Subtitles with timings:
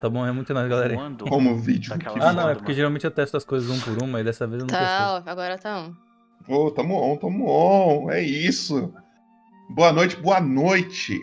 [0.00, 0.94] Tá bom, é muito nóis, galera.
[0.94, 1.24] Voando.
[1.24, 1.92] Como vídeo.
[2.20, 2.74] Ah, não, é porque mano.
[2.76, 4.86] geralmente eu testo as coisas um por uma e dessa vez eu não testei.
[4.86, 5.96] Tá, ó, agora tá um.
[6.46, 8.10] Ô, tamo on, tamo on.
[8.10, 8.92] É isso.
[9.70, 11.20] Boa noite, boa noite.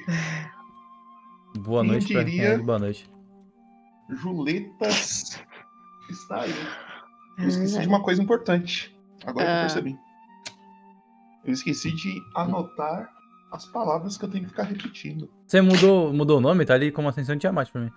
[1.58, 2.50] Boa Quem noite pra quem diria?
[2.50, 3.10] é de boa noite.
[4.10, 5.42] Juletas
[6.12, 6.52] está aí.
[7.38, 8.94] Eu Ah, esqueci de uma coisa importante.
[9.26, 9.62] Agora que eu Ah.
[9.62, 9.98] percebi.
[11.46, 13.10] Eu esqueci de anotar
[13.52, 15.30] as palavras que eu tenho que ficar repetindo.
[15.48, 16.66] Você mudou, mudou o nome?
[16.66, 17.92] Tá ali como Ascensão Tiamat pra mim.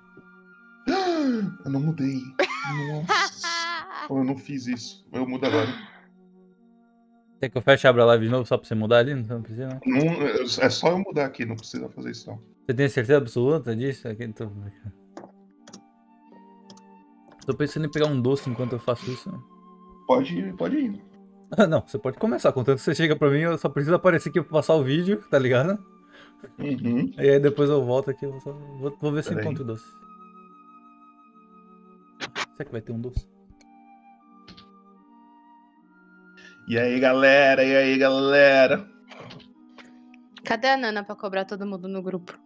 [1.65, 2.23] Eu não mudei.
[3.07, 3.49] Nossa.
[4.11, 5.07] eu não fiz isso.
[5.13, 5.69] Eu mudo agora.
[7.41, 9.15] Quer que eu feche e abra a live de novo só pra você mudar ali?
[9.15, 9.81] Não precisa, não.
[9.87, 12.41] Não, é só eu mudar aqui, não precisa fazer isso não.
[12.67, 14.09] Você tem certeza absoluta disso?
[14.09, 14.51] Aqui, tô...
[17.47, 19.31] tô pensando em pegar um doce enquanto eu faço isso.
[20.07, 21.05] Pode, pode ir.
[21.57, 22.53] Ah, não, você pode começar.
[22.53, 25.23] Contanto que você chega pra mim, eu só preciso aparecer aqui pra passar o vídeo,
[25.31, 25.79] tá ligado?
[26.59, 27.13] Uhum.
[27.17, 29.47] E aí depois eu volto aqui, eu só vou, vou ver se Pera aí.
[29.47, 29.85] encontro doce.
[32.59, 33.25] Será que vai ter um doce?
[36.67, 37.63] E aí, galera?
[37.63, 38.85] E aí, galera?
[40.45, 42.37] Cadê a Nana pra cobrar todo mundo no grupo?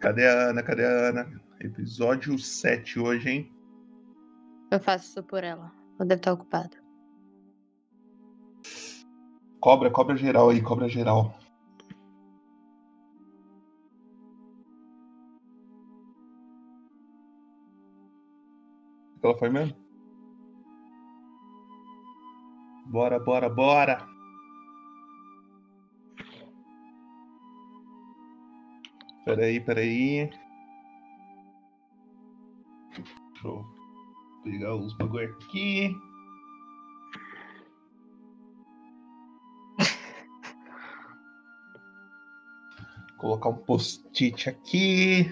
[0.00, 0.62] Cadê a Ana?
[0.62, 1.42] Cadê a Ana?
[1.60, 3.52] Episódio 7 hoje, hein?
[4.70, 5.70] Eu faço isso por ela.
[5.98, 6.74] Ela deve estar ocupada.
[9.60, 11.37] Cobra, cobra geral aí, cobra geral.
[19.26, 19.76] Ela foi mesmo?
[22.86, 24.08] Bora, bora, bora!
[29.28, 30.30] Peraí, peraí.
[32.96, 33.64] Deixa eu
[34.42, 35.94] pegar os bagulho aqui.
[43.18, 45.26] Colocar um post-it aqui.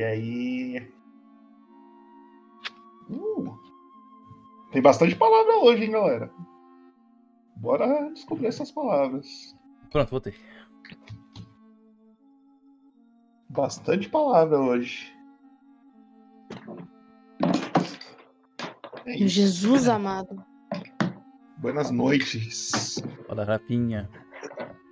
[0.00, 0.92] E aí.
[3.10, 3.54] Uh,
[4.72, 6.32] tem bastante palavra hoje, hein, galera?
[7.56, 9.54] Bora descobrir essas palavras.
[9.92, 10.34] Pronto, voltei.
[13.50, 15.14] Bastante palavra hoje.
[19.04, 19.18] É.
[19.28, 20.42] Jesus amado.
[21.58, 23.02] Buenas noites.
[23.28, 24.08] Roda rapinha.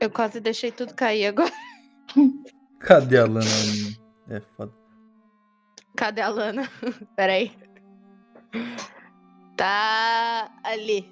[0.03, 1.53] Eu quase deixei tudo cair agora.
[2.81, 3.47] Cadê a Lana?
[4.29, 4.78] É foda.
[5.99, 6.63] Cadê a Lana?
[7.17, 7.51] Peraí.
[9.57, 11.11] Tá ali.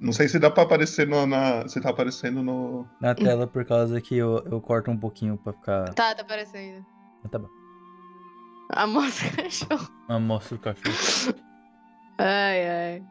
[0.00, 1.66] Não sei se dá pra aparecer no, na.
[1.66, 2.86] Se tá aparecendo no.
[3.00, 5.92] Na tela por causa que eu, eu corto um pouquinho pra ficar.
[5.94, 6.84] Tá, tá aparecendo.
[7.24, 7.48] Ah, Tá bom.
[8.70, 9.88] A moça cachorro.
[10.08, 11.34] Ah, mostra o cachorro.
[12.18, 13.02] Ai, ai.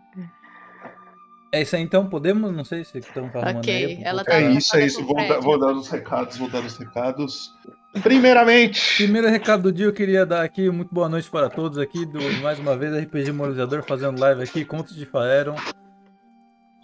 [1.52, 2.56] É isso aí então, podemos?
[2.56, 4.04] Não sei se estão arrumando Ok, aí.
[4.04, 5.04] ela É tá- isso, é isso.
[5.06, 7.52] Vou, dar- vou dar os recados, vou dar os recados.
[8.02, 12.06] Primeiramente, Primeiro recado do dia eu queria dar aqui, muito boa noite para todos aqui,
[12.06, 15.56] do mais uma vez RPG Moralizador fazendo live aqui, Contos de Faeron.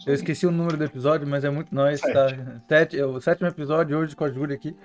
[0.06, 2.28] Eu esqueci o número do episódio, mas é muito nóis, tá?
[2.68, 4.76] Sete, é o sétimo episódio hoje com a Júlia aqui.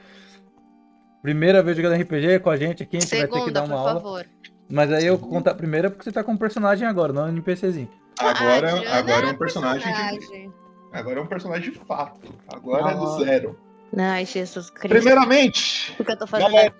[1.23, 3.63] Primeira vez jogando RPG com a gente aqui, a gente vai ter que Segunda, dar
[3.63, 3.95] por uma aula.
[3.95, 4.27] favor.
[4.71, 7.25] Mas aí eu vou contar a primeira porque você tá com um personagem agora, não
[7.25, 7.89] um NPCzinho.
[8.19, 10.53] agora, Ah, agora é um personagem, de, personagem.
[10.93, 12.35] agora é um personagem de fato.
[12.49, 13.59] Agora é do zero.
[13.97, 14.89] Ai, Jesus Cristo.
[14.89, 16.75] Primeiramente, O que eu tô fazendo galera,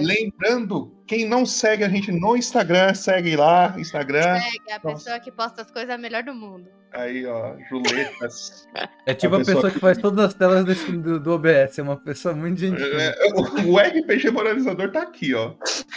[0.00, 4.40] lembrando, quem não segue a gente no Instagram, segue lá, Instagram.
[4.40, 6.68] Segue, a pessoa que posta as coisas é a melhor do mundo.
[6.92, 8.68] Aí, ó, Juletas.
[9.04, 11.32] É tipo A a pessoa pessoa que- que faz todas as telas desse- do, do
[11.32, 12.86] OBS, é uma pessoa muito gentil.
[13.00, 15.54] É, o, o RPG Moralizador tá aqui, ó.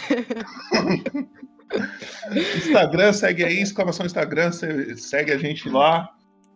[2.56, 6.08] Instagram, segue aí, exclamação Instagram, se- segue a gente lá.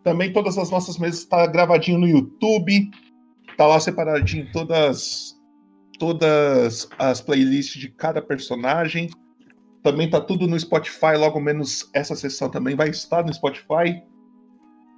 [0.03, 2.91] Também todas as nossas mesas tá gravadinho no YouTube.
[3.57, 5.33] Tá lá separadinho todas
[5.99, 9.09] todas as playlists de cada personagem.
[9.81, 14.01] Também tá tudo no Spotify, logo menos essa sessão também vai estar no Spotify.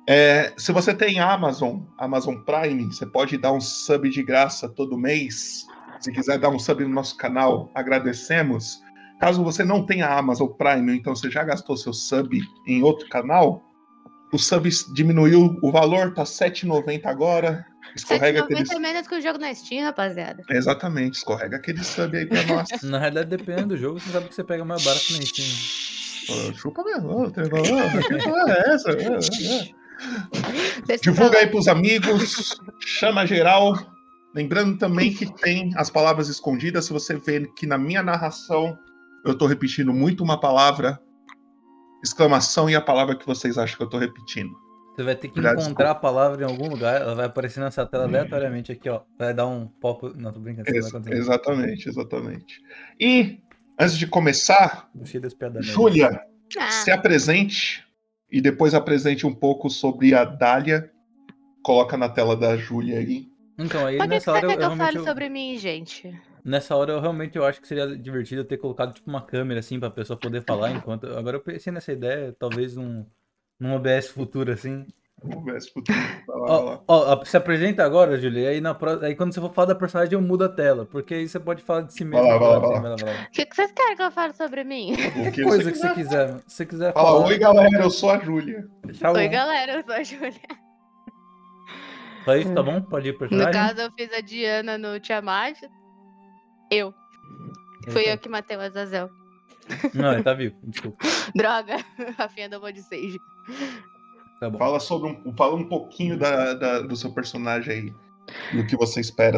[0.07, 4.97] É, se você tem Amazon, Amazon Prime, você pode dar um sub de graça todo
[4.97, 5.65] mês.
[5.99, 8.79] Se quiser dar um sub no nosso canal, agradecemos.
[9.19, 13.63] Caso você não tenha Amazon Prime, então você já gastou seu sub em outro canal,
[14.31, 17.65] o sub diminuiu o valor, tá R$ 7,90 agora.
[17.95, 18.63] Escorrega aquele.
[18.63, 20.43] 7,90 é menos que o jogo na Steam, rapaziada.
[20.49, 22.67] Exatamente, escorrega aquele sub aí pra nós.
[22.83, 26.49] Na realidade, dependendo do jogo, você sabe que você pega mais barato na Steam.
[26.49, 27.41] Ô, chupa mesmo, ô, que
[28.23, 28.91] porra é essa?
[28.91, 30.93] É, é.
[30.93, 33.75] Eu Divulga aí pros amigos, chama geral
[34.35, 36.85] Lembrando também que tem as palavras escondidas.
[36.85, 38.77] Se você vê que na minha narração
[39.23, 41.01] eu estou repetindo muito uma palavra,
[42.03, 44.53] exclamação e a palavra que vocês acham que eu estou repetindo.
[44.95, 45.89] Você vai ter que Já, encontrar desculpa.
[45.91, 49.01] a palavra em algum lugar, ela vai aparecer nessa tela aleatoriamente aqui, ó.
[49.19, 50.13] Vai dar um pop.
[50.15, 50.69] Não, tô brincando.
[50.69, 52.61] Você Ex- exatamente, exatamente.
[52.99, 53.39] E
[53.79, 56.21] antes de começar, Cheio das piadas Júlia,
[56.57, 57.85] Ah, se apresente
[58.31, 60.89] e depois apresente um pouco sobre a Dália.
[61.61, 63.27] Coloca na tela da Júlia aí.
[63.57, 66.13] Então, aí Por que nessa que hora eu, que eu eu- sobre mim, gente?
[66.43, 69.59] Nessa hora eu realmente eu acho que seria divertido eu ter colocado tipo uma câmera
[69.59, 71.07] assim pra pessoa poder falar enquanto.
[71.07, 73.05] Agora eu pensei nessa ideia, talvez num,
[73.59, 74.85] num OBS futuro assim.
[75.59, 75.97] Se futuro.
[76.27, 76.81] Lá, Ó, lá.
[76.87, 79.75] ó, a- se apresenta agora, Julia, aí, na pró- aí quando você for falar da
[79.75, 82.21] personagem eu mudo a tela, porque aí você pode falar de si mesmo.
[82.27, 83.27] vai lá, agora, vai assim, lá, vai lá.
[83.27, 84.93] O que, que vocês querem que eu fale sobre mim?
[84.93, 85.95] O que Coisa que você quiser.
[85.95, 86.39] quiser.
[86.47, 87.25] Se você quiser Fala, falar.
[87.27, 88.67] oi galera, eu sou a Júlia.
[88.93, 89.13] tchau.
[89.15, 90.33] Oi, galera, eu sou a Júlia.
[92.25, 92.81] Só isso, tá bom?
[92.81, 95.57] Pode ir pro No caso, eu fiz a Diana no Tiamat.
[96.71, 96.93] Eu.
[97.89, 99.09] Fui eu que matei o Azazel.
[99.93, 100.97] Não, ele tá vivo, desculpa.
[101.35, 101.77] Droga,
[102.17, 103.17] Rafinha do de Sage.
[104.39, 104.57] Tá bom.
[104.57, 107.93] Fala sobre um, fala um pouquinho da, da- do seu personagem aí.
[108.53, 109.37] Do que você espera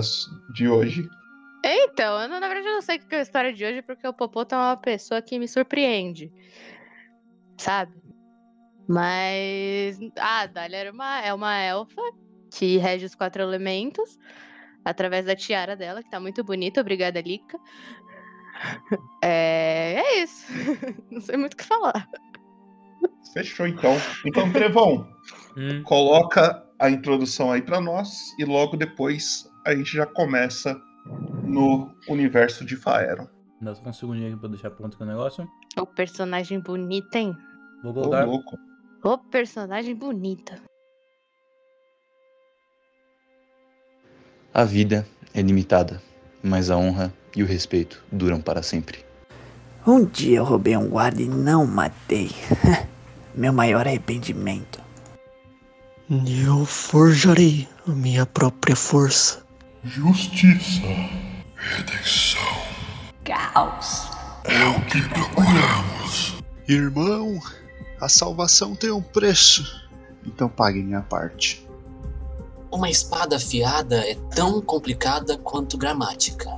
[0.54, 1.08] de hoje.
[1.64, 3.82] Então, eu, não- na verdade eu não sei o que é a história de hoje,
[3.82, 6.32] porque o Popoto é uma pessoa que me surpreende.
[7.58, 7.94] Sabe?
[8.88, 10.00] Mas.
[10.18, 12.02] Ah, a Dália era uma, é uma elfa
[12.52, 14.18] que rege os quatro elementos
[14.86, 16.80] através da tiara dela, que tá muito bonita.
[16.82, 17.58] Obrigada, Lika.
[19.22, 20.46] É, é isso.
[21.12, 22.08] Não sei muito o que falar.
[23.34, 23.96] Fechou então.
[24.26, 25.08] Então, Trevão,
[25.56, 30.80] Hum, coloca a introdução aí pra nós e logo depois a gente já começa
[31.44, 33.28] no universo de Faeron.
[33.62, 35.48] dá só um segundinho aqui pra deixar pronto aqui o negócio.
[35.80, 37.36] O personagem bonito, hein?
[37.84, 38.26] Vou Ô, colocar.
[38.26, 38.58] louco.
[39.04, 40.62] O personagem bonita.
[44.54, 46.02] A vida é limitada,
[46.44, 49.06] mas a honra e o respeito duram para sempre.
[49.88, 52.30] Um dia eu roubei um guarda e não matei.
[53.34, 54.82] Meu maior arrependimento.
[56.10, 59.46] Eu forjarei a minha própria força.
[59.86, 60.82] Justiça,
[61.56, 62.42] redenção.
[63.24, 64.10] Caos.
[64.44, 66.36] É o que procuramos.
[66.68, 67.40] Irmão,
[68.02, 69.88] a salvação tem um preço.
[70.26, 71.66] Então pague minha parte.
[72.70, 76.50] Uma espada afiada é tão complicada quanto gramática.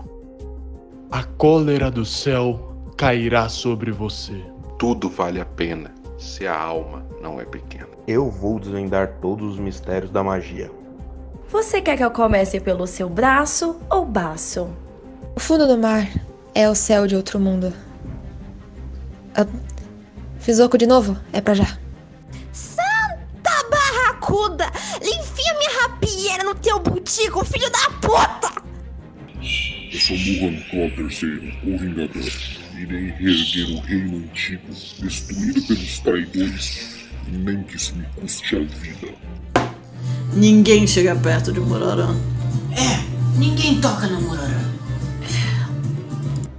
[1.11, 2.68] A cólera do céu
[2.99, 4.43] cairá sobre você.
[4.77, 7.87] Tudo vale a pena se a alma não é pequena.
[8.05, 10.69] Eu vou desvendar todos os mistérios da magia.
[11.47, 14.69] Você quer que eu comece pelo seu braço ou baço?
[15.33, 16.09] O fundo do mar
[16.53, 17.71] é o céu de outro mundo.
[19.33, 19.47] Ah,
[20.39, 21.15] Fiz oco de novo?
[21.31, 21.77] É pra já.
[22.51, 24.65] Santa barracuda!
[25.01, 28.61] Enfia minha rapieira no teu butico, filho da puta!
[29.41, 32.58] Eu sou Muhan Claw III, o Vingador.
[32.79, 34.63] Irei reerguer o reino antigo,
[35.01, 36.97] destruído pelos traidores,
[37.27, 39.13] nem que isso me custe a vida.
[40.33, 42.15] Ninguém chega perto de Mororã.
[42.71, 44.71] É, ninguém toca no Mororã.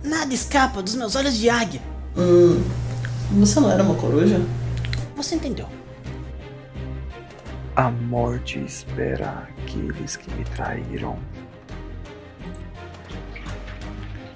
[0.05, 1.81] Nada escapa dos meus olhos de águia.
[2.15, 2.63] Hum,
[3.39, 4.43] você não era uma coruja?
[5.17, 5.67] Você entendeu.
[7.77, 11.19] A morte espera aqueles que me traíram.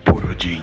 [0.02, 0.62] Por Odin,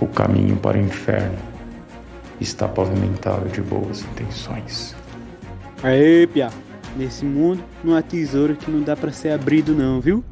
[0.00, 1.38] O caminho para o inferno
[2.40, 4.94] está pavimentado de boas intenções.
[5.82, 6.50] Aê, Pia.
[6.96, 10.24] Nesse mundo não há tesouro que não dá para ser abrido não, viu?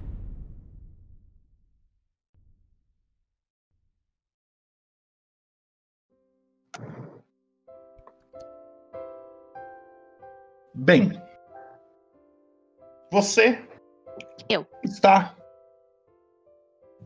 [10.75, 11.13] Bem,
[13.11, 13.67] você
[14.49, 14.67] Eu.
[14.83, 15.35] está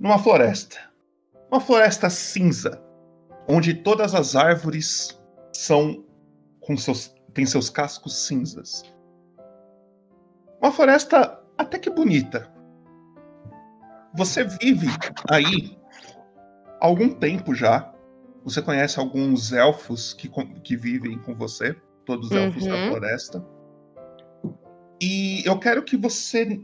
[0.01, 0.88] numa floresta.
[1.51, 2.83] Uma floresta cinza,
[3.49, 5.19] onde todas as árvores
[5.53, 6.05] são
[6.61, 8.83] com seus têm seus cascos cinzas.
[10.61, 12.53] Uma floresta até que bonita.
[14.15, 14.89] Você vive
[15.31, 15.79] aí
[16.81, 17.93] há algum tempo já.
[18.45, 20.29] Você conhece alguns elfos que,
[20.63, 22.89] que vivem com você, todos os elfos da Uhum.
[22.89, 23.45] floresta.
[25.01, 26.61] E eu quero que você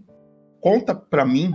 [0.60, 1.52] conta pra mim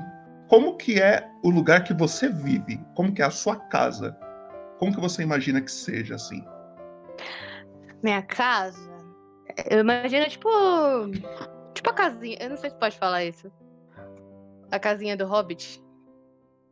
[0.50, 4.18] como que é o lugar que você vive, como que é a sua casa.
[4.80, 6.44] Como que você imagina que seja assim?
[8.04, 8.90] Minha casa.
[9.70, 10.50] Eu imagino, tipo.
[11.74, 12.38] Tipo a casinha.
[12.40, 13.52] Eu não sei se pode falar isso.
[14.72, 15.84] A casinha do Hobbit.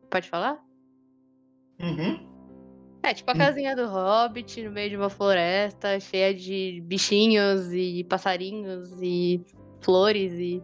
[0.10, 0.58] Pode falar?
[1.80, 2.26] Uhum.
[3.04, 3.38] É, tipo a Hum.
[3.38, 9.46] casinha do Hobbit, no meio de uma floresta, cheia de bichinhos e passarinhos e
[9.82, 10.64] flores e.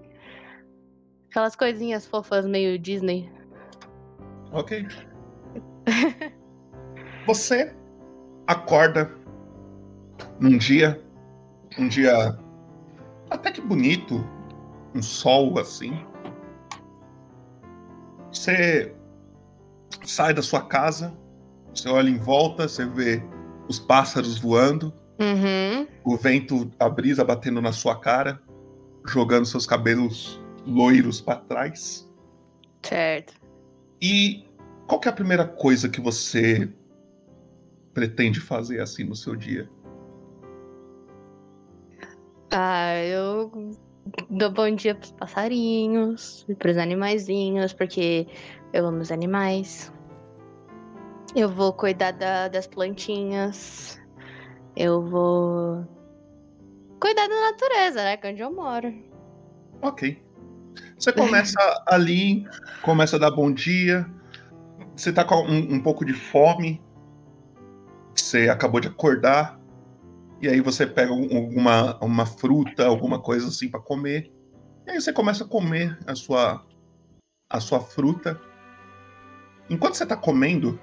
[1.33, 3.27] Aquelas coisinhas fofas meio Disney.
[4.51, 4.85] Ok.
[7.25, 7.75] Você
[8.45, 9.11] acorda
[10.39, 11.03] num dia,
[11.79, 12.37] um dia
[13.31, 14.23] até que bonito,
[14.93, 16.05] um sol assim.
[18.31, 18.93] Você
[20.05, 21.17] sai da sua casa,
[21.73, 23.23] você olha em volta, você vê
[23.67, 25.87] os pássaros voando, Uhum.
[26.05, 28.39] o vento, a brisa batendo na sua cara,
[29.07, 32.09] jogando seus cabelos loiros para trás.
[32.81, 33.33] Certo.
[34.01, 34.45] E
[34.87, 36.69] qual é a primeira coisa que você
[37.93, 39.69] pretende fazer assim no seu dia?
[42.51, 43.51] Ah, eu
[44.29, 48.27] dou bom dia pros passarinhos e pros animaizinhos, porque
[48.73, 49.91] eu amo os animais.
[51.35, 53.99] Eu vou cuidar da- das plantinhas.
[54.75, 55.83] Eu vou
[56.99, 58.17] cuidar da natureza, né?
[58.17, 58.93] Que é onde eu moro.
[59.81, 60.22] Ok.
[61.03, 62.47] Você começa ali,
[62.81, 64.09] começa a dar bom dia.
[64.95, 66.81] Você tá com um, um pouco de fome.
[68.15, 69.59] Você acabou de acordar.
[70.41, 74.31] E aí você pega um- alguma uma fruta, alguma coisa assim pra comer.
[74.87, 76.65] E aí você começa a comer a sua
[77.49, 78.39] a sua fruta.
[79.69, 80.79] Enquanto você tá comendo,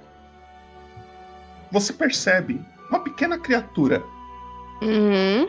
[1.72, 4.04] você percebe uma pequena criatura
[4.82, 5.48] Uhum.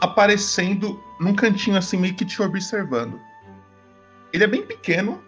[0.00, 3.27] aparecendo num cantinho assim, meio que te observando.
[4.32, 5.22] Ele é bem pequeno,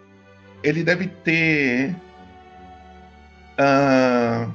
[0.63, 1.95] ele deve ter.
[3.57, 4.49] ah,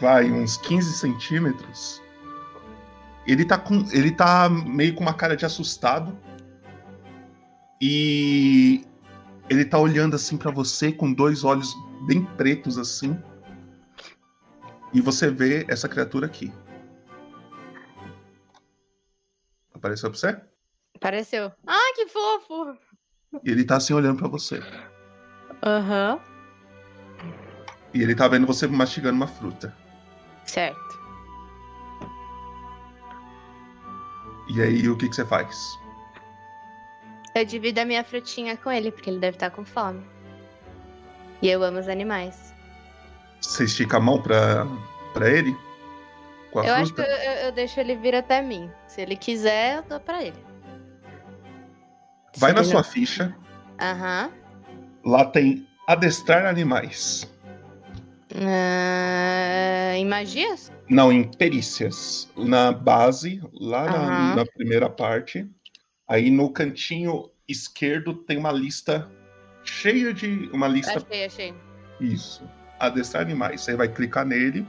[0.00, 2.02] vai, uns 15 centímetros.
[3.26, 6.16] Ele tá, com, ele tá meio com uma cara de assustado.
[7.80, 8.84] E
[9.48, 11.74] ele tá olhando assim pra você com dois olhos
[12.06, 13.18] bem pretos assim.
[14.92, 16.52] E você vê essa criatura aqui.
[19.74, 20.40] Apareceu pra você?
[20.96, 21.52] Apareceu.
[21.66, 22.76] Ah, que fofo!
[23.44, 24.62] E ele tá assim olhando pra você.
[25.64, 26.18] Aham.
[27.94, 29.74] E ele tá vendo você mastigando uma fruta.
[30.44, 30.98] Certo.
[34.48, 35.78] E aí, o que, que você faz?
[37.34, 40.02] Eu divido a minha frutinha com ele, porque ele deve estar com fome.
[41.42, 42.54] E eu amo os animais.
[43.40, 44.66] Você estica a mão pra,
[45.12, 45.56] pra ele?
[46.54, 47.02] Eu acho que fruta?
[47.02, 48.70] eu, eu- eu deixo ele vir até mim.
[48.88, 50.47] Se ele quiser, eu dou pra ele.
[52.38, 53.34] Vai na sua não- ficha.
[53.80, 54.30] Aham.
[55.04, 57.28] Lá tem adestrar animais.
[58.34, 60.70] Ah, em magias?
[60.88, 62.30] Não, em perícias.
[62.36, 64.34] Na base, lá na, Aham.
[64.36, 65.48] na primeira parte.
[66.06, 69.10] Aí no cantinho esquerdo tem uma lista
[69.64, 70.48] cheia de.
[70.52, 70.98] Uma lista.
[70.98, 71.54] Achei, achei.
[72.00, 72.42] Isso.
[72.78, 73.62] Adestrar animais.
[73.62, 74.66] Você vai clicar nele.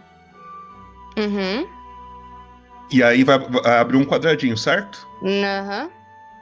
[1.17, 1.67] Uhum.
[2.91, 5.05] E aí vai, vai abrir um quadradinho, certo?
[5.23, 5.89] Aham.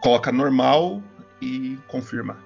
[0.01, 1.01] Coloca normal
[1.41, 2.37] e confirma.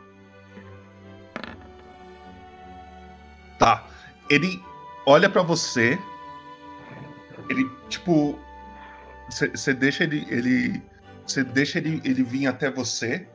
[3.59, 3.87] Tá.
[4.29, 4.61] Ele
[5.05, 5.99] olha pra você.
[7.49, 8.39] Ele, tipo.
[9.29, 10.25] Você deixa ele.
[10.29, 10.81] ele
[11.25, 13.27] você deixa ele, ele vir até você.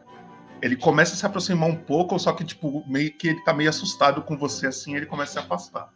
[0.60, 3.70] Ele começa a se aproximar um pouco, só que, tipo, meio que ele tá meio
[3.70, 5.94] assustado com você assim, ele começa a se afastar.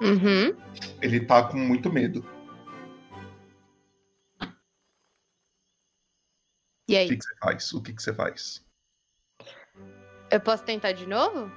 [0.00, 0.56] Uhum.
[1.00, 2.24] Ele tá com muito medo.
[6.88, 7.08] E O aí?
[7.08, 7.72] que que você faz?
[7.72, 8.65] O que que você faz?
[10.30, 11.50] Eu posso tentar de novo?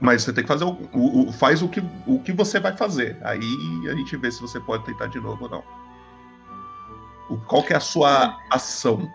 [0.00, 2.76] Mas você tem que fazer o, o- o- faz o que, o que você vai
[2.76, 3.16] fazer.
[3.22, 3.40] Aí
[3.90, 5.64] a gente vê se você pode tentar de novo ou não.
[7.30, 9.10] O- qual que é a sua ação?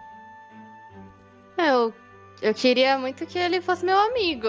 [1.57, 1.93] Eu,
[2.41, 4.47] eu queria muito que ele fosse meu amigo.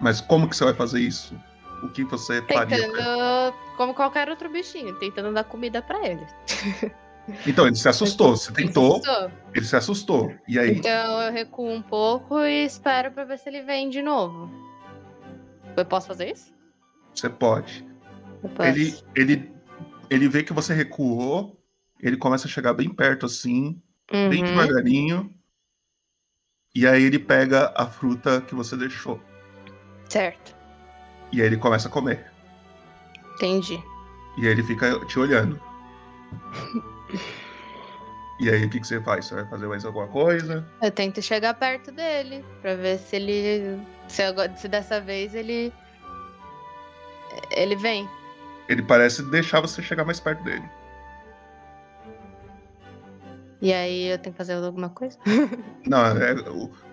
[0.00, 1.38] Mas como que você vai fazer isso?
[1.82, 2.66] O que você faria?
[2.66, 2.86] pra ele?
[2.92, 6.26] Tentando, como qualquer outro bichinho, tentando dar comida pra ele.
[7.46, 8.36] Então, ele se assustou.
[8.36, 9.30] Você tentou, assustou.
[9.54, 10.34] ele se assustou.
[10.48, 10.78] E aí?
[10.78, 14.50] Então eu recuo um pouco e espero pra ver se ele vem de novo.
[15.76, 16.52] Eu posso fazer isso?
[17.14, 17.86] Você pode.
[18.60, 19.52] Ele, ele,
[20.10, 21.56] ele vê que você recuou,
[22.00, 24.44] ele começa a chegar bem perto assim, bem Uhum.
[24.44, 25.34] devagarinho.
[26.74, 29.20] E aí ele pega a fruta que você deixou.
[30.08, 30.56] Certo.
[31.30, 32.30] E aí ele começa a comer.
[33.34, 33.82] Entendi.
[34.38, 35.60] E aí ele fica te olhando.
[38.40, 39.26] E aí o que, que você faz?
[39.26, 40.66] Você vai fazer mais alguma coisa?
[40.82, 43.78] Eu tento chegar perto dele pra ver se ele.
[44.08, 45.72] Se, agora- se dessa vez ele.
[47.50, 48.08] Ele vem.
[48.68, 50.64] Ele parece deixar você chegar mais perto dele.
[53.60, 55.16] E aí eu tenho que fazer alguma coisa?
[55.86, 56.34] Não, é,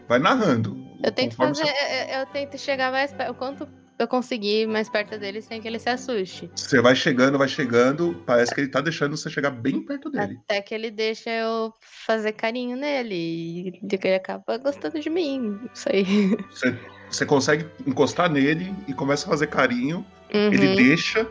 [0.08, 0.78] vai narrando.
[1.04, 1.64] Eu tento fazer.
[1.66, 3.34] você- Eu, eu tento chegar mais perto.
[3.34, 3.68] Quanto
[4.00, 6.50] eu conseguir mais perto dele sem que ele se assuste.
[6.56, 10.40] Você vai chegando, vai chegando, parece que ele tá deixando você chegar bem perto dele.
[10.46, 13.82] Até que ele deixa eu fazer carinho nele.
[13.84, 15.60] E que ele acaba gostando de mim.
[15.74, 16.06] Isso aí.
[16.50, 16.78] Você,
[17.10, 20.06] você consegue encostar nele e começa a fazer carinho.
[20.34, 20.54] Uhum.
[20.54, 21.28] Ele deixa,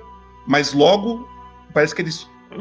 [0.46, 1.28] mas logo
[1.72, 2.10] parece que ele,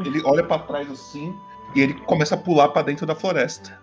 [0.04, 1.34] ele olha pra trás assim
[1.74, 3.78] e ele começa a pular pra dentro da floresta.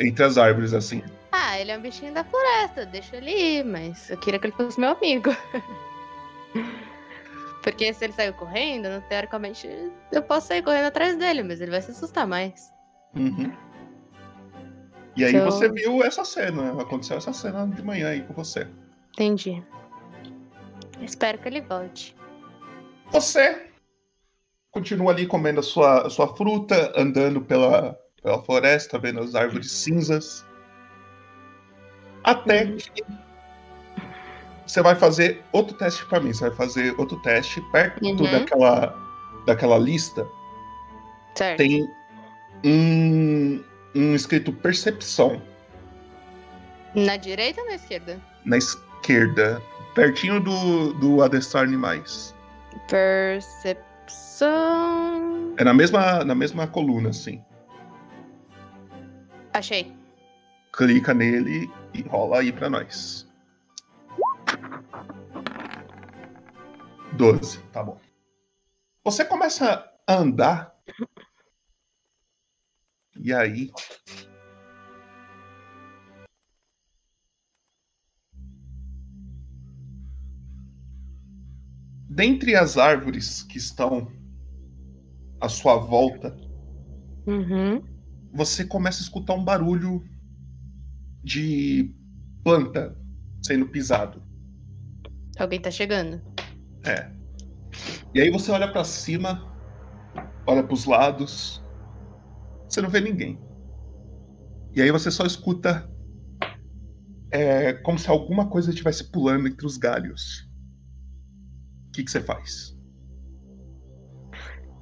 [0.00, 1.02] Entre as árvores, assim.
[1.36, 4.54] Ah, ele é um bichinho da floresta, deixa ele ir, mas eu queria que ele
[4.54, 5.30] fosse meu amigo.
[7.60, 9.68] Porque se ele saiu correndo, não- teoricamente
[10.12, 12.72] eu posso sair correndo atrás dele, mas ele vai se assustar mais.
[13.16, 13.52] Uhum.
[15.16, 18.68] E aí Então- você viu essa cena, aconteceu essa cena de manhã aí com você.
[19.14, 19.60] Entendi.
[21.00, 22.14] Espero que ele volte.
[23.10, 23.70] Você
[24.70, 29.72] continua ali comendo a sua, a sua fruta, andando pela, pela floresta, vendo as árvores
[29.72, 30.46] cinzas.
[32.24, 33.04] Até que
[34.66, 36.32] você vai fazer outro teste pra mim.
[36.32, 38.16] Você vai fazer outro teste perto Uhum.
[38.30, 38.94] daquela,
[39.46, 40.26] daquela lista.
[41.34, 41.58] Certo.
[41.58, 41.86] Tem
[42.64, 43.62] um,
[43.94, 45.42] um escrito percepção
[46.94, 48.18] Na direita ou na esquerda?
[48.44, 49.60] na esquerda,
[49.94, 52.34] pertinho do, do adestrar animais.
[54.04, 55.54] Percepção.
[55.56, 57.42] É na mesma, na mesma coluna, assim.
[59.52, 59.92] Achei.
[60.76, 63.26] Clica nele e rola aí pra nós.
[67.16, 68.00] 12, tá bom.
[69.04, 70.74] Você começa a andar.
[73.16, 73.70] E aí.
[82.08, 84.10] Dentre as árvores que estão
[85.40, 86.36] à sua volta,
[87.26, 87.82] Uhum.
[88.32, 90.04] você começa a escutar um barulho
[91.24, 91.90] de
[92.44, 92.96] planta
[93.42, 94.22] sendo pisado.
[95.38, 96.22] Alguém tá chegando.
[96.84, 97.10] É.
[98.14, 99.50] E aí você olha pra cima,
[100.46, 101.60] olha pros lados,
[102.68, 103.40] você não vê ninguém.
[104.74, 105.88] E aí você só escuta
[107.30, 110.48] é, como se alguma coisa estivesse pulando entre os galhos.
[111.88, 112.76] O que, que você faz?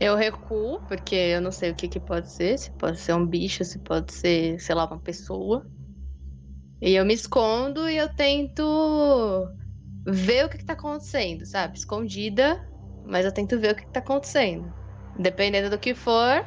[0.00, 2.58] Eu recuo, porque eu não sei o que, que pode ser.
[2.58, 5.64] Se pode ser um bicho, se pode ser, sei lá, uma pessoa.
[6.82, 8.62] E eu me escondo e eu tento
[10.06, 11.78] ver o que, que tá acontecendo, sabe?
[11.78, 12.60] Escondida,
[13.02, 14.74] mas eu tento ver o que, que tá acontecendo.
[15.14, 16.44] Dependendo do que for,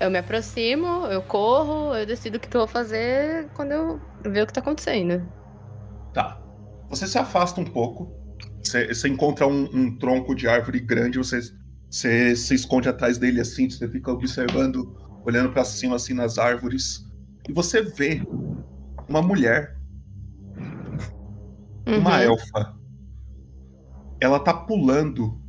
[0.00, 4.08] eu me aproximo, eu corro, eu decido o que, que eu vou fazer quando eu
[4.20, 5.32] ver o que tá acontecendo.
[6.12, 6.42] Tá.
[6.88, 8.14] Você se afasta um pouco.
[8.62, 11.40] Você, você encontra um, um tronco de árvore grande, você,
[11.90, 14.94] você se esconde atrás dele assim, você fica observando,
[15.24, 17.06] olhando pra cima assim nas árvores.
[17.48, 18.22] E você vê
[19.08, 19.76] uma mulher,
[21.86, 22.20] uma Uhum.
[22.22, 22.76] elfa.
[24.20, 25.40] Ela tá pulando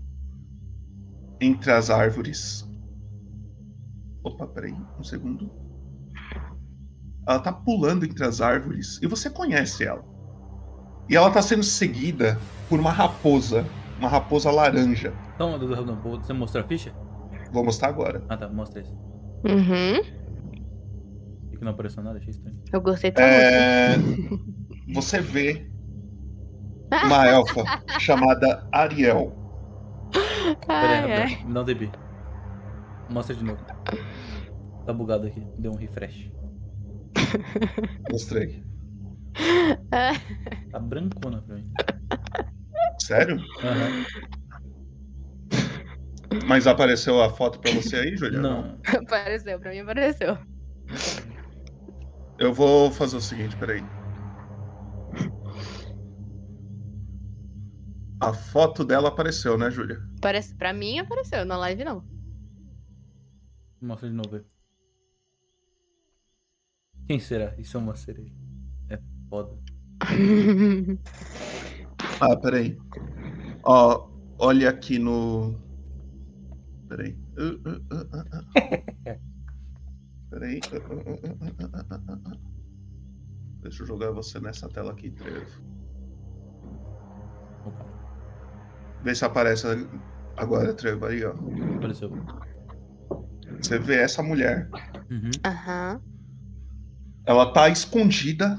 [1.41, 2.67] entre as árvores.
[4.23, 5.49] Opa, peraí, um segundo.
[7.27, 10.03] Ela tá pulando entre as árvores e você conhece ela.
[11.09, 13.65] E ela tá sendo seguida por uma raposa,
[13.97, 15.13] uma raposa laranja.
[15.35, 16.93] Então, Dudu, não, vou- você mostrou a ficha?
[17.51, 18.23] Vou mostrar agora.
[18.29, 18.93] Ah tá, mostra isso.
[19.43, 20.18] Uhum.
[21.59, 22.57] Que não apareceu nada, achei estranho.
[22.71, 23.27] Eu gostei tanto.
[23.27, 23.95] É,
[24.95, 25.69] Você vê
[27.05, 27.63] uma elfa
[27.99, 29.35] chamada Ariel.
[30.65, 31.19] Pera Ai, aí, ai.
[31.27, 31.91] rapidão, me dá um DB.
[33.09, 33.59] Mostra de novo.
[34.85, 36.31] Tá bugado aqui, deu um refresh.
[38.09, 38.63] Mostrei.
[40.71, 41.69] Tá brancona pra mim.
[42.99, 43.37] Sério?
[43.63, 44.05] Aham.
[46.47, 48.39] Mas apareceu a foto pra você aí, Julia?
[48.39, 48.79] Não.
[48.87, 50.37] Apareceu, pra mim apareceu.
[52.39, 53.83] Eu vou fazer o seguinte, peraí.
[58.21, 60.01] A foto dela apareceu, né, Júlia?
[60.21, 62.03] Parece, pra mim apareceu, na live não.
[63.81, 64.45] Mostra de novo aí.
[67.07, 67.55] Quem será?
[67.57, 68.31] Isso é uma sereia.
[68.89, 68.99] É
[69.29, 69.57] foda.
[72.21, 72.77] Ah, peraí.
[73.63, 75.55] Ó, olha aqui no.
[76.87, 77.17] Peraí.
[77.37, 79.38] Uh, uh, uh, uh, uh.
[80.29, 80.59] Peraí.
[83.61, 85.61] Deixa eu jogar você nessa tela aqui, Trevo.
[89.01, 89.65] Vê se aparece
[90.37, 91.33] agora, Trevo, aí, ó.
[91.77, 92.11] Apareceu.
[93.61, 94.69] Você vê essa mulher.
[95.45, 96.01] Aham.
[97.25, 98.57] Ela tá escondida.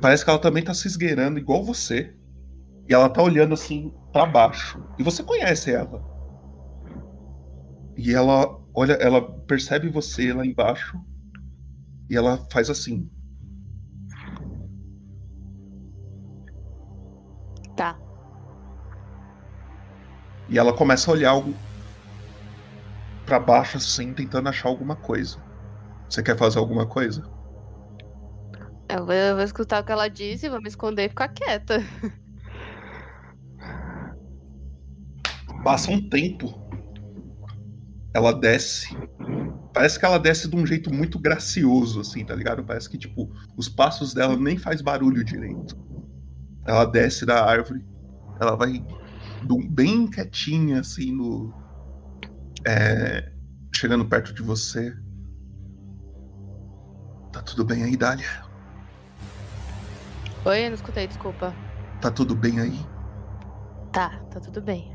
[0.00, 2.16] Parece que ela também tá se esgueirando, igual você.
[2.88, 4.82] E ela tá olhando assim pra baixo.
[4.98, 6.02] E você conhece ela.
[7.96, 10.98] E ela olha, ela percebe você lá embaixo.
[12.10, 13.08] E ela faz assim.
[17.76, 17.98] Tá.
[20.48, 21.54] E ela começa a olhar algo
[23.24, 25.42] pra baixo assim, tentando achar alguma coisa.
[26.08, 27.22] Você quer fazer alguma coisa?
[28.88, 31.78] Eu vou, eu vou escutar o que ela disse, vou me esconder e ficar quieta.
[35.64, 36.63] Passa um tempo.
[38.14, 38.96] Ela desce.
[39.72, 42.62] Parece que ela desce de um jeito muito gracioso, assim, tá ligado?
[42.64, 45.76] Parece que, tipo, os passos dela nem faz barulho direito.
[46.64, 47.84] Ela desce da árvore.
[48.40, 48.84] Ela vai
[49.68, 51.52] bem quietinha, assim, no.
[52.66, 53.32] é,
[53.74, 54.94] chegando perto de você.
[57.32, 58.24] Tá tudo bem aí, Dália?
[60.46, 61.52] Oi, eu não escutei, desculpa.
[62.00, 62.86] Tá tudo bem aí?
[63.90, 64.93] Tá, tá tudo bem.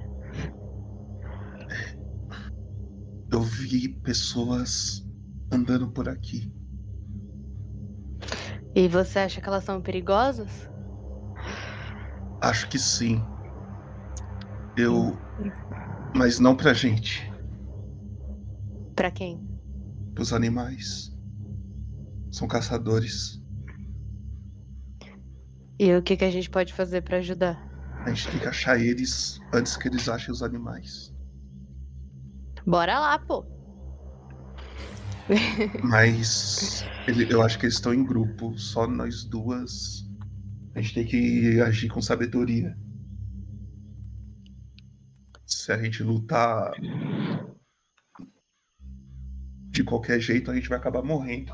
[3.32, 5.06] Eu vi pessoas
[5.52, 6.52] andando por aqui.
[8.76, 10.70] E você acha que elas são perigosas?
[12.42, 13.22] Acho que sim.
[14.78, 15.18] Eu.
[16.16, 17.32] Mas não pra gente.
[18.96, 19.48] Pra quem?
[20.18, 21.16] Os animais.
[22.32, 23.42] São caçadores.
[25.80, 27.58] E o que, que a gente pode fazer pra ajudar?
[28.06, 31.14] A gente tem que achar eles antes que eles achem os animais.
[32.70, 33.44] Bora lá, pô.
[35.84, 40.08] Mas ele- eu acho que eles estão em grupo, só nós duas.
[40.76, 42.78] A gente tem que agir com sabedoria.
[45.48, 46.74] Se a gente lutar
[49.72, 51.52] de qualquer jeito, a gente vai acabar morrendo.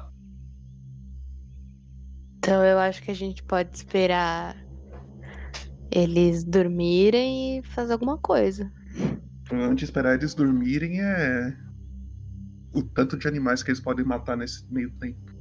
[2.39, 4.53] Então eu acho que a gente pode esperar
[5.89, 8.69] eles dormirem e fazer alguma coisa.
[9.51, 11.55] Antes de esperar eles dormirem é
[12.73, 15.31] o tanto de animais que eles podem matar nesse meio tempo.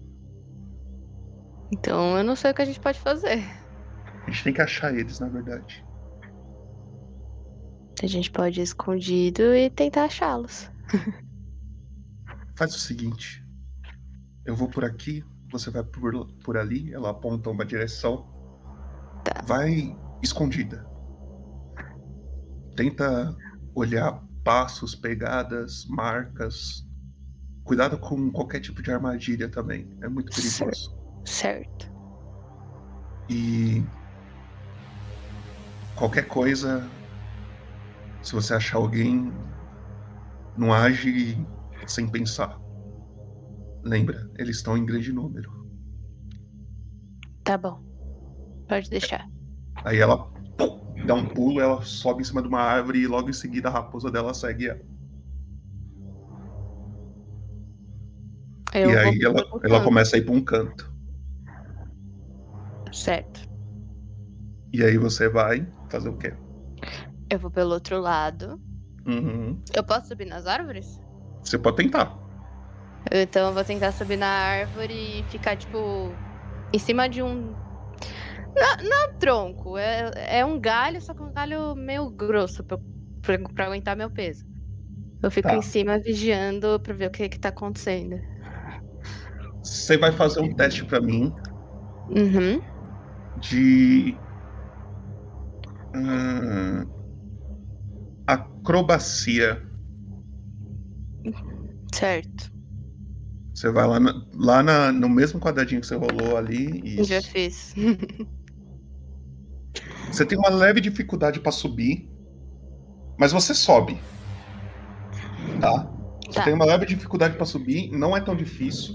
[1.73, 3.43] Então eu não sei o que a gente pode fazer.
[4.27, 5.85] A gente tem que achar eles, na verdade.
[8.03, 10.71] A gente pode ir escondido e tentar achá-los.
[12.57, 13.45] Faz o seguinte.
[14.45, 18.29] Eu vou por aqui, você vai por, por ali, ela aponta uma direção.
[19.47, 20.87] Vai escondida.
[22.77, 23.35] Tenta
[23.75, 26.87] olhar passos, pegadas, marcas.
[27.65, 29.89] Cuidado com qualquer tipo de armadilha também.
[30.03, 30.95] É muito perigoso.
[31.25, 31.93] Certo.
[33.29, 33.83] E
[35.97, 36.89] qualquer coisa,
[38.23, 39.33] se você achar alguém,
[40.57, 41.47] não age
[41.87, 42.59] sem pensar.
[43.83, 45.51] Lembra, eles estão em grande número.
[47.43, 47.83] Tá bom.
[48.69, 49.29] Pode deixar.
[49.85, 50.34] Aí ela
[51.05, 53.73] dá um pulo, ela sobe em cima de uma árvore e logo em seguida a
[53.73, 54.81] raposa dela segue ela.
[58.75, 60.93] Eu e aí ela, ela começa a ir pra um canto.
[62.93, 63.43] Certo.
[64.73, 66.35] E aí você vai fazer o quê?
[67.31, 68.61] Eu vou pelo outro lado.
[69.07, 69.63] Uhum.
[69.75, 71.01] Eu posso subir nas árvores?
[71.43, 72.19] Você pode tentar.
[73.13, 76.17] Então eu vou tentar subir na árvore e ficar, tipo,
[76.73, 77.55] em cima de um.
[78.57, 82.79] Não, não tronco, é, é um galho, só que um galho meio grosso pra,
[83.23, 84.45] pra, pra aguentar meu peso.
[85.23, 85.57] Eu fico Tá.
[85.57, 88.21] em cima vigiando pra ver o que que tá acontecendo.
[89.63, 91.35] Você vai fazer um teste pra mim
[92.09, 92.61] Uhum.
[93.37, 94.21] de
[95.95, 96.91] hum,
[98.27, 99.61] acrobacia.
[101.93, 102.51] Certo.
[103.55, 107.23] Você vai lá, na- lá na- no mesmo quadradinho que você rolou ali e Já
[107.23, 107.73] fiz.
[110.15, 112.09] você tem uma leve dificuldade pra subir,
[113.19, 113.99] mas você sobe.
[115.61, 115.91] Tá?
[116.27, 116.45] Você Tá.
[116.45, 118.95] tem uma leve dificuldade pra subir, não é tão difícil.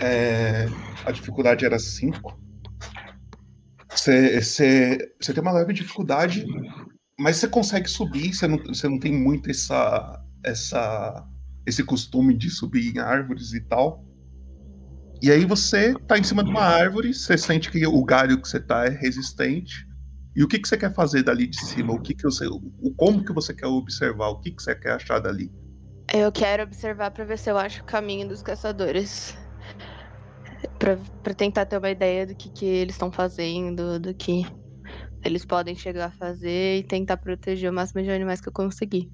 [0.00, 0.66] É,
[1.04, 2.38] a dificuldade era 5.
[3.90, 6.46] Você, você, você tem uma leve dificuldade,
[7.18, 11.26] mas você consegue subir, você não, você não tem muito essa, essa,
[11.66, 14.04] esse costume de subir em árvores e tal.
[15.20, 18.48] E aí você tá em cima de uma árvore, você sente que o galho que
[18.48, 19.86] você tá é resistente,
[20.36, 21.92] E o que, que você quer fazer dali de cima?
[21.92, 24.28] O que que você, o como que você quer observar?
[24.28, 25.50] O que que você quer achar dali?
[26.14, 29.36] Eu quero observar pra ver se eu acho o caminho dos caçadores.
[30.78, 34.42] Pra, pra tentar ter uma ideia do que, que eles estão fazendo, do que
[35.24, 39.10] eles podem chegar a fazer e tentar proteger o máximo de animais que eu conseguir.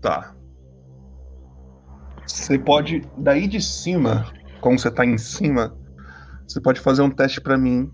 [0.00, 0.39] Tá.
[2.30, 5.76] Você pode, daí de cima, como você tá em cima,
[6.46, 7.90] você pode fazer um teste pra mim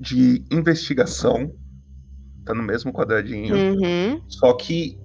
[0.00, 1.50] de investigação.
[2.44, 3.54] Tá no mesmo quadradinho.
[3.56, 4.20] Uhum.
[4.28, 4.98] Só que,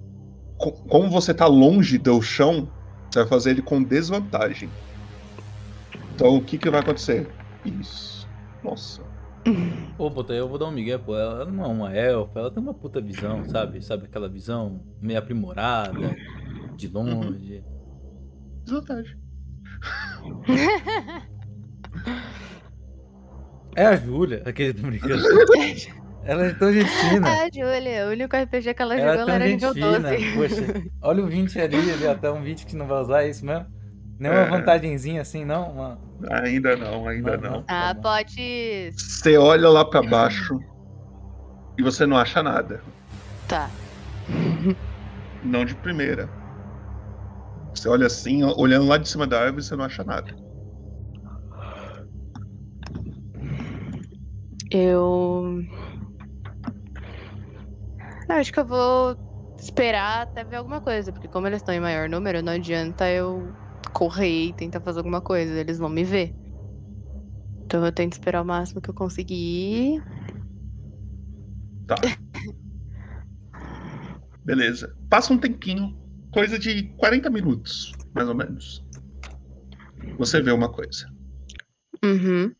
[0.58, 2.68] co- como você tá longe do chão,
[3.10, 4.68] você vai fazer ele com desvantagem.
[6.14, 7.28] Então, o que que vai acontecer?
[7.64, 8.26] Isso.
[8.62, 9.02] Nossa.
[9.96, 11.16] Pô, puta, eu vou dar um migué, pô.
[11.16, 13.82] Ela não é uma elfa, ela tem uma puta visão, sabe?
[13.82, 16.16] Sabe aquela visão meio aprimorada,
[16.76, 17.62] de longe.
[18.64, 19.16] Desvantagem.
[23.74, 25.14] É a Júlia, aquele tô brincando.
[26.24, 27.26] Ela é tão gente fina.
[27.28, 30.10] Ah, Júlia, o único RPG que ela Ela jogou, é ela tão era nível fina.
[30.10, 30.34] 12.
[30.36, 33.44] Poxa, olha o 20 ali, ali, até um 20 que não vai usar, é isso
[33.44, 33.66] mesmo?
[34.20, 34.48] Nenhuma É.
[34.50, 35.70] vantagenzinha assim, não?
[35.72, 35.98] Uma...
[36.30, 37.64] Ainda não, ainda não.
[37.66, 38.92] Ah, pode.
[38.96, 40.60] Você olha lá pra baixo
[41.76, 42.80] e você não acha nada.
[43.48, 43.68] Tá.
[45.42, 46.28] Não de primeira.
[47.74, 50.26] Você olha assim, olhando lá de cima da árvore, você não acha nada.
[54.70, 55.62] Eu.
[58.28, 59.16] Eu Acho que eu vou
[59.58, 63.52] esperar até ver alguma coisa, porque como eles estão em maior número, não adianta eu
[63.92, 66.34] correr e tentar fazer alguma coisa, eles vão me ver.
[67.64, 70.02] Então eu tento esperar o máximo que eu conseguir.
[71.86, 71.96] Tá.
[74.44, 74.94] Beleza.
[75.08, 75.94] Passa um tempinho,
[76.32, 78.84] coisa de 40 minutos, mais ou menos.
[80.18, 81.06] Você vê uma coisa.
[82.02, 82.52] Uhum.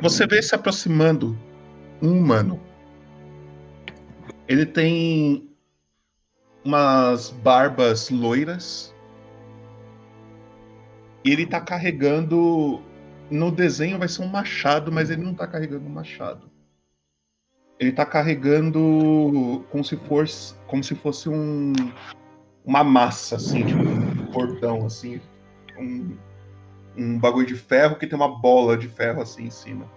[0.00, 1.38] Você vê se aproximando
[2.02, 2.58] um humano.
[4.48, 5.48] Ele tem
[6.64, 8.94] umas barbas loiras.
[11.22, 12.82] E ele tá carregando.
[13.30, 16.49] No desenho vai ser um machado, mas ele não tá carregando um machado.
[17.80, 21.72] Ele tá carregando como se fosse, como se fosse um,
[22.62, 25.18] uma massa, assim, tipo um cordão, assim.
[25.78, 26.14] Um,
[26.94, 29.90] um bagulho de ferro que tem uma bola de ferro assim em cima.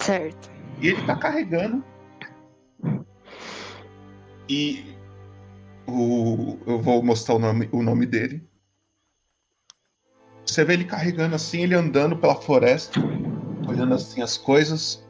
[0.00, 0.50] Certo.
[0.80, 1.84] E ele tá carregando.
[4.48, 4.96] E
[5.86, 8.42] o, eu vou mostrar o nome, o nome dele.
[10.46, 12.98] Você vê ele carregando assim, ele andando pela floresta,
[13.68, 15.01] olhando assim as coisas.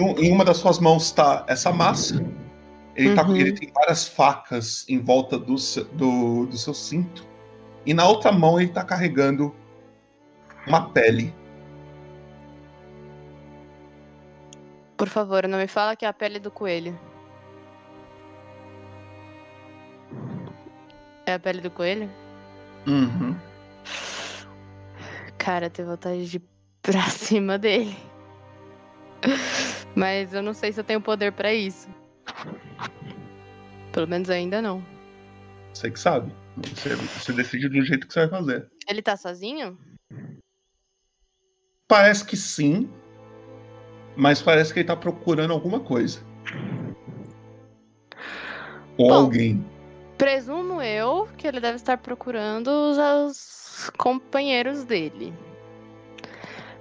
[0.00, 2.24] Em um- uma das suas mãos tá essa massa.
[2.96, 3.36] Ele, tá, Uhum.
[3.36, 5.54] ele tem várias facas em volta do,
[5.92, 7.26] do, do seu cinto.
[7.84, 9.54] E na outra mão ele tá carregando
[10.66, 11.34] uma pele.
[14.96, 16.98] Por favor, não me fala que é a pele do coelho.
[21.26, 22.10] É a pele do coelho?
[22.86, 23.36] Uhum.
[25.38, 26.42] Cara, tenho vontade de ir
[26.82, 27.96] pra cima dele.
[30.00, 31.86] Mas eu não sei se eu tenho poder pra isso.
[33.92, 34.82] Pelo menos ainda não.
[35.74, 36.32] Você que sabe.
[36.56, 38.66] Você, você decide do jeito que você vai fazer.
[38.88, 39.78] Ele tá sozinho?
[41.86, 42.88] Parece que sim,
[44.16, 46.24] mas parece que ele tá procurando alguma coisa.
[48.96, 49.14] Ou Bom.
[49.14, 49.62] alguém.
[50.16, 55.34] Presumo eu que ele deve estar procurando os, os companheiros dele.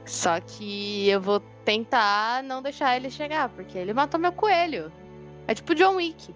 [0.10, 4.92] Só que eu vou tentar não deixar ele chegar, porque ele matou meu coelho.
[5.48, 6.34] É tipo John Wick.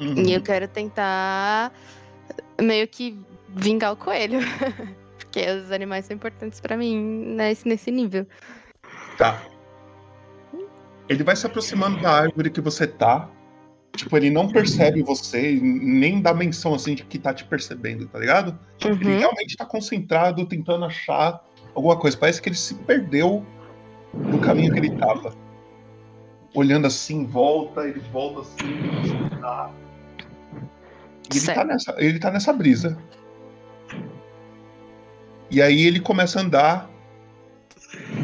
[0.00, 0.14] Uhum.
[0.16, 1.72] E eu quero tentar
[2.58, 3.20] meio que
[3.50, 4.38] vingar o coelho.
[5.18, 6.98] porque os animais são importantes pra mim
[7.36, 8.26] nesse, nesse nível.
[9.18, 9.42] Tá.
[11.06, 13.28] Ele vai se aproximando da árvore que você tá.
[13.96, 18.18] Tipo, ele não percebe você, nem dá menção assim de que tá te percebendo, tá
[18.18, 18.58] ligado?
[18.84, 22.16] Ele realmente tá concentrado, tentando achar alguma coisa.
[22.16, 23.44] Parece que ele se perdeu
[24.14, 25.34] no caminho que ele tava.
[26.54, 29.70] Olhando assim em volta, ele volta assim, tá.
[31.32, 32.98] E ele tá, nessa, ele tá nessa brisa.
[35.50, 36.90] E aí ele começa a andar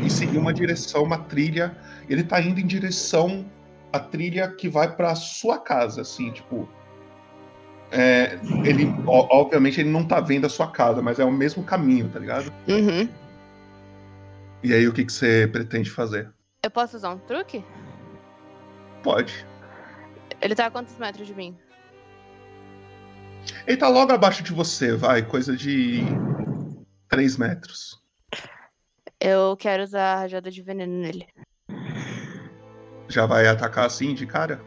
[0.05, 1.77] e seguir uma direção, uma trilha.
[2.09, 3.45] Ele tá indo em direção
[3.97, 6.69] à trilha que vai pra sua casa, assim, tipo.
[7.91, 12.09] é, ele, obviamente, ele não tá vendo a sua casa, mas é o mesmo caminho,
[12.09, 12.53] tá ligado?
[12.69, 13.09] Uhum.
[14.63, 16.31] E aí, o que, que você pretende fazer?
[16.63, 17.65] Eu posso usar um truque?
[19.03, 19.47] Pode.
[20.41, 21.57] Ele tá a quantos metros de mim?
[23.67, 26.01] Ele tá logo abaixo de você, vai, coisa de
[27.09, 28.03] 3 metros.
[29.21, 31.27] Eu quero usar a rajada de veneno nele.
[33.09, 34.61] Já vai atacar assim de cara?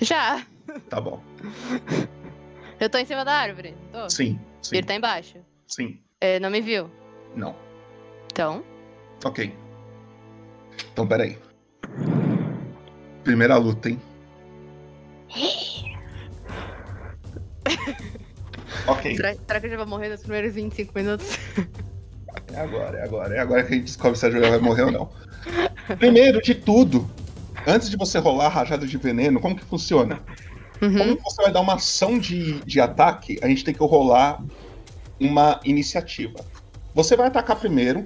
[0.00, 0.44] Já!
[0.88, 1.22] Tá bom.
[2.78, 3.76] Eu tô em cima da árvore.
[3.92, 4.08] Tô.
[4.10, 4.76] Sim, sim.
[4.76, 5.38] Ele tá embaixo.
[5.66, 6.00] Sim.
[6.20, 6.90] É, não me viu.
[7.34, 7.54] Não.
[8.26, 8.64] Então.
[9.24, 9.54] Ok.
[10.92, 11.38] Então, peraí.
[13.24, 14.00] Primeira luta, hein?
[18.86, 19.16] ok.
[19.16, 21.38] Será, será que eu já vou morrer nos primeiros 25 minutos?
[22.52, 23.34] É agora, é agora.
[23.34, 25.10] É agora que a gente descobre se a Julia vai morrer ou não.
[25.98, 27.08] Primeiro de tudo,
[27.66, 30.20] antes de você rolar a rajada de veneno, como que funciona?
[30.80, 34.42] Como que você vai dar uma ação de, de ataque, a gente tem que rolar
[35.20, 36.44] uma iniciativa.
[36.94, 38.02] Você vai atacar primeiro,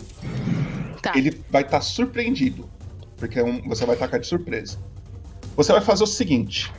[1.14, 2.68] ele vai estar surpreendido,
[3.16, 4.78] porque é um- você vai atacar de surpresa.
[5.56, 6.70] Você vai fazer o seguinte: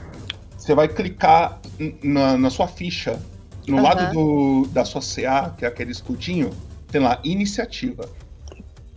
[0.58, 1.60] você vai clicar
[2.04, 3.20] na, na sua ficha,
[3.67, 3.84] no Aham.
[3.84, 6.52] lado do, da sua CA, que é aquele escudinho,
[6.91, 8.08] tem lá iniciativa.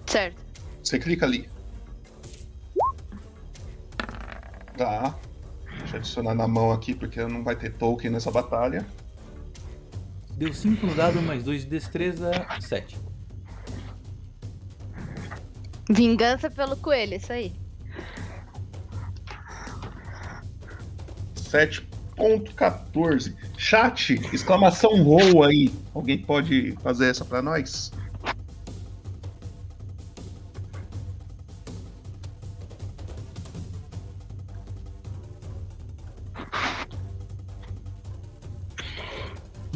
[0.06, 0.36] Certo.
[0.82, 1.48] Você clica ali.
[4.80, 5.14] Tá.
[5.76, 8.86] Deixa eu adicionar na mão aqui, porque não vai ter token nessa batalha.
[10.38, 12.98] Deu 5 no dado, mais 2 de destreza, 7.
[15.90, 17.52] Vingança pelo coelho, isso aí.
[21.34, 23.36] 7.14.
[23.58, 25.70] Chat, exclamação roll aí.
[25.92, 27.92] Alguém pode fazer essa pra nós?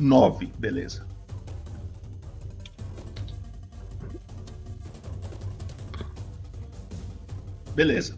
[0.05, 1.07] Nove, beleza.
[7.75, 8.17] Beleza.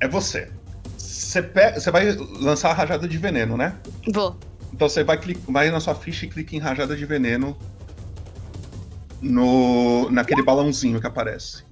[0.00, 0.50] É você.
[0.96, 3.78] Você, pega, você vai lançar a rajada de veneno, né?
[4.12, 4.36] Vou.
[4.72, 7.56] Então você vai, cli- vai na sua ficha e clica em rajada de veneno
[9.20, 11.64] no naquele balãozinho que aparece.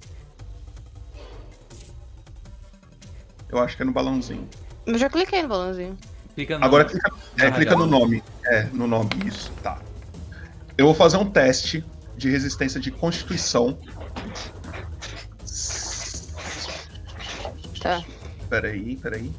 [3.49, 4.47] Eu acho que é no balãozinho.
[4.85, 5.97] Eu já cliquei no balãozinho.
[6.35, 8.23] Clica no Agora clica, é, na clica no nome.
[8.45, 9.79] É, no nome, isso, tá.
[10.77, 11.83] Eu vou fazer um teste
[12.15, 13.77] de resistência de constituição.
[17.81, 18.03] Tá.
[18.49, 19.31] Peraí, peraí.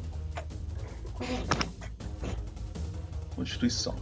[3.34, 3.94] Constituição.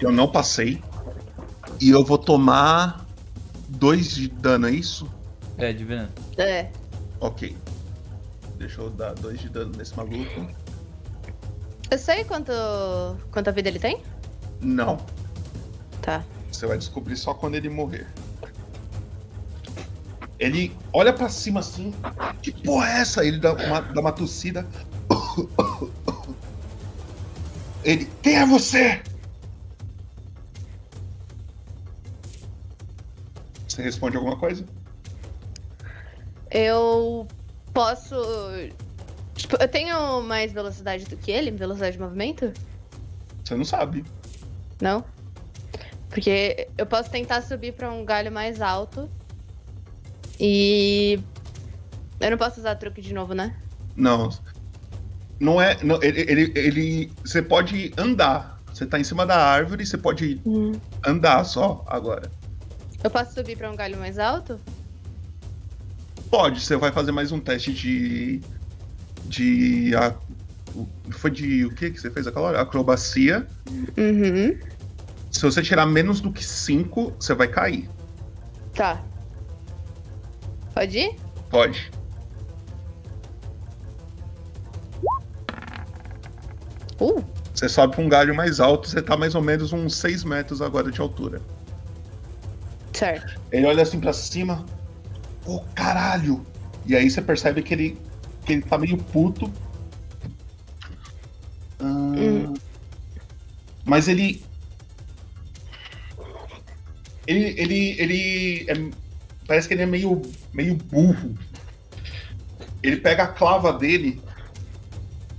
[0.00, 0.82] Eu não passei.
[1.80, 3.06] E eu vou tomar
[3.68, 5.10] dois de dano, é isso?
[5.58, 6.10] É, de veneno.
[6.36, 6.70] É.
[7.20, 7.56] Ok.
[8.60, 10.46] Deixa eu dar dois de dano nesse maluco.
[11.90, 12.52] Eu sei quanto,
[13.30, 14.02] quanta vida ele tem?
[14.60, 14.98] Não.
[16.02, 16.22] Tá.
[16.52, 18.06] Você vai descobrir só quando ele morrer.
[20.38, 21.94] Ele olha pra cima assim.
[22.42, 23.24] Que porra é essa?
[23.24, 24.66] Ele dá uma, dá uma tossida.
[27.82, 28.10] Ele.
[28.22, 29.02] Quem é você?
[33.66, 34.66] Você responde alguma coisa?
[36.50, 37.26] Eu
[37.72, 38.14] posso.
[39.34, 41.50] Tipo, eu tenho mais velocidade do que ele?
[41.50, 42.52] Velocidade de movimento?
[43.44, 44.04] Você não sabe.
[44.80, 45.04] Não?
[46.08, 49.08] Porque eu posso tentar subir pra um galho mais alto.
[50.38, 51.20] E.
[52.20, 53.56] Eu não posso usar truque de novo, né?
[53.96, 54.28] Não.
[55.38, 55.76] Não é.
[55.82, 58.58] Não, ele, ele, ele- Você pode andar.
[58.72, 60.40] Você tá em cima da árvore, você pode
[61.06, 62.30] andar só agora.
[63.02, 64.60] Eu posso subir pra um galho mais alto?
[66.30, 68.40] Pode, você vai fazer mais um teste de.
[69.24, 69.94] De.
[69.96, 70.14] a-
[71.10, 72.60] foi de o que que você fez aquela hora?
[72.60, 73.46] Acrobacia.
[73.96, 74.56] Uhum.
[75.30, 77.88] Se você tirar menos do que 5, você vai cair.
[78.74, 79.02] Tá.
[80.72, 81.16] Pode ir?
[81.50, 81.90] Pode.
[87.00, 87.24] Uh!
[87.52, 90.62] Você sobe pra um galho mais alto, você tá mais ou menos uns 6 metros
[90.62, 91.40] agora de altura.
[92.92, 93.40] Certo.
[93.50, 94.64] Ele olha assim pra cima.
[95.50, 96.46] Ô caralho!
[96.86, 97.98] E aí você percebe que ele,
[98.46, 99.52] que ele tá meio puto.
[101.80, 102.54] Ah,
[103.84, 104.44] Mas ele.
[107.26, 107.60] Ele.
[107.60, 108.00] Ele.
[108.00, 108.90] ele é-
[109.44, 110.22] parece que ele é meio,
[110.52, 111.36] meio burro.
[112.80, 114.22] Ele pega a clava dele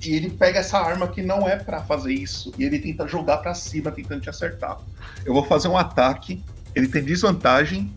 [0.03, 2.53] e ele pega essa arma que não é pra fazer isso.
[2.57, 4.77] E ele tenta jogar pra cima, tentando te acertar.
[5.23, 6.43] Eu vou fazer um ataque.
[6.75, 7.93] Ele tem desvantagem.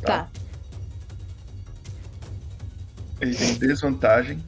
[0.00, 0.30] Tá.
[3.20, 4.42] Ele tem desvantagem.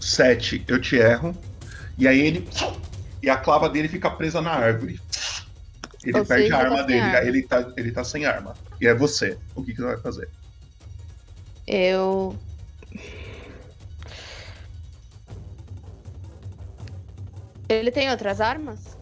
[0.00, 1.36] 7, eu te erro.
[1.96, 2.48] E aí ele.
[3.22, 5.00] E a clava dele fica presa na árvore.
[6.04, 7.18] Ele Ou perde a tá arma sem dele, arma.
[7.18, 8.54] aí ele tá, ele tá sem arma.
[8.80, 9.36] E é você.
[9.54, 10.28] O que, que você vai fazer?
[11.66, 12.38] Eu.
[17.68, 18.96] Ele tem outras armas?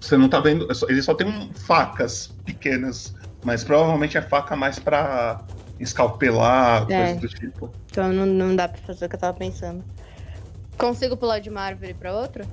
[0.00, 0.66] Você não tá vendo.
[0.70, 3.14] é Ele só tem um- facas pequenas.
[3.44, 5.40] Mas provavelmente é faca mais pra
[5.78, 7.14] escalpelar, É.
[7.14, 7.70] coisa do tipo.
[7.90, 9.82] Então não, não dá pra fazer o que eu tava pensando.
[10.76, 12.44] Consigo pular de uma árvore pra outra?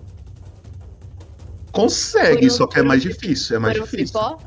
[1.71, 3.57] Consegue, um- só que é mais difícil.
[3.57, 4.07] É mais Por um difícil.
[4.07, 4.37] cipó?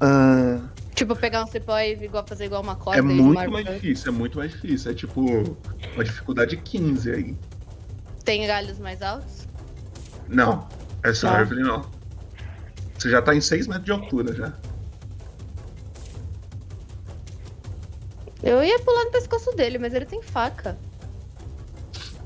[0.00, 0.60] Ah,
[0.94, 3.74] Tipo, pegar um cipó e igual, fazer igual uma corda é muito mais outra?
[3.74, 4.90] difícil, é muito mais difícil.
[4.90, 5.20] É tipo
[5.94, 7.36] uma dificuldade 15 aí.
[8.24, 9.48] Tem galhos mais altos?
[10.28, 10.68] Não,
[11.02, 11.34] essa Tá.
[11.38, 11.84] árvore não.
[13.02, 14.52] Você já tá em 6 metros de altura já.
[18.40, 20.78] Eu ia pular no pescoço dele, mas ele tem faca.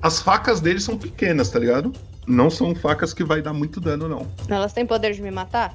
[0.02, 1.94] As facas dele são pequenas, tá ligado?
[2.26, 4.26] Não são facas que vai dar muito dano, não.
[4.48, 5.74] Elas têm poder de me matar?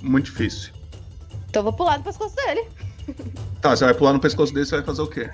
[0.00, 0.72] Muito difícil.
[1.50, 2.68] Então eu vou pular no pescoço dele.
[3.60, 5.30] Tá, você vai pular no pescoço dele, você vai fazer o quê?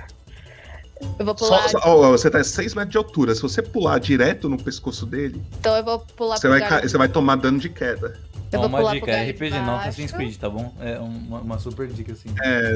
[1.18, 1.68] Eu vou Só- pular.
[1.68, 3.34] só- ó, você tá a 6 metros de altura.
[3.34, 6.97] Se você pular direto no pescoço dele, Então eu vou pular você vai, ca- você
[6.97, 8.20] vai tomar dano de queda.
[8.59, 9.80] Vou uma dica, é RPG não baixo.
[9.88, 10.74] Assassin's Creed, tá bom?
[10.80, 12.28] É uma, uma super dica, assim.
[12.42, 12.72] É,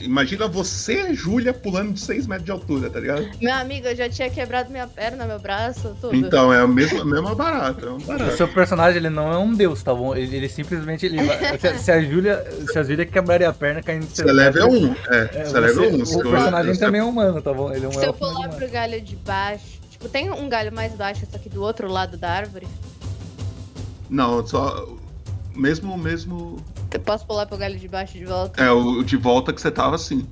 [0.00, 3.28] imagina você, Júlia, pulando de 6 metros de altura, tá ligado?
[3.40, 6.14] Meu amigo, eu já tinha quebrado minha perna, meu braço, tudo.
[6.14, 7.86] Então, é a mesma, a mesma barata.
[7.86, 8.36] É um O barato.
[8.36, 10.14] seu personagem, ele não é um deus, tá bom?
[10.14, 13.82] Ele, ele simplesmente, ele vai- se, se a Júlia, se a Júlia quebraria a perna
[13.82, 14.92] caindo de Você é level 1.
[14.92, 14.94] É,
[15.40, 16.02] É, você é level 1.
[16.02, 17.72] o personagem também é humano, tá bom?
[17.72, 18.54] Ele é um Se eu pular humano.
[18.56, 19.80] pro galho de baixo.
[19.90, 22.66] Tipo, tem um galho mais baixo, só que do outro lado da árvore.
[24.10, 24.86] Não, só.
[25.54, 26.56] Mesmo, mesmo.
[26.90, 28.62] Eu posso pular pro galho de baixo de volta?
[28.62, 30.26] É, o de volta que você tava assim.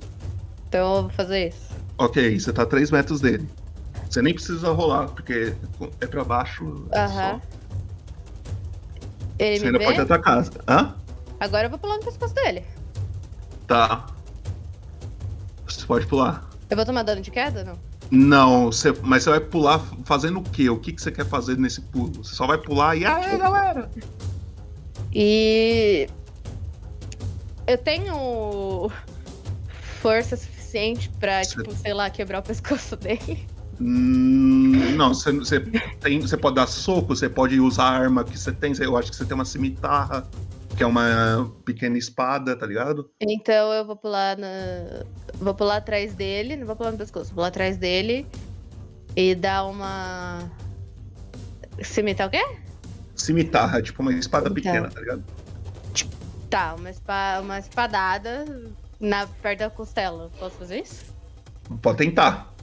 [0.67, 1.69] Então eu vou fazer isso.
[1.97, 3.47] Ok, você tá a 3 metros dele.
[4.09, 5.53] Você nem precisa rolar, porque
[6.01, 6.85] é pra baixo.
[6.91, 7.41] é Aham.
[9.39, 9.85] Ele Você ainda vê?
[9.85, 10.45] pode atacar.
[10.67, 10.95] Hã?
[11.39, 12.63] Agora eu vou pular no pescoço dele.
[13.67, 14.05] Tá.
[15.67, 16.47] Você pode pular.
[16.69, 17.77] Eu vou tomar dano de queda, não?
[18.11, 20.69] Não, você- mas você vai pular fazendo o quê?
[20.69, 22.23] O que, que você quer fazer nesse pulo?
[22.23, 23.05] Você só vai pular e.
[23.05, 23.89] Aí, galera!
[25.13, 26.07] E.
[27.65, 28.91] Eu tenho
[30.01, 33.47] força suficiente pra, tipo, sei lá, quebrar o pescoço dele.
[33.79, 35.59] Hum, não, você, você,
[36.01, 38.73] tem, você pode dar soco, você pode usar a arma que você tem.
[38.79, 40.27] Eu acho que você tem uma cimitarra,
[40.75, 43.09] que é uma pequena espada, tá ligado?
[43.19, 44.47] Então eu vou pular na.
[45.35, 48.27] Vou pular atrás dele, não vou pular no pescoço, vou pular atrás dele
[49.15, 50.51] e dar uma.
[51.81, 52.43] Cimitar o quê?
[53.15, 54.53] Cimitarra, tipo uma espada Então.
[54.55, 55.23] pequena, tá ligado?
[56.49, 57.39] Tá, uma, espa...
[57.41, 58.45] uma espadada
[58.99, 59.25] na...
[59.27, 60.29] perto da costela.
[60.39, 61.03] Posso fazer isso?
[61.81, 62.53] Pode tentar.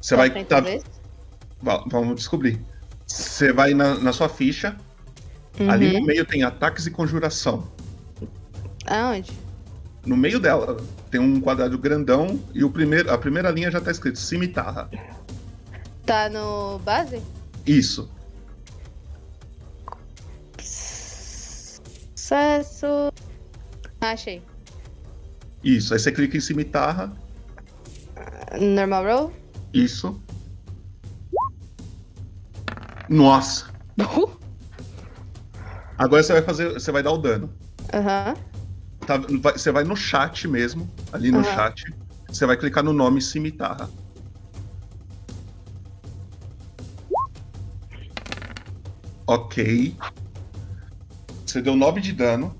[0.00, 0.30] Você Posso vai.
[0.30, 2.60] tentar Tá, vamos descobrir.
[3.06, 4.76] Você vai na, na sua ficha.
[5.68, 6.00] Ali Uhum.
[6.00, 7.66] no meio tem ataques e conjuração.
[8.86, 9.32] Aonde?
[10.06, 10.76] No meio dela
[11.10, 14.88] tem um quadrado grandão e o primeiro, a primeira linha já tá escrito cimitarra.
[16.06, 17.20] Tá no base?
[17.66, 18.08] Isso.
[22.28, 23.10] Sucesso.
[24.02, 24.42] Ah, achei.
[25.64, 25.94] Isso.
[25.94, 27.10] Aí você clica em cimitarra.
[28.60, 29.32] Normal roll?
[29.72, 30.20] Isso.
[33.08, 33.72] Nossa.
[35.96, 36.74] Agora você vai fazer.
[36.74, 37.50] Você vai dar o dano.
[37.94, 38.34] Aham.
[39.06, 40.86] Tá, vai- você vai no chat mesmo.
[41.10, 41.82] Ali no chat.
[42.28, 43.88] Você vai clicar no nome cimitarra.
[49.26, 49.96] Ok.
[51.48, 52.54] Você deu 9 de dano.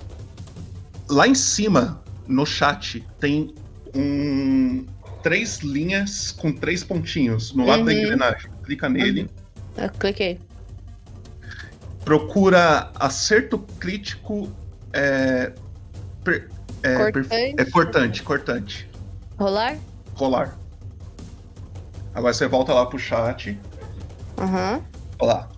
[1.10, 3.54] Lá em cima, no chat, tem
[3.94, 4.86] um.
[5.22, 7.98] Três linhas com três pontinhos no lado da Uhum.
[7.98, 8.50] engrenagem.
[8.64, 9.28] Clica nele.
[9.76, 10.40] Eu cliquei.
[12.04, 14.50] Procura acerto crítico.
[14.92, 15.52] É,
[16.24, 16.48] per-
[16.82, 17.54] é, Cortante.
[17.58, 18.90] é cortante, cortante.
[19.38, 19.76] Rolar?
[20.14, 20.56] Rolar.
[22.14, 23.58] Agora você volta lá pro chat.
[24.38, 24.80] Aham.
[25.18, 25.48] Olha lá.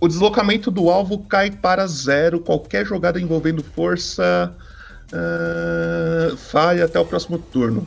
[0.00, 2.40] O deslocamento do alvo cai para zero.
[2.40, 4.56] Qualquer jogada envolvendo força
[5.12, 7.86] ah, falha até o próximo turno.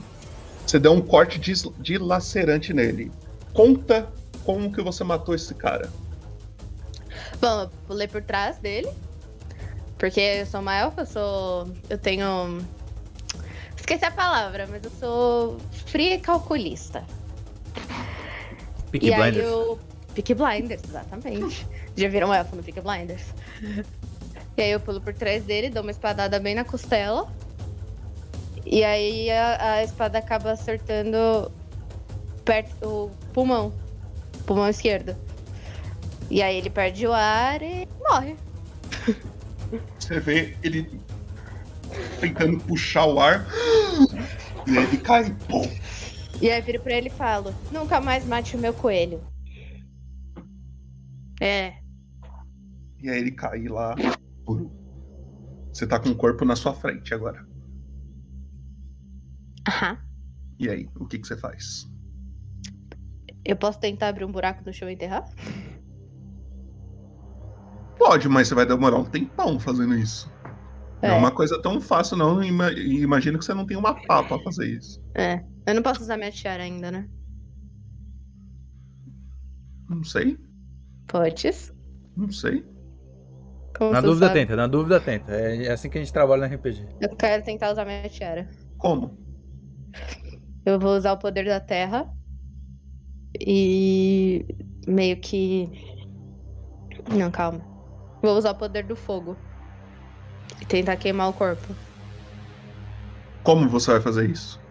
[0.66, 1.40] Você deu um corte
[1.80, 3.12] dilacerante nele.
[3.54, 4.08] Conta
[4.44, 5.90] como que você matou esse cara.
[7.40, 8.90] Bom, eu pulei por trás dele.
[9.98, 11.70] Porque eu sou uma elfa, eu sou.
[11.90, 12.60] Eu tenho.
[13.78, 17.04] Esqueci a palavra, mas eu sou fria e calculista.
[18.92, 19.46] Peaky e aí Blinders.
[19.46, 19.80] eu.
[20.14, 21.68] Peaky Blinders, exatamente.
[21.96, 23.24] Já viram elfo no Peaky Blinders.
[24.56, 27.28] E aí eu pulo por trás dele, dou uma espadada bem na costela.
[28.66, 31.52] E aí a, a espada acaba acertando
[32.46, 33.74] perto o pulmão.
[34.46, 35.16] Pulmão esquerdo.
[36.30, 38.36] E aí ele perde o ar e morre.
[40.00, 41.00] Você vê ele
[42.20, 43.46] tentando puxar o ar.
[44.68, 45.36] E aí ele cai.
[45.48, 45.70] Pum.
[46.42, 49.22] E aí eu viro pra ele e falo: Nunca mais mate o meu coelho.
[51.40, 51.83] É.
[53.04, 53.94] E aí ele cai lá.
[55.74, 57.46] Você tá com o corpo na sua frente agora.
[59.68, 59.98] Aham.
[60.60, 61.86] E aí, o que, que você faz?
[63.46, 65.24] Eu posso tentar abrir um buraco no chão e enterrar?
[67.98, 70.30] Pode, mas você vai demorar um tempão fazendo isso.
[71.02, 71.18] Não é É.
[71.18, 72.44] uma coisa tão fácil, não.
[72.44, 75.00] Ima- Imagino que você não tem uma pá pra fazer isso.
[75.16, 75.44] É.
[75.66, 77.08] Eu não posso usar minha tiara ainda, né?
[79.88, 80.38] Não sei,
[81.08, 81.72] Podes?
[82.16, 82.64] não sei.
[83.74, 84.38] Como Na dúvida sabe?
[84.38, 85.32] tenta, na dúvida tenta.
[85.34, 86.90] É é assim que a gente trabalha no RPG.
[87.00, 88.50] Eu quero tentar usar minha tiara.
[88.78, 89.06] Como?
[90.66, 92.14] Eu vou usar o poder da terra.
[93.40, 94.46] E
[94.88, 95.72] meio que.
[97.08, 97.66] Não, calma.
[98.22, 99.44] Vou usar o poder do fogo.
[100.62, 101.70] E tentar queimar o corpo.
[103.44, 104.62] Como você vai fazer isso?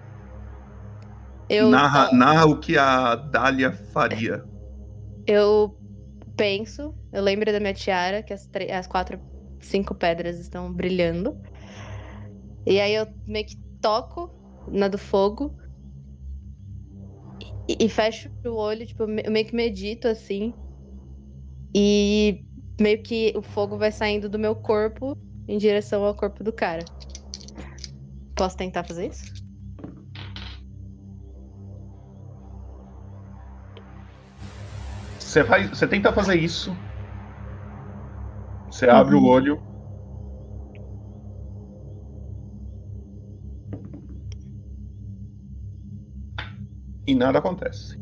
[1.48, 4.44] Eu, Narra, narra o que a Dália faria.
[5.26, 5.81] eu
[6.36, 9.20] penso, eu lembro da minha tiara, que as, as quatro,
[9.60, 11.36] cinco pedras estão brilhando.
[12.66, 14.30] E aí eu meio que toco
[14.68, 15.56] na do fogo.
[17.68, 20.52] E, e fecho o olho, tipo, eu meio que medito assim.
[21.74, 22.44] E
[22.80, 25.16] meio que o fogo vai saindo do meu corpo
[25.48, 26.84] em direção ao corpo do cara.
[28.34, 29.41] Posso tentar fazer isso?
[35.32, 36.76] Você, faz, você tenta fazer isso.
[38.70, 39.58] Você abre o olho.
[47.06, 47.98] E nada acontece.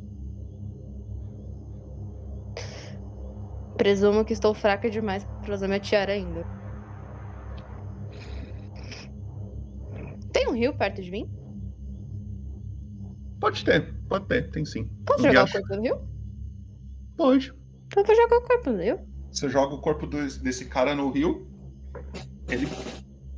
[3.76, 6.44] Presumo que estou fraca demais pra usar minha tiara ainda.
[10.32, 11.28] Tem um rio perto de mim?
[13.38, 14.90] Pode ter, pode ter, tem sim.
[15.06, 16.09] Posso jogar o corpo no rio?
[17.20, 17.52] Pode.
[17.88, 18.70] Então eu vou jogar o corpo.
[19.30, 21.46] Você joga o corpo desse, desse cara no rio.
[22.48, 22.66] Ele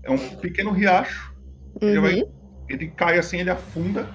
[0.04, 1.34] é um pequeno riacho.
[1.80, 2.32] Ele, vai, Uhum.
[2.68, 4.08] ele cai assim, ele afunda.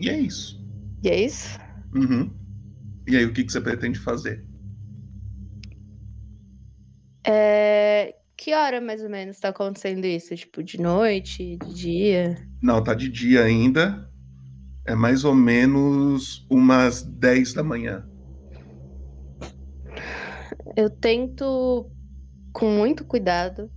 [0.00, 0.56] E é isso.
[1.02, 1.58] E é isso?
[1.92, 2.30] Uhum.
[3.08, 4.44] E aí, o que, que você pretende fazer?
[7.26, 8.14] É...
[8.36, 10.36] Que hora mais ou menos tá acontecendo isso?
[10.36, 12.36] Tipo, de noite, de dia?
[12.62, 14.09] Não, tá de dia ainda.
[14.90, 18.04] É mais ou menos umas 10 da manhã.
[20.76, 21.88] Eu tento,
[22.52, 23.70] com muito cuidado,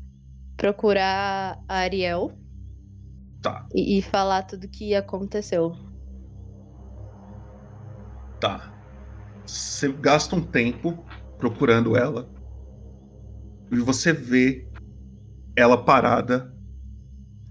[0.57, 2.31] procurar a Ariel.
[3.43, 3.63] Tá.
[3.75, 5.73] E, e falar tudo que aconteceu.
[8.39, 8.73] Tá.
[9.45, 11.05] Você gasta um tempo
[11.37, 12.27] procurando ela.
[13.71, 14.67] E você vê
[15.55, 16.51] ela parada,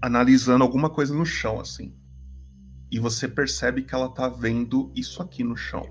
[0.01, 2.02] analisando alguma coisa no chão, assim.
[2.93, 5.81] E você percebe que ela tá vendo isso aqui no chão.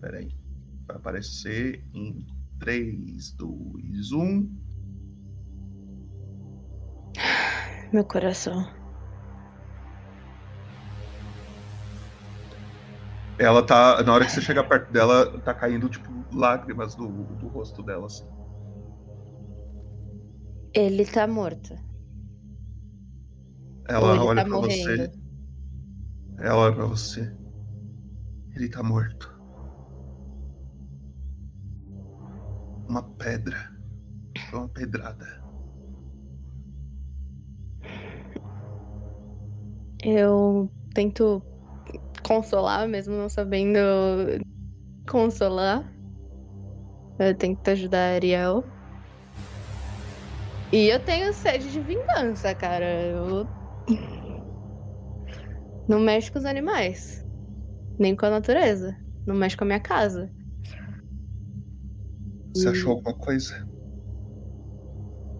[0.00, 0.34] Pera aí.
[0.86, 2.26] Vai aparecer em
[2.58, 4.50] 3, 2, 1.
[7.92, 8.66] Meu coração.
[13.38, 14.02] Ela tá.
[14.02, 18.06] Na hora que você chega perto dela, tá caindo, tipo, lágrimas do, do rosto dela,
[18.06, 18.41] assim.
[20.74, 21.74] Ele tá morto.
[23.88, 25.10] Ela ele olha tá pra você.
[26.38, 27.20] Ela olha pra você.
[28.56, 29.30] Ele tá morto.
[32.88, 33.70] Uma pedra.
[34.48, 35.26] Foi uma pedrada.
[40.04, 41.42] Eu tento
[42.26, 43.78] consolar, mesmo não sabendo
[45.08, 45.84] consolar.
[47.18, 48.64] Eu tento ajudar a Ariel.
[50.72, 52.84] E eu tenho sede de vingança, cara.
[52.86, 53.48] Eu.
[55.86, 57.24] Não mexo com os animais.
[57.98, 58.98] Nem com a natureza.
[59.26, 60.32] Não mexo com a minha casa.
[62.54, 62.72] Você Hum.
[62.72, 63.54] achou alguma coisa?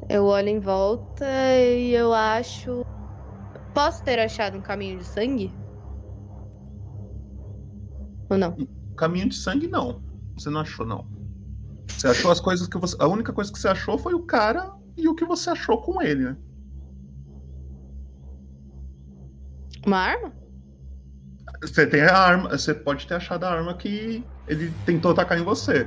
[0.09, 2.80] Eu olho em volta e eu acho.
[3.74, 5.59] Posso ter achado um caminho de sangue?
[8.30, 8.57] Ou não?
[8.97, 10.03] Caminho de sangue, não.
[10.37, 11.07] Você não achou, não.
[11.89, 12.97] Você achou as coisas que você.
[13.01, 16.01] A única coisa que você achou foi o cara e o que você achou com
[16.03, 16.36] ele, né?
[19.86, 20.32] Uma arma?
[21.61, 22.51] Você tem a arma.
[22.51, 25.86] Você pode ter achado a arma que ele tentou atacar em você.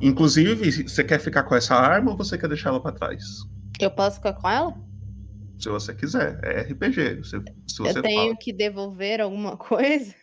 [0.00, 3.24] Inclusive, você quer ficar com essa arma ou você quer deixar ela pra trás?
[3.80, 4.74] Eu posso ficar com ela?
[5.58, 6.38] Se você quiser.
[6.42, 7.24] É RPG.
[7.24, 10.14] Se, se você eu tenho fala, que devolver alguma coisa?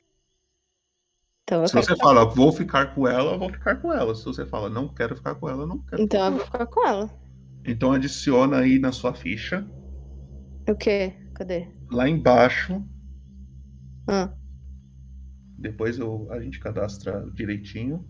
[1.43, 4.13] Então se você fala, vou ficar com ela, eu vou ficar com ela.
[4.13, 6.01] Se você fala, não quero ficar com ela, eu não quero.
[6.01, 7.26] Então eu vou ficar com ela.
[7.67, 9.69] Então adiciona aí na sua ficha,
[10.69, 11.13] O quê?
[11.33, 11.67] Cadê?
[11.91, 12.81] lá embaixo.
[14.07, 14.37] Ah.
[15.55, 18.09] Depois eu, a gente cadastra direitinho.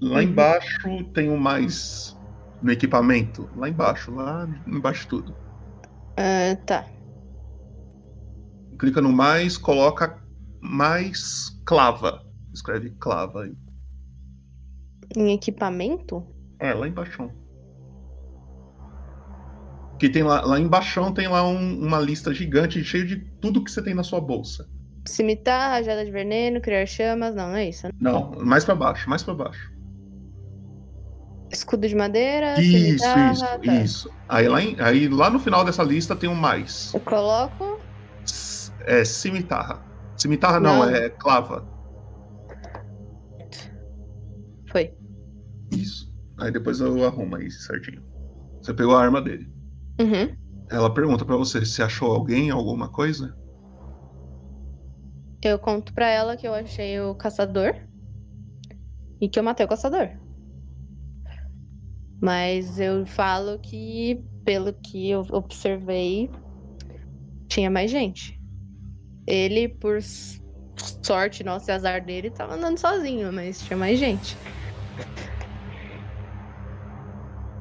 [0.00, 0.22] Lá Uhum.
[0.22, 2.18] embaixo tem o mais
[2.60, 3.50] no equipamento.
[3.54, 5.38] Lá embaixo, lá embaixo tudo.
[6.16, 6.86] Ah, tá.
[8.78, 10.20] Clica no mais, coloca
[10.60, 12.20] mais clava.
[12.52, 13.56] Escreve clava aí.
[15.16, 16.26] Em equipamento?
[16.58, 17.30] É, lá embaixo.
[20.00, 23.70] Que tem lá, lá embaixo tem lá um- uma lista gigante cheia de tudo que
[23.70, 24.66] você tem na sua bolsa.
[25.06, 27.34] Cimitarra, rajada de veneno, criar chamas.
[27.34, 27.86] Não, não é isso.
[27.86, 27.92] né?
[28.00, 29.70] Não, mais pra baixo, mais pra baixo.
[31.52, 33.32] Escudo de madeira, Isso, cimitarra.
[33.32, 33.74] isso, tá.
[33.74, 34.10] isso.
[34.28, 36.94] Aí lá, em- aí lá no final dessa lista tem um mais.
[36.94, 37.78] Eu coloco.
[38.86, 39.82] É cimitarra.
[40.16, 40.88] Cimitarra não, Não.
[40.90, 41.68] é clava.
[44.70, 44.94] Foi.
[45.72, 46.10] Isso.
[46.38, 48.02] Aí depois eu arrumo aí certinho.
[48.62, 49.46] Você pegou a arma dele.
[50.00, 50.34] Uhum.
[50.70, 53.36] Ela pergunta pra você se achou alguém, alguma coisa?
[55.42, 57.74] Eu conto pra ela que eu achei o caçador.
[59.20, 60.10] E que eu matei o caçador.
[62.18, 66.30] Mas eu falo que, pelo que eu observei,
[67.48, 68.40] tinha mais gente.
[69.26, 69.98] Ele, por
[71.04, 74.36] sorte nossa e azar dele, tava andando sozinho, mas tinha mais gente.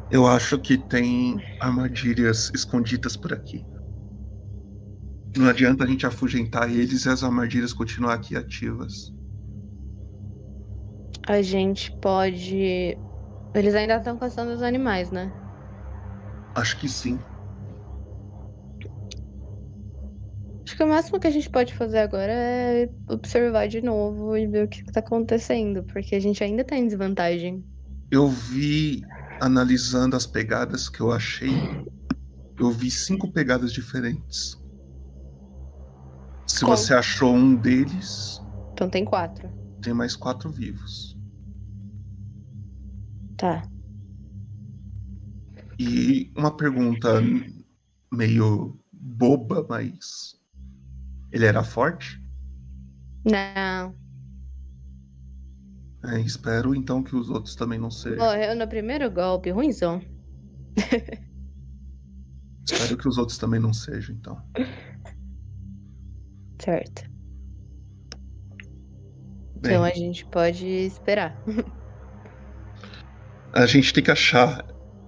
[0.10, 3.68] Eu acho que tem armadilhas escondidas por aqui.
[5.36, 9.12] Não adianta a gente afugentar eles e as armadilhas continuar aqui ativas.
[11.28, 13.02] A gente pode.
[13.54, 15.36] Eles ainda estão caçando os animais, né?
[16.54, 17.26] Acho que sim.
[20.66, 24.48] Acho que o máximo que a gente pode fazer agora é observar de novo e
[24.48, 27.68] ver o que tá acontecendo, porque a gente ainda tá em desvantagem.
[28.12, 29.02] Eu vi,
[29.40, 31.52] analisando as pegadas que eu achei,
[32.58, 34.58] eu vi cinco pegadas diferentes.
[36.46, 38.42] Se você achou um deles,
[38.74, 39.50] Então tem quatro.
[39.82, 41.16] tem mais quatro vivos.
[43.38, 43.64] Tá.
[45.80, 47.22] E uma pergunta
[48.12, 50.38] meio boba, mas.
[51.32, 52.22] Ele era forte?
[53.24, 53.96] Não.
[56.06, 58.26] É, espero então que os outros também não sejam.
[58.26, 60.02] Morreu no primeiro golpe, ruimzão.
[62.72, 64.42] Espero que os outros também não sejam, então.
[66.62, 67.04] Certo.
[69.62, 71.36] Bem, Então a gente pode esperar.
[73.54, 74.64] a gente tem que achar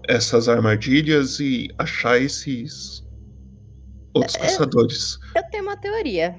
[0.09, 3.05] essas armadilhas e achar esses
[4.13, 5.19] outros caçadores.
[5.35, 6.35] Eu tenho uma teoria.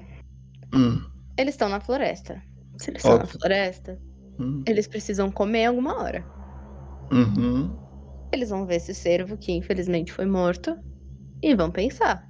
[0.75, 1.01] Hum,
[1.37, 2.43] Eles estão na floresta.
[2.77, 3.99] Se eles estão na floresta,
[4.37, 6.29] hum, eles precisam comer alguma hora.
[7.11, 7.79] uhum.
[8.33, 10.77] Eles vão ver esse cervo que infelizmente foi morto
[11.43, 12.29] e vão pensar: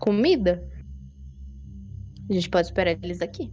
[0.00, 0.64] comida?
[2.30, 3.52] A gente pode esperar eles aqui.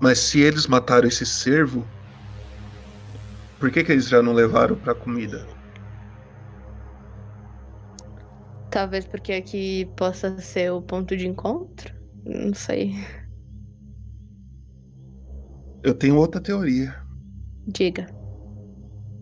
[0.00, 1.88] Mas se eles mataram esse cervo,
[3.58, 5.46] por que, que eles já não levaram pra comida?
[8.70, 11.92] Talvez porque aqui possa ser o ponto de encontro?
[12.24, 12.92] Não sei.
[15.82, 16.96] Eu tenho outra teoria.
[17.66, 18.06] Diga.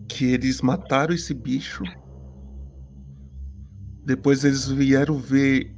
[0.09, 1.83] Que eles mataram esse bicho.
[4.05, 5.75] Depois eles vieram ver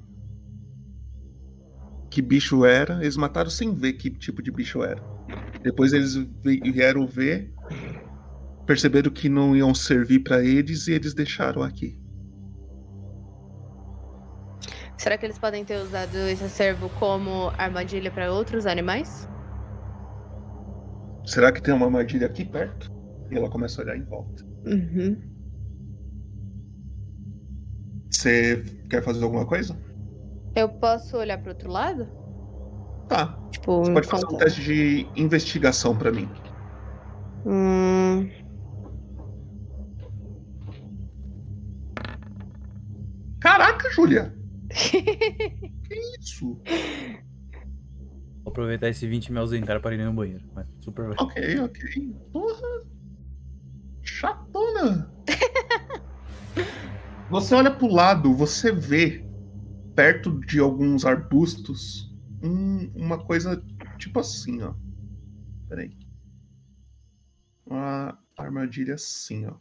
[2.11, 3.01] que bicho era.
[3.01, 5.01] Eles mataram sem ver que tipo de bicho era.
[5.63, 7.53] Depois eles vi- vieram ver,
[8.65, 11.99] perceberam que não iam servir pra eles e eles deixaram aqui.
[14.97, 19.27] Será que eles podem ter usado esse cervo como armadilha para outros animais?
[21.29, 22.91] Será que tem uma armadilha aqui perto?
[23.29, 24.43] E ela começa a olhar em volta.
[24.65, 25.15] Uhum.
[28.09, 29.79] Você quer fazer alguma coisa?
[30.55, 32.07] Eu posso olhar pro outro lado?
[33.07, 33.37] Tá.
[33.51, 36.27] Tipo, Você pode fazer um teste de investigação pra mim.
[37.45, 38.27] Hum...
[43.39, 44.33] Caraca, Júlia!
[44.73, 46.59] que isso?
[48.49, 50.43] Vou aproveitar esse 20 e me ausentar para ir no banheiro.
[50.55, 52.15] Mas super Ok, ok.
[52.33, 52.83] Porra!
[54.01, 55.13] Chatona!
[57.29, 59.23] você olha pro lado, você vê
[59.95, 63.63] perto de alguns arbustos um, uma coisa
[63.99, 64.73] tipo assim, ó.
[65.67, 65.95] Peraí.
[67.67, 69.53] Uma armadilha assim, ó.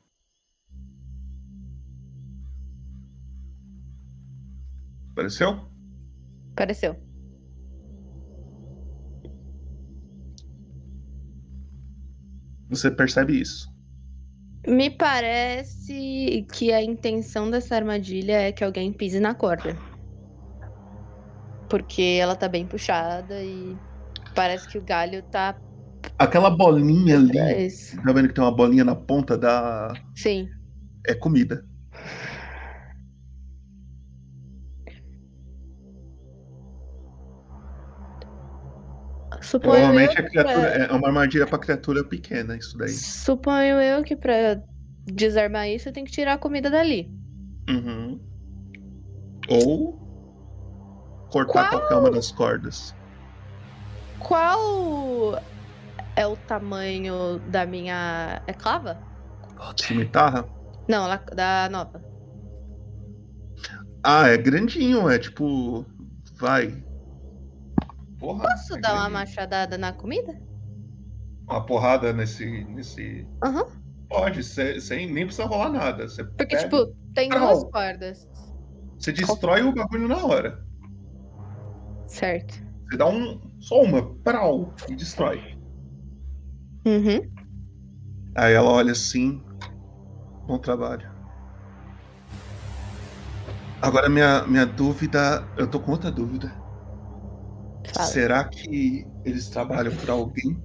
[5.13, 5.71] Apareceu?
[6.53, 7.08] Apareceu.
[12.69, 13.69] Você percebe isso.
[14.67, 19.77] Me parece que a intenção dessa armadilha é que alguém pise na corda.
[21.69, 23.79] Porque ela tá bem puxada e
[24.35, 25.57] parece que o galho tá.
[26.19, 27.39] Aquela bolinha ali.
[27.39, 27.97] Atrás.
[28.05, 29.93] Tá vendo que tem uma bolinha na ponta da.
[30.15, 30.49] Sim.
[31.07, 31.65] É comida.
[39.41, 42.91] Suponho Provavelmente a que criatura pra- é uma armadilha pra criatura pequena, isso daí.
[42.91, 44.61] Suponho eu que pra
[45.07, 47.11] desarmar isso eu tenho que tirar a comida dali.
[47.69, 48.21] Uhum.
[49.49, 49.99] Ou
[51.31, 51.81] cortar Qual?
[51.81, 52.95] qualquer uma das cordas.
[54.19, 55.39] Qual
[56.17, 58.43] é o tamanho da minha.
[58.47, 58.99] É clava?
[59.77, 60.45] Cimitarra?
[60.89, 62.03] Não, da nova.
[64.03, 65.85] Ah, é grandinho, é tipo.
[66.39, 66.83] Vai.
[68.19, 70.35] Porra, Posso é dar uma machadada na comida?
[71.49, 72.65] Uma porrada nesse.
[72.65, 73.27] nesse...
[73.45, 73.65] Aham.
[74.09, 76.09] Pode, cê- sem nem precisa rolar nada.
[76.09, 77.41] Você Porque, pega, tipo, tem Não.
[77.41, 78.27] duas cordas.
[78.99, 80.65] Você destrói o bagulho na hora.
[82.07, 82.59] Certo.
[82.89, 83.41] Você dá um.
[83.61, 85.43] Só uma, prau, e destrói.
[86.87, 87.21] Uhum.
[88.35, 89.43] Aí ela olha assim.
[90.47, 91.07] Bom trabalho.
[93.83, 95.47] Agora minha, minha dúvida.
[95.57, 96.68] Eu tô com outra dúvida.
[97.95, 98.07] Fala.
[98.09, 100.63] Será que eles trabalham por alguém?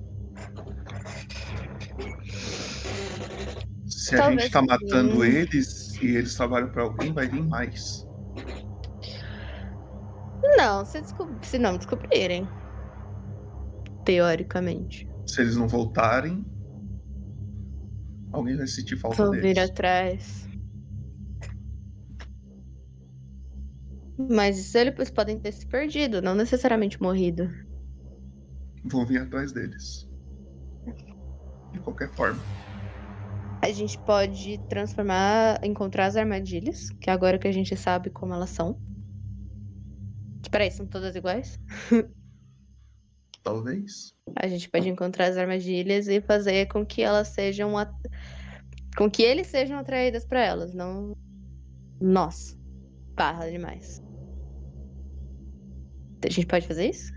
[3.88, 5.30] Se a Talvez gente tá matando sim.
[5.32, 8.06] eles e eles trabalham por alguém, vai vir mais.
[10.58, 11.02] Não, se,
[11.42, 12.48] se não descobrirem.
[14.06, 15.08] Teoricamente.
[15.26, 16.46] Se eles não voltarem,
[18.32, 19.70] alguém vai sentir falta Vão vir deles.
[19.70, 20.43] atrás.
[24.18, 27.50] Mas eles podem ter se perdido, não necessariamente morrido.
[28.86, 30.08] Vão vir atrás deles.
[31.72, 32.40] De qualquer forma.
[33.62, 38.34] A gente pode transformar, encontrar as armadilhas, que é agora que a gente sabe como
[38.34, 38.78] elas são.
[40.44, 41.58] Espera aí, são todas iguais?
[43.42, 44.14] Talvez.
[44.36, 47.78] A gente pode encontrar as armadilhas e fazer com que elas sejam.
[47.78, 47.94] at-
[48.98, 51.16] Com que eles sejam atraídas pra elas, não
[52.00, 52.58] nós.
[53.18, 54.02] Barra demais.
[56.26, 57.12] A gente pode fazer isso?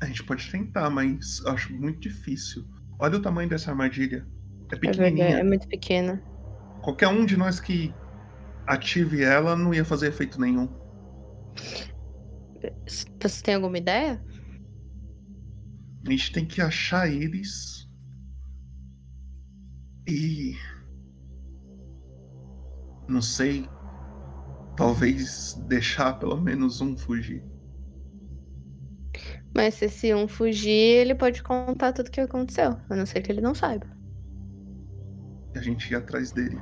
[0.00, 2.66] A gente pode tentar, mas acho muito difícil.
[2.98, 4.26] Olha o tamanho dessa armadilha.
[4.72, 5.40] É É pequenininha.
[5.40, 6.22] é muito pequena.
[6.80, 7.94] Qualquer um de nós que
[8.66, 10.76] ative ela não ia fazer efeito nenhum.
[13.20, 14.22] Você tem alguma ideia?
[16.06, 17.86] A gente tem que achar eles.
[20.06, 20.56] E.
[23.08, 23.68] Não sei.
[24.76, 27.42] Talvez deixar pelo menos um fugir.
[29.54, 32.78] Mas se esse um fugir, ele pode contar tudo o que aconteceu.
[32.88, 33.86] A não ser que ele não saiba.
[35.54, 36.60] E a gente ir atrás dele.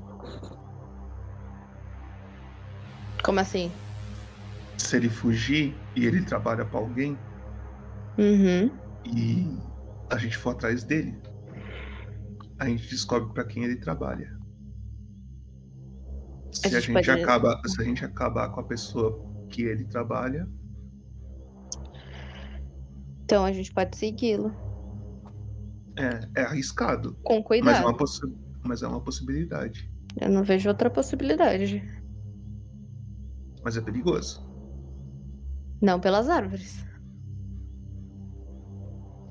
[3.25, 3.73] Como assim?
[4.79, 7.19] Se ele fugir e ele trabalha pra alguém
[8.19, 8.79] Uhum.
[9.05, 9.59] e
[10.11, 11.21] a gente for atrás dele,
[12.59, 14.34] a gente descobre pra quem ele trabalha.
[16.55, 19.85] Se a gente gente, pode- acaba, se a gente acabar com a pessoa que ele
[19.85, 20.49] trabalha,
[23.25, 24.55] Então a gente pode segui-lo.
[25.97, 27.17] é, é arriscado.
[27.23, 27.85] Com Mas é, cuidado.
[27.87, 29.91] uma possi- mas é uma possibilidade.
[30.21, 31.83] Eu não vejo outra possibilidade.
[33.65, 34.45] Mas é perigoso.
[35.81, 36.85] Não pelas árvores.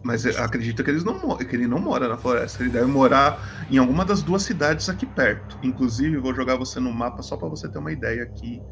[0.03, 2.61] Mas acredito que, eles não, que ele não mora na floresta.
[2.63, 5.57] Ele deve morar em alguma das duas cidades aqui perto.
[5.63, 8.65] Inclusive, eu vou jogar você no mapa só pra você ter uma ideia aqui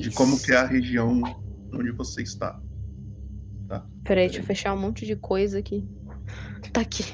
[0.00, 1.20] de como que é a região
[1.74, 2.60] onde você está.
[3.68, 3.86] Tá?
[4.02, 5.88] Peraí, deixa eu fechar um monte de coisa aqui.
[6.72, 7.04] Tá aqui.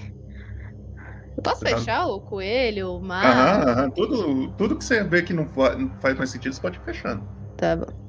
[1.37, 1.77] Eu posso Tá.
[1.77, 3.25] fechar o coelho, o mar?
[3.25, 3.91] Aham, aham.
[3.95, 5.47] Tudo, tudo que você vê que não
[6.01, 7.29] faz mais sentido, você pode ir fechando.
[7.57, 8.01] Tá bom.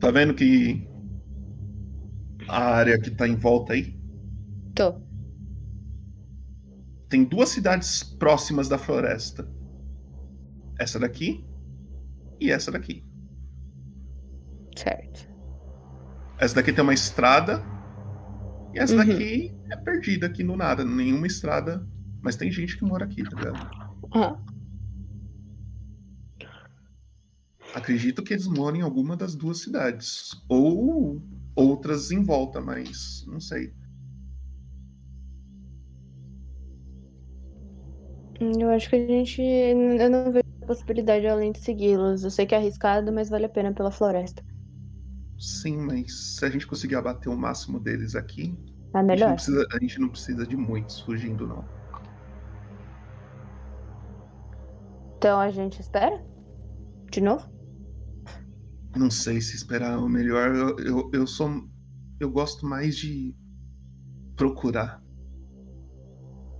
[0.00, 0.88] Tá vendo que
[2.48, 3.94] a área que tá em volta aí
[4.74, 4.94] Tô.
[7.08, 9.48] tem duas cidades próximas da floresta.
[10.78, 11.44] Essa daqui
[12.40, 13.02] e essa daqui.
[14.76, 15.26] Certo.
[16.38, 17.60] Essa daqui tem uma estrada
[18.74, 19.04] e essa Uhum.
[19.06, 21.84] daqui é perdida aqui no nada, nenhuma estrada.
[22.22, 23.58] Mas tem gente que mora aqui, tá ligado?
[24.14, 24.38] Aham.
[27.74, 30.30] Acredito que eles moram em alguma das duas cidades.
[30.48, 31.20] Ou
[31.58, 33.72] outras em volta, mas não sei.
[38.40, 39.40] Eu acho que a gente.
[39.42, 42.24] Eu não vejo possibilidade além de segui-los.
[42.24, 44.42] Eu sei que é arriscado, mas vale a pena pela floresta.
[45.38, 48.58] Sim, mas se a gente conseguir abater o máximo deles aqui,
[48.94, 49.28] É a gente, melhor.
[49.28, 51.68] não precisa, a gente não precisa de muitos fugindo, não.
[55.16, 56.24] Então a gente espera?
[57.12, 57.48] De novo?
[58.98, 60.52] Não sei se esperar o melhor.
[60.56, 61.48] Eu, eu, eu sou.
[62.18, 63.32] Eu gosto mais de
[64.34, 65.00] procurar.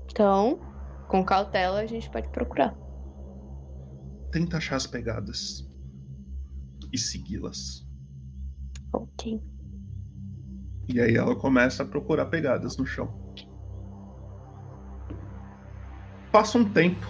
[0.05, 0.61] Então,
[1.09, 2.79] com cautela, a gente pode procurar.
[4.31, 5.69] Tenta achar as pegadas.
[6.93, 7.85] E segui-las.
[8.93, 9.43] Ok.
[10.89, 13.13] E aí ela começa a procurar pegadas no chão.
[16.31, 17.05] Passa um tempo.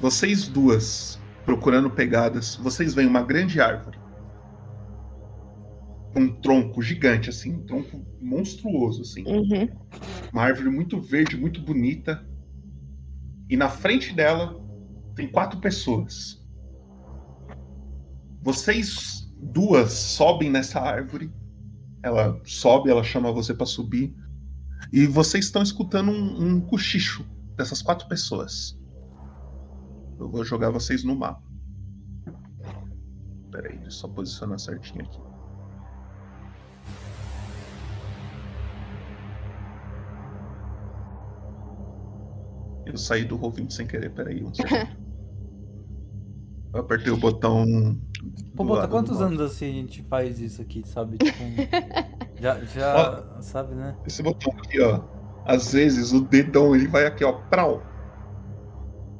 [0.00, 3.98] Vocês duas procurando pegadas, vocês veem uma grande árvore.
[6.14, 9.24] Um tronco gigante, assim, um tronco monstruoso, assim.
[9.26, 9.68] Uhum.
[10.32, 12.24] Uma árvore muito verde, muito bonita.
[13.48, 14.60] E na frente dela
[15.14, 16.42] tem quatro pessoas.
[18.42, 21.32] Vocês duas sobem nessa árvore.
[22.02, 24.14] Ela sobe, ela chama você pra subir.
[24.92, 27.24] E vocês estão escutando um, um cochicho
[27.56, 28.78] dessas quatro pessoas.
[30.22, 31.42] Eu vou jogar vocês no mapa.
[33.50, 35.20] Peraí, deixa eu só posicionar certinho aqui.
[42.86, 44.44] Eu saí do Roll20 sem querer, peraí.
[44.44, 45.02] Um segundo.
[46.72, 47.98] Eu apertei o botão.
[48.56, 51.18] Pô, Bota, quantos anos assim a gente faz isso aqui, sabe?
[51.18, 51.42] Tipo,
[52.40, 53.94] já, já sabe, né?
[54.06, 55.02] Esse botão aqui, ó.
[55.44, 57.32] Às vezes o dedão ele vai aqui, ó.
[57.32, 57.91] Prau.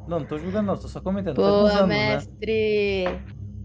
[0.07, 1.37] Não, não tô julgando não, tô só comentando.
[1.37, 2.15] Boa, anos, né?
[2.17, 3.05] mestre!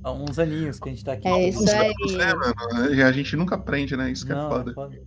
[0.03, 1.27] Há uns aninhos que a gente tá aqui.
[1.27, 1.87] É isso Uns aí.
[1.87, 2.93] anos, né, mano?
[2.93, 4.11] E A gente nunca aprende, né?
[4.11, 4.71] Isso que Não, é foda.
[4.71, 5.01] é foda.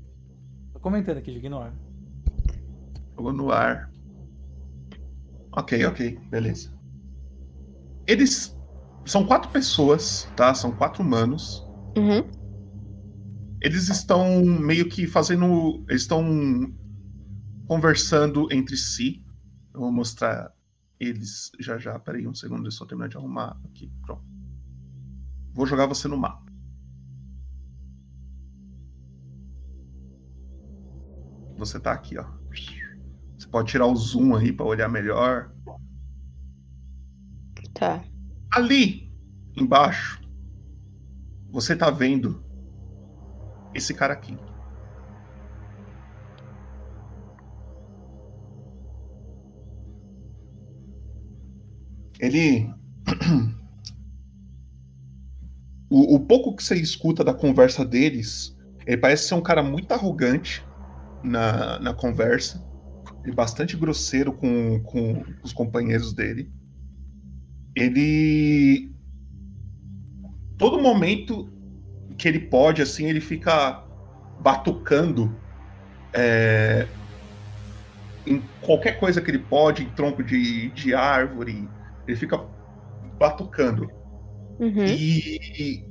[0.73, 1.73] Tô comentando aqui, joguei no ar.
[3.17, 3.91] Jogou no ar.
[5.53, 6.71] Ok, ok, beleza.
[8.07, 8.57] Eles
[9.05, 10.53] são quatro pessoas, tá?
[10.53, 11.67] São quatro humanos.
[11.97, 12.23] Uhum.
[13.63, 15.85] Eles estão meio que fazendo.
[15.89, 16.25] Eles estão
[17.67, 19.25] conversando entre si.
[19.73, 20.53] Eu vou mostrar
[21.01, 21.99] eles já já.
[21.99, 23.91] Peraí um segundo, deixa eu só terminar de arrumar aqui.
[24.03, 24.23] Pronto.
[25.53, 26.45] Vou jogar você no mapa.
[31.57, 32.25] Você tá aqui, ó.
[33.37, 35.53] Você pode tirar o zoom aí pra olhar melhor.
[37.75, 38.05] Tá.
[38.53, 39.11] Ali
[39.57, 40.21] embaixo,
[41.51, 42.45] você tá vendo
[43.75, 44.37] esse cara aqui.
[52.21, 52.69] Ele.
[55.93, 58.57] O, o pouco que você escuta da conversa deles,
[58.87, 60.65] ele parece ser um cara muito arrogante
[61.21, 62.65] na, na conversa.
[63.27, 66.49] E bastante grosseiro com, com os companheiros dele.
[67.75, 68.93] Ele.
[70.57, 71.53] Todo momento
[72.17, 73.85] que ele pode, assim, ele fica
[74.39, 75.37] batucando
[76.15, 76.89] é,
[78.27, 81.80] em qualquer coisa que ele pode, em tronco de, de árvore.
[82.07, 82.39] Ele fica
[83.19, 83.89] batucando.
[84.59, 84.85] Uhum.
[84.85, 85.85] E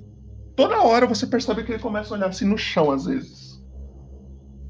[0.56, 3.64] toda hora você percebe que ele começa a olhar assim no chão, às vezes.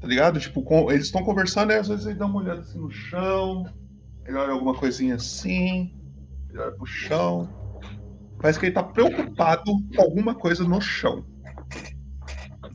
[0.00, 0.40] Tá ligado?
[0.40, 3.64] Tipo, com- eles estão conversando e às vezes ele dá uma olhada assim no chão.
[4.26, 5.92] Ele olha alguma coisinha assim.
[6.48, 7.48] Ele olha pro chão.
[8.40, 11.24] Parece que ele tá preocupado com alguma coisa no chão.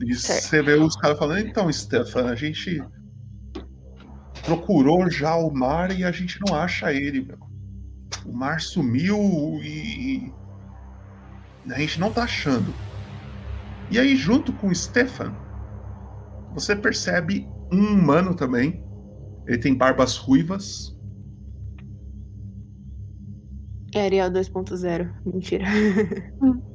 [0.00, 2.82] E você vê os caras falando, então, Stefan, a gente
[4.44, 7.38] procurou já o mar e a gente não acha ele, meu.
[8.26, 9.16] O mar sumiu
[9.62, 10.34] e.
[11.70, 12.74] A gente não tá achando.
[13.90, 15.32] E aí, junto com o Stefan,
[16.52, 18.84] você percebe um humano também.
[19.46, 20.96] Ele tem barbas ruivas.
[23.94, 25.12] É Ariel 2.0.
[25.24, 25.64] Mentira.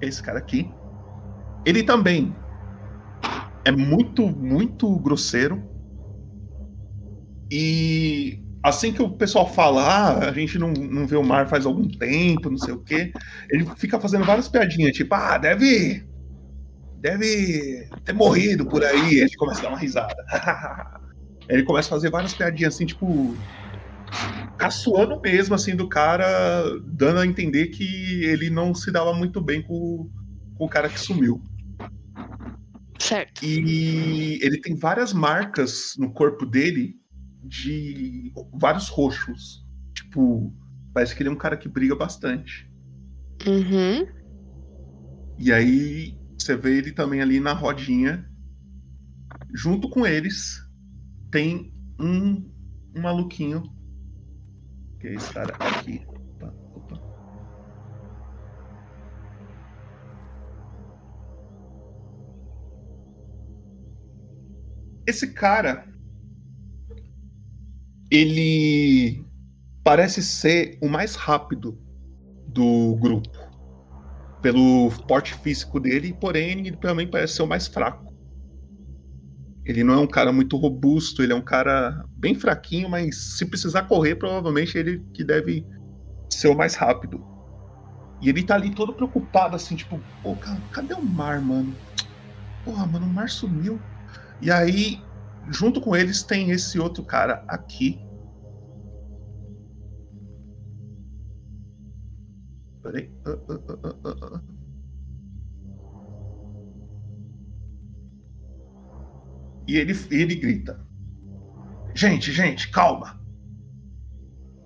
[0.00, 0.74] Esse cara aqui.
[1.64, 2.34] Ele também
[3.64, 5.62] é muito, muito grosseiro.
[7.50, 11.66] E assim que o pessoal fala, ah, a gente não, não vê o mar faz
[11.66, 13.12] algum tempo, não sei o quê,
[13.50, 16.04] ele fica fazendo várias piadinhas, tipo, ah, deve.
[16.98, 19.20] Deve ter morrido por aí.
[19.20, 20.16] Ele começa a dar uma risada.
[21.48, 23.36] ele começa a fazer várias piadinhas assim, tipo.
[24.56, 26.26] Caçoando mesmo, assim, do cara,
[26.84, 30.10] dando a entender que ele não se dava muito bem com,
[30.56, 31.42] com o cara que sumiu.
[32.98, 33.44] Certo.
[33.44, 36.96] E ele tem várias marcas no corpo dele
[37.42, 39.64] de vários roxos.
[39.94, 40.52] Tipo,
[40.92, 42.70] parece que ele é um cara que briga bastante.
[43.46, 44.06] Uhum.
[45.38, 48.28] E aí você vê ele também ali na rodinha.
[49.54, 50.60] Junto com eles
[51.30, 52.50] tem um,
[52.94, 53.62] um maluquinho
[55.00, 56.02] Que é esse cara aqui.
[56.08, 57.02] Opa, opa.
[65.06, 65.95] Esse cara.
[68.10, 69.24] Ele
[69.82, 71.78] parece ser o mais rápido
[72.46, 73.28] do grupo.
[74.40, 78.14] Pelo porte físico dele, porém, ele também parece ser o mais fraco.
[79.64, 83.44] Ele não é um cara muito robusto, ele é um cara bem fraquinho, mas se
[83.46, 85.66] precisar correr, provavelmente ele que deve
[86.32, 87.24] ser o mais rápido.
[88.20, 91.76] E ele tá ali todo preocupado, assim, tipo, pô, cara, cadê o mar, mano?
[92.64, 93.82] Porra, mano, o mar sumiu.
[94.40, 95.05] E aí,
[95.48, 98.00] junto com eles, tem esse outro cara aqui.
[102.82, 103.10] Peraí.
[103.24, 103.38] Ah,
[104.04, 104.56] ah, ah.
[109.66, 110.86] E ele, ele grita:
[111.94, 113.20] Gente, gente, calma.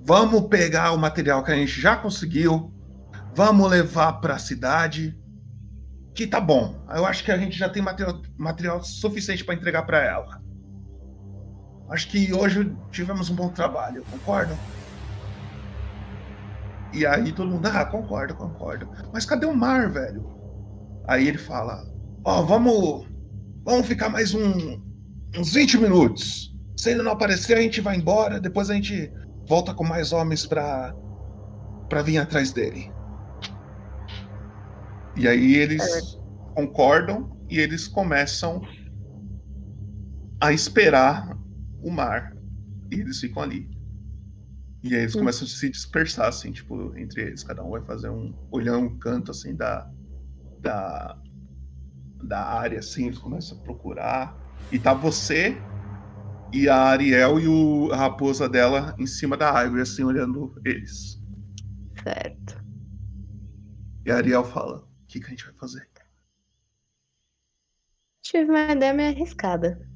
[0.02, 2.74] Vamos pegar o material que a gente já conseguiu.
[3.34, 5.16] Vamos levar para a cidade.
[6.14, 6.84] Que tá bom.
[6.94, 10.39] Eu acho que a gente já tem material, material suficiente para entregar para ela.
[11.90, 14.56] Acho que hoje tivemos um bom trabalho, concordam?
[16.92, 18.88] E aí todo mundo, ah, concordo, concordo.
[19.12, 20.24] Mas cadê o mar, velho?
[21.08, 21.82] Aí ele fala,
[22.24, 23.06] ó, oh, vamos,
[23.64, 24.80] vamos ficar mais um,
[25.36, 26.54] uns 20 minutos.
[26.76, 28.38] Se ele não aparecer, a gente vai embora.
[28.38, 29.12] Depois a gente
[29.48, 30.94] volta com mais homens pra,
[31.88, 32.92] pra vir atrás dele.
[35.16, 35.82] E aí eles
[36.54, 38.62] concordam e eles começam
[40.40, 41.39] a esperar
[41.82, 42.36] o mar.
[42.90, 43.68] E eles ficam ali.
[44.82, 47.44] E aí eles começam a se dispersar, assim, tipo, entre eles.
[47.44, 48.34] Cada um vai fazer um.
[48.50, 49.88] olhando um canto, assim, da.
[50.60, 51.16] da.
[52.24, 53.06] da área, assim.
[53.06, 54.38] Eles começam a procurar.
[54.72, 55.56] E tá você
[56.52, 61.20] e a Ariel e o, a raposa dela em cima da árvore, assim, olhando eles.
[62.02, 62.60] Certo.
[64.04, 65.88] E a Ariel fala: O que, que a gente vai fazer?
[68.22, 69.89] Tive uma ideia meio arriscada.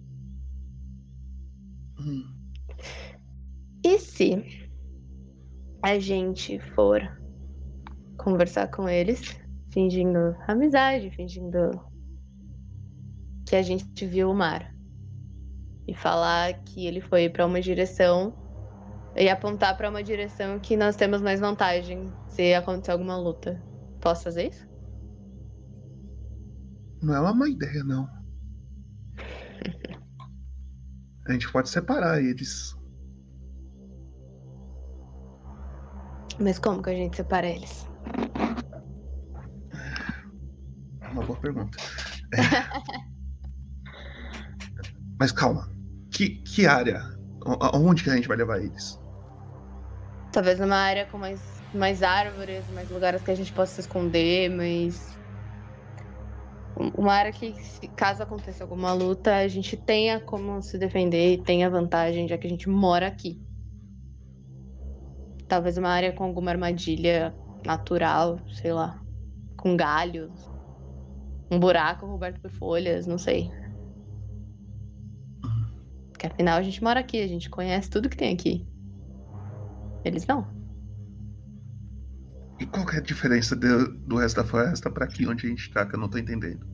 [2.05, 2.27] Hum.
[3.83, 4.45] E se
[5.83, 7.01] a gente for
[8.19, 9.39] conversar com eles,
[9.73, 11.71] fingindo amizade, fingindo
[13.47, 14.75] que a gente viu o mar?
[15.87, 18.35] E falar que ele foi para uma direção
[19.17, 23.63] e apontar para uma direção que nós temos mais vantagem se acontecer alguma luta.
[24.01, 24.67] Posso fazer isso?
[27.03, 28.09] Não é uma má ideia, não.
[31.27, 32.77] A gente pode separar eles.
[36.39, 37.87] Mas como que a gente separa eles?
[41.13, 41.79] Uma boa pergunta.
[42.35, 43.15] É.
[45.19, 45.71] Mas calma.
[46.11, 47.03] Que, que área?
[47.45, 49.01] Aonde que a gente vai levar eles?
[50.33, 51.41] Talvez numa área com mais,
[51.73, 55.14] mais árvores, mais lugares que a gente possa se esconder, mas.
[56.77, 57.55] Uma área que,
[57.97, 62.47] caso aconteça alguma luta, a gente tenha como se defender e tenha vantagem, já que
[62.47, 63.41] a gente mora aqui.
[65.47, 69.01] Talvez uma área com alguma armadilha natural, sei lá.
[69.57, 70.51] Com galhos.
[71.51, 73.49] Um buraco coberto por folhas, não sei.
[76.11, 78.67] Porque afinal a gente mora aqui, a gente conhece tudo que tem aqui.
[80.05, 80.64] Eles não.
[82.61, 83.69] E qual que é a diferença de,
[84.07, 86.65] do resto da floresta para aqui onde a gente tá, que eu não tô entendendo?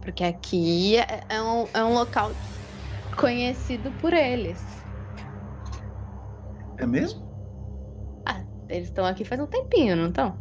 [0.00, 2.34] Porque aqui é, é um, é um local
[3.16, 4.64] conhecido por eles.
[6.78, 7.26] É mesmo?
[8.24, 10.38] Ah, eles estão aqui faz um tempinho, não estão?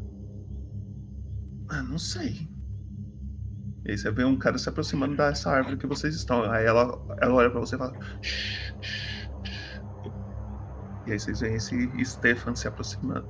[1.70, 2.48] Ah, não sei.
[3.86, 6.44] E aí você vê um cara se aproximando dessa árvore que vocês estão.
[6.52, 6.84] Aí ela,
[7.22, 7.94] ela olha pra você e fala.
[8.22, 10.10] "Shh, shh, shh."
[11.06, 13.30] E aí vocês veem esse Stefan se aproximando.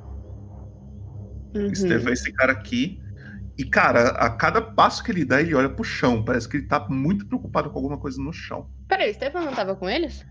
[1.55, 1.75] Uhum.
[1.75, 2.99] Stefan é esse cara aqui.
[3.57, 6.23] E, cara, a cada passo que ele dá, ele olha pro chão.
[6.25, 8.69] Parece que ele tá muito preocupado com alguma coisa no chão.
[8.87, 10.25] Peraí, o Stefan não tava com eles?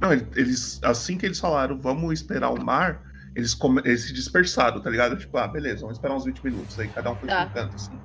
[0.00, 3.02] Não, ele- eles, assim que eles falaram, vamos esperar o mar,
[3.34, 5.16] eles, come- eles se dispersaram, tá ligado?
[5.16, 6.78] Tipo, ah, beleza, vamos esperar uns 20 minutos.
[6.78, 7.46] Aí cada um foi Tá.
[7.46, 8.02] pro canto, assim.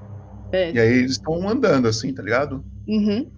[0.52, 0.78] Beleza.
[0.78, 2.66] E aí eles estão andando, assim, tá ligado?
[2.88, 3.32] Uhum.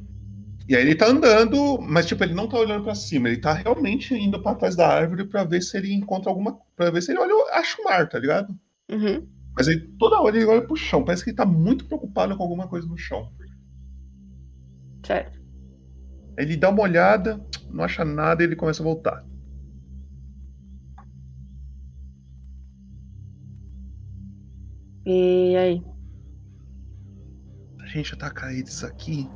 [0.71, 3.51] E aí ele tá andando, mas tipo, ele não tá olhando pra cima, ele tá
[3.51, 6.57] realmente indo pra trás da árvore pra ver se ele encontra alguma.
[6.77, 8.57] pra ver se ele olha, acha o mar, tá ligado?
[8.89, 9.27] Uhum.
[9.53, 12.43] Mas aí toda hora ele olha pro chão, parece que ele tá muito preocupado com
[12.43, 13.29] alguma coisa no chão.
[15.05, 15.37] Certo.
[16.37, 19.25] Ele dá uma olhada, não acha nada e ele começa a voltar.
[25.05, 25.83] E aí?
[27.81, 29.29] A gente atacar eles aqui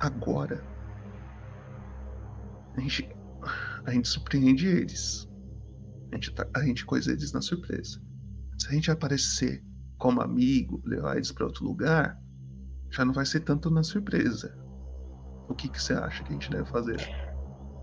[0.00, 0.64] agora.
[2.76, 3.08] A gente.
[3.86, 5.26] a gente surpreende eles.
[6.12, 8.00] A gente, tá- a gente coisa eles na surpresa.
[8.58, 9.62] Se a gente aparecer
[9.98, 12.18] como amigo, levar eles pra outro lugar,
[12.92, 14.56] já não vai ser tanto na surpresa.
[15.48, 16.96] O que, que você acha que a gente deve fazer?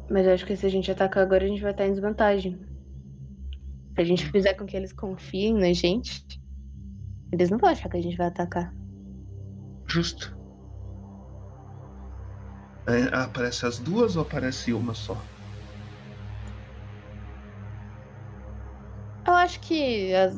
[0.09, 2.59] Mas eu acho que se a gente atacar agora, a gente vai estar em desvantagem.
[3.95, 6.26] Se a gente fizer com que eles confiem na gente,
[7.32, 8.74] eles não vão achar que a gente vai atacar.
[9.88, 10.36] Justo.
[12.88, 15.27] É, aparece as duas ou aparece uma só?
[19.27, 20.36] Eu acho que as.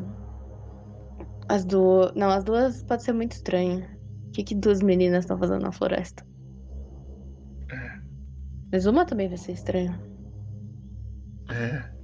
[1.50, 2.14] As duas.
[2.16, 3.84] Não, as duas pode ser muito estranho.
[3.86, 3.90] O
[4.34, 6.26] que, que duas meninas estão fazendo na floresta?
[8.72, 10.02] Mas uma também vai ser estranha.
[11.50, 11.98] É.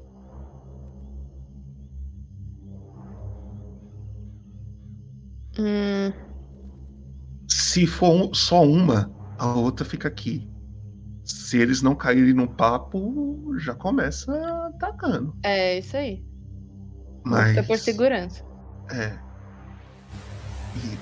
[5.57, 6.13] Hum.
[7.47, 10.49] Se for um- só uma, a outra fica aqui.
[11.23, 14.31] Se eles não caírem no papo, já começa
[14.67, 15.35] atacando.
[15.43, 16.23] É isso aí.
[17.23, 17.49] Mas.
[17.49, 18.43] Fica por segurança.
[18.91, 19.17] É.
[20.75, 20.97] E.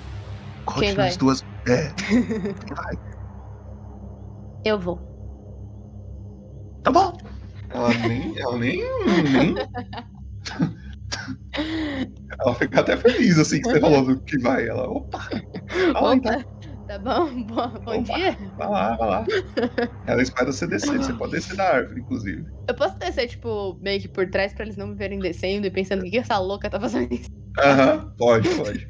[0.79, 1.05] Quem vai?
[1.07, 1.43] nós duas.
[1.67, 1.91] É.
[1.93, 2.21] Quem
[2.75, 2.93] vai?
[4.63, 4.99] Eu vou.
[6.83, 7.17] Tá bom.
[7.69, 8.39] Ela nem.
[8.39, 8.81] Ela nem.
[9.31, 9.55] nem...
[12.39, 14.67] ela fica até feliz assim que você falou do que vai.
[14.67, 15.19] Ela, opa!
[15.31, 16.45] Aí, Opa, tá
[16.99, 17.31] bom?
[17.45, 18.37] Bom, bom dia.
[18.57, 19.25] Vai lá, vai lá.
[20.05, 20.97] Ela espera você descer.
[20.97, 22.45] Você pode descer da árvore, inclusive.
[22.67, 25.71] Eu posso descer, tipo, meio que por trás pra eles não me verem descendo e
[25.71, 27.29] pensando o que que essa louca tá fazendo isso.
[27.59, 28.87] Aham, pode, pode.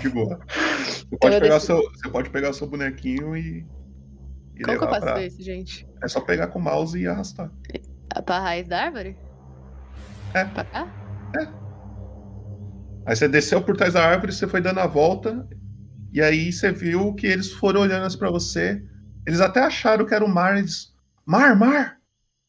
[0.00, 0.38] De boa.
[0.48, 3.66] Você pode, Eu pegar seu, você pode pegar seu bonequinho e.
[4.56, 5.86] e Como que eu faço pra- isso, gente?
[6.02, 7.50] É só pegar com o mouse e arrastar.
[8.24, 9.16] Pra raiz da árvore?
[10.34, 10.44] É.
[10.44, 10.86] Pra cá?
[13.06, 15.46] Aí você desceu por trás da árvore, você foi dando a volta,
[16.14, 18.80] e aí você viu que eles foram olhando assim pra você.
[19.26, 20.94] Eles até acharam que era o mar, eles.
[21.26, 22.00] Mar, mar!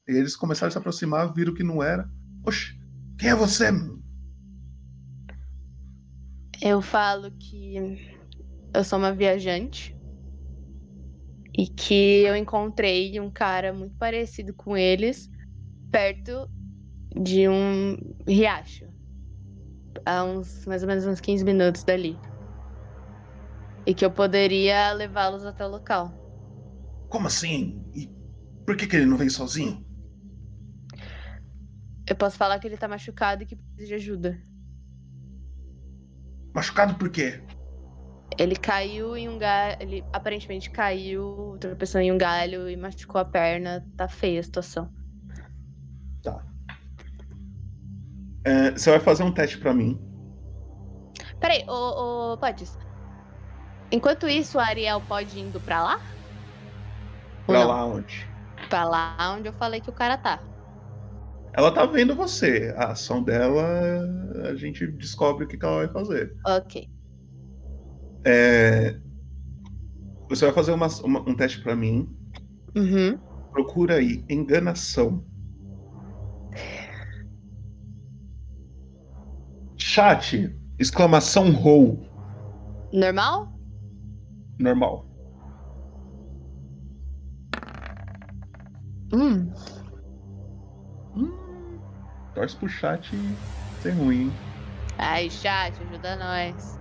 [0.08, 2.08] E eles começaram a se aproximar, viram que não era.
[2.46, 2.80] Oxe,
[3.18, 3.72] quem é você?
[6.62, 7.98] Eu falo que
[8.72, 9.98] eu sou uma viajante
[11.58, 15.28] e que eu encontrei um cara muito parecido com eles
[15.92, 16.48] perto
[17.20, 17.98] de um
[18.28, 18.86] riacho.
[20.06, 22.20] A uns mais ou menos uns 15 minutos dali.
[23.86, 26.12] E que eu poderia levá-los até o local.
[27.10, 27.84] Como assim?
[27.94, 28.10] E
[28.66, 29.86] por que, que ele não vem sozinho?
[32.08, 34.42] Eu posso falar que ele tá machucado e que precisa de ajuda.
[36.54, 37.44] Machucado por quê?
[38.38, 39.78] Ele caiu em um galho.
[39.80, 43.86] Ele aparentemente caiu, tropeçou em um galho e machucou a perna.
[43.98, 44.90] Tá feia a situação.
[48.46, 50.00] É, você vai fazer um teste pra mim.
[51.40, 52.78] Peraí, ô, ô Podes.
[53.92, 55.98] Enquanto isso, a Ariel pode ir indo pra lá?
[57.46, 58.26] Pra lá onde?
[58.70, 60.44] Pra lá onde eu falei que o cara tá.
[61.54, 62.74] Ela tá vendo você.
[62.78, 63.64] A ação dela,
[64.50, 66.36] a gente descobre o que, que ela vai fazer.
[66.46, 66.90] Ok.
[68.26, 69.00] É,
[70.28, 72.10] Você vai fazer uma- uma- um teste pra mim.
[72.76, 73.20] Uhum.
[73.52, 75.24] Procura aí, enganação.
[79.78, 82.00] Chat, exclamação roll.
[82.92, 83.55] Normal?
[84.60, 85.06] Normal.
[89.14, 89.52] Hum.
[92.34, 93.16] Torce pro chat
[93.82, 94.32] ser ruim, hein?
[94.98, 96.80] Ai, chat, ajuda nós.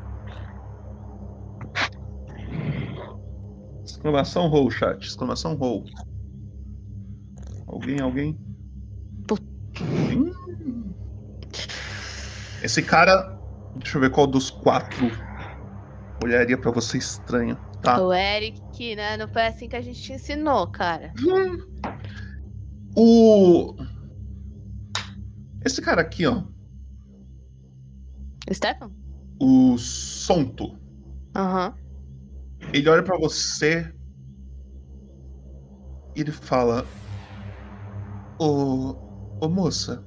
[3.85, 5.07] Exclamação roll, chat.
[5.07, 5.85] Exclamação roll.
[7.67, 8.39] Alguém, alguém?
[10.13, 10.95] Hum.
[12.63, 13.33] Esse cara.
[13.77, 15.11] Deixa eu ver qual dos quatro
[16.23, 18.03] olharia pra você estranho, tá?
[18.03, 19.17] O Eric, né?
[19.17, 21.13] Não foi assim que a gente te ensinou, cara.
[22.97, 23.75] O.
[25.65, 26.45] Esse cara aqui, ó.
[28.53, 28.93] Stefan?
[29.41, 30.79] O Sonto.
[31.35, 31.75] Aham.
[32.73, 33.93] Ele olha pra você.
[36.15, 36.85] E ele fala:
[38.39, 38.95] Ô.
[39.41, 40.05] Ô moça.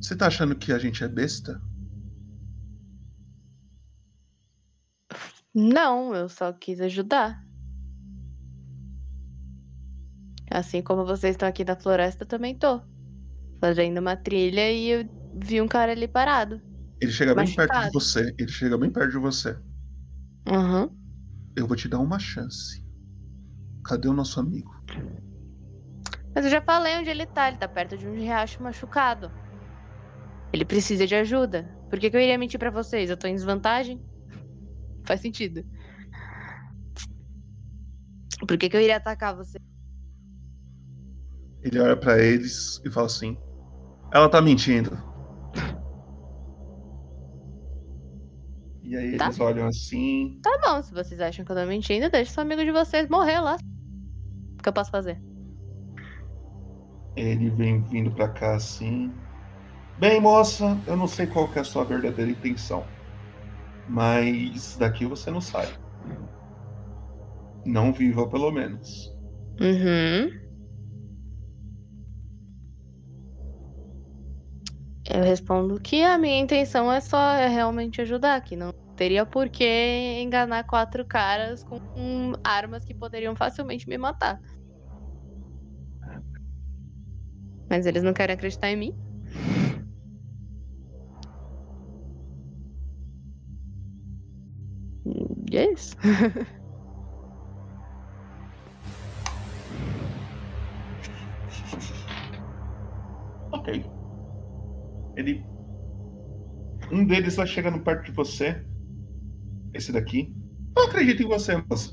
[0.00, 1.60] Você tá achando que a gente é besta?
[5.54, 7.40] Não, eu só quis ajudar.
[10.50, 12.80] Assim como vocês estão aqui na floresta, eu também tô.
[13.60, 16.60] Fazendo uma trilha e eu vi um cara ali parado.
[17.00, 17.92] Ele chega bem perto de Machucado.
[17.92, 18.34] você.
[18.38, 19.56] Ele chega bem perto de você.
[20.48, 20.90] Uhum.
[21.56, 22.84] Eu vou te dar uma chance.
[23.84, 24.74] Cadê o nosso amigo?
[26.34, 27.48] Mas eu já falei onde ele tá.
[27.48, 29.30] Ele tá perto de um riacho machucado.
[30.52, 31.68] Ele precisa de ajuda.
[31.88, 33.08] Por que, que eu iria mentir pra vocês?
[33.08, 34.00] Eu tô em desvantagem?
[35.04, 35.64] Faz sentido.
[38.46, 39.56] Por que, que eu iria atacar você?
[41.62, 43.36] Ele olha pra eles e fala assim:
[44.12, 44.90] Ela tá mentindo.
[48.82, 49.26] E aí Tá.
[49.26, 50.38] eles olham assim.
[50.42, 53.40] Tá bom, se vocês acham que eu tô mentindo, deixa o amigo de vocês morrer
[53.40, 53.56] lá.
[54.58, 55.18] O que eu posso fazer?
[57.16, 59.14] Ele vem vindo pra cá assim.
[59.98, 62.84] Bem, moça, eu não sei qual que é a sua verdadeira intenção.
[63.88, 65.68] Mas daqui você não sai.
[67.64, 69.14] Não viva, pelo menos.
[69.60, 70.30] Uhum.
[75.10, 80.18] Eu respondo que a minha intenção é só realmente ajudar, que não teria por que
[80.20, 81.78] enganar quatro caras com
[82.42, 84.40] armas que poderiam facilmente me matar.
[87.68, 88.92] Mas eles não querem acreditar em mim.
[95.50, 95.94] E é isso.
[103.52, 103.84] Ok.
[105.16, 105.44] Ele.
[106.92, 108.62] Um deles vai chegando perto de você.
[109.72, 110.34] Esse daqui.
[110.76, 111.92] Eu acredito em você, moça.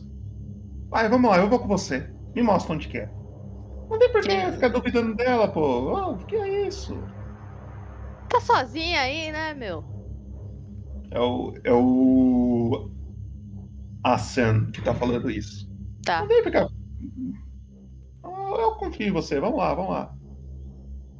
[0.90, 2.10] Vai, vamos lá, eu vou com você.
[2.36, 3.10] Me mostra onde que é.
[3.90, 5.94] Não tem por que ficar duvidando dela, pô.
[5.94, 6.94] Oh, que é isso?
[8.30, 9.84] Tá sozinha aí, né, meu?
[11.12, 11.54] É o.
[11.64, 12.51] É o.
[14.04, 15.70] Asan que tá falando isso.
[16.04, 16.22] Tá.
[16.22, 16.82] Não que.
[18.24, 20.16] Oh, eu confio em você, vamos lá, vamos lá.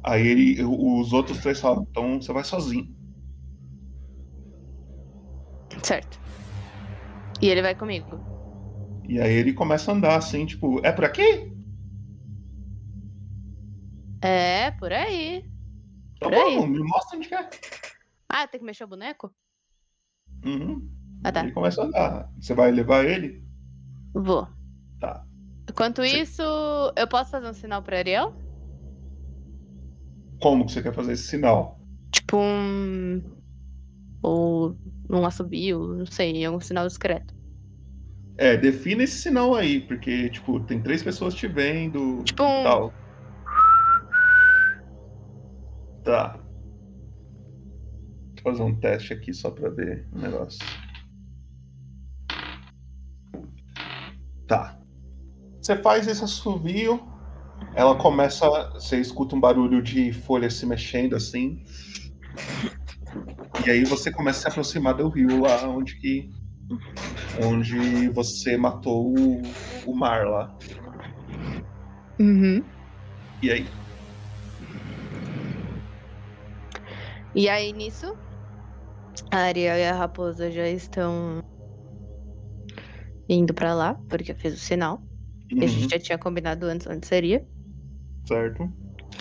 [0.04, 2.88] Aí ele, os outros três falam, então você vai sozinho.
[5.82, 6.18] Certo.
[7.40, 8.20] E ele vai comigo.
[9.08, 11.52] E aí ele começa a andar assim, tipo, é por aqui?
[14.20, 15.44] É, por aí.
[16.16, 16.54] Então Por aí.
[16.54, 17.50] vamos, me mostra onde é.
[18.28, 19.34] Ah, tem que mexer o boneco?
[20.44, 20.88] Uhum.
[21.24, 21.42] Ah, tá.
[21.42, 22.28] Ele começa a andar.
[22.40, 23.42] Você vai levar ele?
[24.14, 24.48] Vou.
[25.00, 25.24] Tá.
[25.68, 26.42] Enquanto isso,
[26.96, 28.34] eu posso fazer um sinal pra Ariel?
[30.40, 31.78] Como que você quer fazer esse sinal?
[32.10, 33.22] Tipo um.
[34.22, 34.76] Ou
[35.10, 37.34] um assobio, não sei, algum sinal discreto.
[38.36, 42.22] É, defina esse sinal aí, porque, tipo, tem três pessoas te vendo.
[42.24, 42.94] Tipo um- Tal.
[46.02, 46.38] Tá.
[48.34, 50.58] Deixa eu fazer um teste aqui só pra ver o negócio.
[54.52, 54.78] Tá.
[55.62, 57.00] Você faz esse assovio,
[57.74, 58.46] ela começa.
[58.74, 61.64] Você escuta um barulho de folha se mexendo assim.
[63.66, 66.28] E aí você começa a se aproximar do rio lá onde que.
[67.42, 69.40] Onde você matou o,
[69.86, 70.54] o mar lá.
[72.20, 72.62] Uhum.
[73.40, 73.66] E aí?
[77.34, 78.14] E aí, nisso,
[79.30, 81.42] a Ariel e a raposa já estão
[83.34, 85.06] indo pra lá, porque eu fiz o sinal.
[85.50, 85.68] E a Uhum.
[85.68, 87.46] gente já tinha combinado antes onde seria.
[88.26, 88.68] Certo?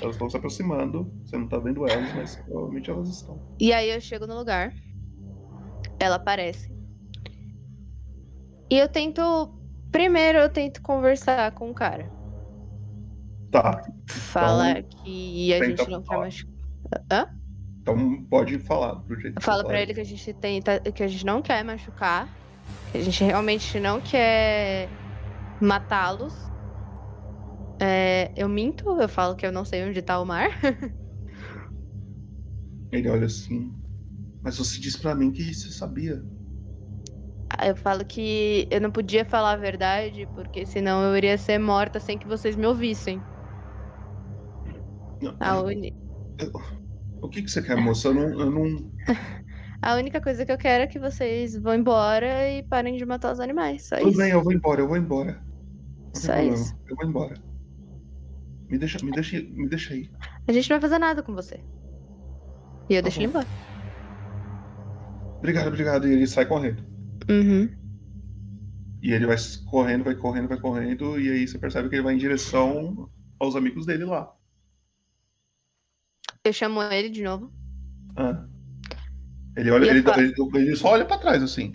[0.01, 1.13] Elas estão se aproximando.
[1.23, 3.41] Você não tá vendo elas, mas provavelmente elas estão.
[3.59, 4.73] E aí eu chego no lugar.
[5.99, 6.69] Ela aparece.
[8.71, 9.21] E eu tento.
[9.91, 12.11] Primeiro eu tento conversar com o cara.
[13.51, 13.81] Tá.
[14.09, 16.51] Fala Então, que a gente não quer machucar.
[17.11, 17.27] Hã?
[17.81, 20.79] Então pode falar do jeito que Fala pra ele que a gente tenta.
[20.79, 22.33] que a gente não quer machucar.
[22.93, 24.93] A gente realmente não quer
[25.59, 26.51] matá-los.
[27.79, 30.47] É, eu minto, eu falo que eu não sei onde tá o mar.
[32.91, 33.73] Ele olha assim.
[34.43, 36.25] Mas você disse pra mim que você sabia.
[37.63, 41.99] Eu falo que eu não podia falar a verdade, porque senão eu iria ser morta
[41.99, 43.25] sem que vocês me ouvissem.
[45.39, 45.93] A, uni-
[47.21, 48.09] O que, que você quer, moça?
[48.09, 48.39] Eu não.
[48.41, 48.91] Eu não...
[49.81, 53.31] a única coisa que eu quero é que vocês vão embora e parem de matar
[53.33, 53.87] os animais.
[53.87, 54.17] Só Tudo isso.
[54.17, 55.43] bem, eu vou embora, eu vou embora.
[56.13, 56.75] Não Só problema, isso.
[56.87, 57.33] Eu vou embora.
[58.69, 60.09] Me deixa, me deixa, me deixa aí.
[60.47, 61.59] A gente não vai fazer nada com você.
[62.89, 63.47] E eu Tá deixo ele embora.
[65.39, 66.07] Obrigado, obrigado.
[66.07, 66.83] E ele sai correndo.
[67.29, 67.69] Uhum.
[69.01, 69.35] E ele vai
[69.69, 71.19] correndo, vai correndo, vai correndo.
[71.19, 73.09] E aí você percebe que ele vai em direção
[73.39, 74.31] aos amigos dele lá.
[76.43, 77.51] Eu chamo ele de novo.
[78.15, 78.47] Ah.
[79.55, 81.71] Ele olha, ele, falo- ele, ele só olha pra trás, assim.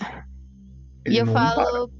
[1.04, 1.92] Ele e eu falo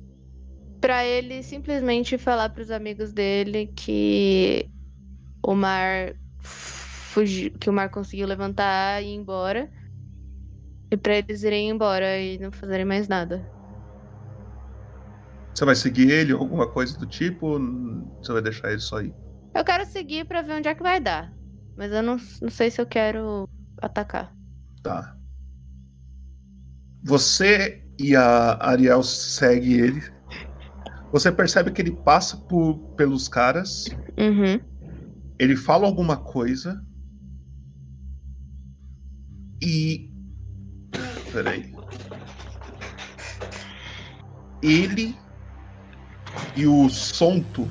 [0.81, 4.71] pra ele simplesmente falar pros amigos dele que
[5.43, 9.71] o mar fugiu, que o mar conseguiu levantar e ir embora.
[10.91, 13.49] E pra eles irem embora e não fazerem mais nada.
[15.55, 17.59] Você vai seguir ele ou alguma coisa do tipo?
[18.23, 19.17] Você vai deixar ele só ir?
[19.55, 21.37] Eu quero seguir pra ver onde é que vai dar.
[21.75, 23.45] Mas eu não, não sei se eu quero
[23.83, 24.37] atacar.
[24.83, 25.16] Tá.
[27.07, 30.03] Você e a Ariel segue ele.
[31.13, 33.87] Você percebe que ele passa por, pelos caras
[34.19, 34.59] Uhum.
[35.39, 36.83] Ele fala alguma coisa.
[39.63, 40.11] E.
[41.33, 41.75] Peraí.
[44.63, 45.15] Ele
[46.57, 47.69] e o Sonto.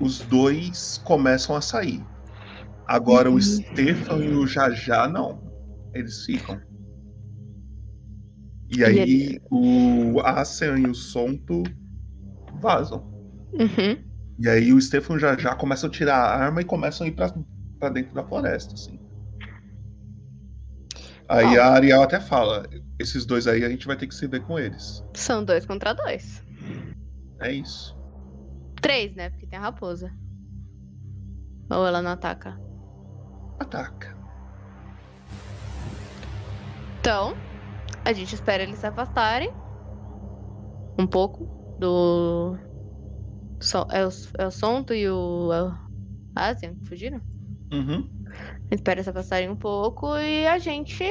[0.00, 2.04] Os dois começam a sair.
[2.86, 5.42] Agora o Stefan e o Jajá não.
[5.92, 6.60] Eles ficam.
[8.70, 11.62] E aí ele- o Asean e o Sonto
[12.60, 13.04] vazam.
[13.52, 14.04] Uhum.
[14.38, 17.12] E aí o Stefan já já começam a tirar a arma e começam a ir
[17.12, 17.32] pra,
[17.78, 18.98] pra dentro da floresta, assim.
[21.28, 22.66] Aí a Ariel até fala,
[22.98, 25.02] esses dois aí a gente vai ter que se ver com eles.
[25.14, 26.42] São dois contra dois.
[27.40, 27.94] É isso.
[28.80, 29.28] Três, né?
[29.30, 30.10] Porque tem a raposa.
[31.70, 32.58] Ou ela não ataca?
[33.60, 34.16] Ataca.
[37.00, 37.34] Então,
[38.08, 39.50] a gente espera eles se afastarem.
[40.98, 41.46] Um pouco
[41.78, 42.56] do.
[43.60, 45.52] So- É o, é o Sonto e o.
[45.52, 45.74] É o
[46.34, 47.20] Asian que fugiram?
[47.70, 48.08] Uhum.
[48.30, 51.04] A gente espera se afastarem um pouco e a gente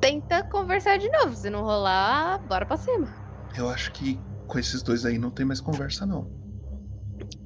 [0.00, 1.36] tenta conversar de novo.
[1.36, 3.08] Se não rolar, bora pra cima.
[3.56, 6.28] Eu acho que com esses dois aí não tem mais conversa, não.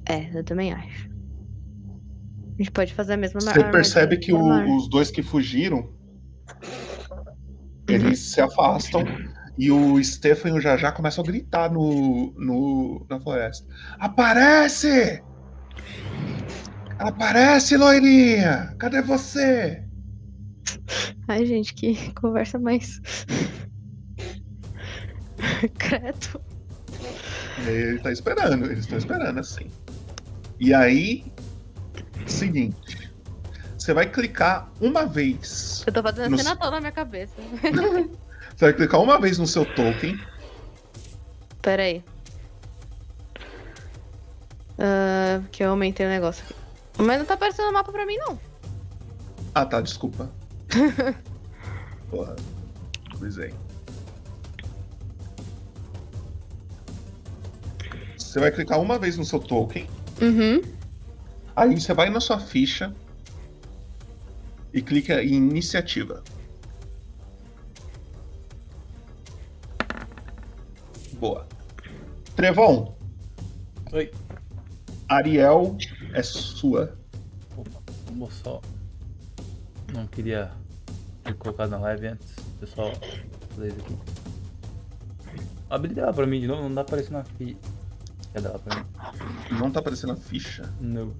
[0.09, 1.07] É, eu também acho.
[2.57, 5.89] A gente pode fazer a mesma Você percebe que o- os dois que fugiram,
[7.87, 9.03] eles se afastam
[9.57, 13.67] e o Stefan e o Jajá começam a gritar no, no, na floresta.
[13.99, 15.21] Aparece!
[16.97, 18.75] Aparece, loirinha!
[18.79, 19.83] Cadê você?
[21.27, 23.01] Ai, gente, que conversa mais.
[25.77, 26.41] Credo.
[27.67, 29.69] Ele tá esperando, eles estão esperando assim.
[30.59, 31.31] E aí,
[32.25, 33.00] seguinte,
[33.81, 35.83] você vai clicar uma vez.
[35.87, 37.33] Eu tô fazendo no- assim na na minha cabeça.
[38.55, 40.19] Você vai clicar uma vez no seu token.
[41.63, 42.03] Pera aí.
[44.77, 46.53] Ah, que eu aumentei o negócio aqui.
[47.01, 48.39] Mas não tá aparecendo o mapa pra mim, não.
[49.55, 50.29] Ah, tá, desculpa.
[52.11, 52.35] Porra,
[53.17, 53.51] cruzei.
[58.15, 59.87] Você vai clicar uma vez no seu token.
[60.21, 60.61] Uhum.
[61.55, 62.93] Aí você vai na sua ficha
[64.73, 66.23] e clica em iniciativa.
[71.13, 71.47] Boa.
[72.35, 72.95] Trevon.
[73.91, 74.11] Oi.
[75.07, 75.77] Ariel
[76.13, 76.97] é sua.
[78.13, 78.61] Vou só.
[79.93, 80.51] Não queria
[81.23, 82.33] ter colocado na live antes.
[82.59, 82.91] Pessoal,
[83.55, 83.97] fazer isso aqui.
[85.69, 87.57] Abre dela pra mim de novo, não dá aparecendo na fi.
[88.33, 88.85] Quer dela pra mim?
[89.51, 90.73] Não tá aparecendo a ficha?
[90.79, 91.13] Não.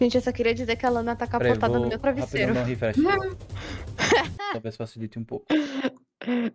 [0.00, 2.54] Gente, eu só queria dizer que a Lana tá capotada no meu travesseiro.
[2.54, 2.96] rapidão dar um refresh.
[4.52, 5.46] Talvez facilite um pouco.
[6.20, 6.50] Peraí,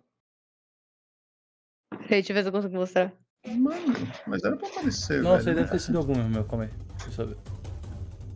[2.08, 3.12] deixa eu ver se eu consigo mostrar.
[3.46, 3.94] Mano,
[4.26, 5.56] mas era pra aparecer, Nossa, velho.
[5.58, 6.70] deve ter sido algum meu, calma aí.
[6.96, 7.36] Deixa eu só ver.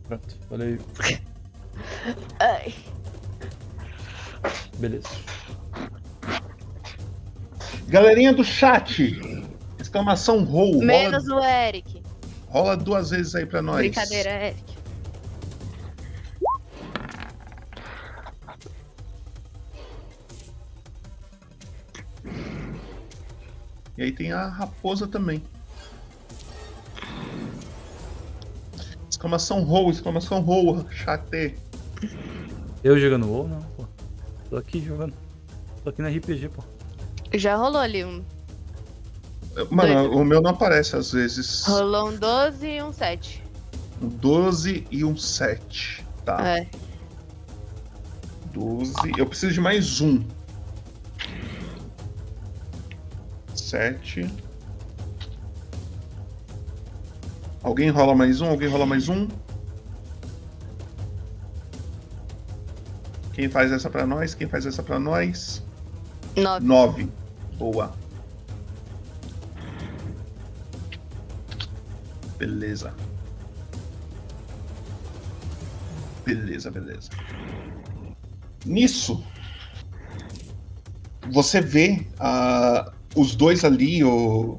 [0.07, 0.79] Pronto, falei.
[2.39, 2.73] Ai.
[4.77, 5.09] Beleza.
[7.89, 9.19] Galerinha do chat,
[9.77, 10.75] exclamação roll.
[10.75, 12.01] Rola, Menos o Eric.
[12.47, 13.77] rola duas vezes aí pra nós.
[13.79, 14.70] Brincadeira, Eric.
[24.01, 25.43] E aí tem a raposa também.
[29.07, 31.55] Exclamação roll, exclamação roll, chat.
[32.83, 33.47] Eu jogando WoW?
[33.47, 33.85] Não, pô.
[34.49, 35.13] Tô aqui jogando.
[35.83, 36.63] Tô aqui na RPG, pô.
[37.35, 38.25] Já rolou ali um.
[39.69, 41.63] Mano, o meu não aparece às vezes.
[41.67, 43.43] Rolou um 12 e um 7.
[44.01, 46.03] Um 12 e um 7.
[46.25, 46.57] Tá.
[46.57, 46.67] É.
[48.51, 48.93] 12.
[49.15, 50.23] Eu preciso de mais um.
[53.71, 54.29] 7.
[57.63, 58.49] Alguém rola mais um?
[58.49, 59.29] Alguém rola mais um?
[63.31, 64.35] Quem faz essa pra nós?
[64.35, 65.63] Quem faz essa pra nós?
[66.35, 66.65] 9.
[66.65, 67.09] 9.
[67.57, 67.93] Boa.
[72.37, 72.93] Beleza.
[76.25, 77.09] Beleza, beleza.
[78.65, 79.23] Nisso,
[81.31, 84.57] você vê ah, os dois ali, o,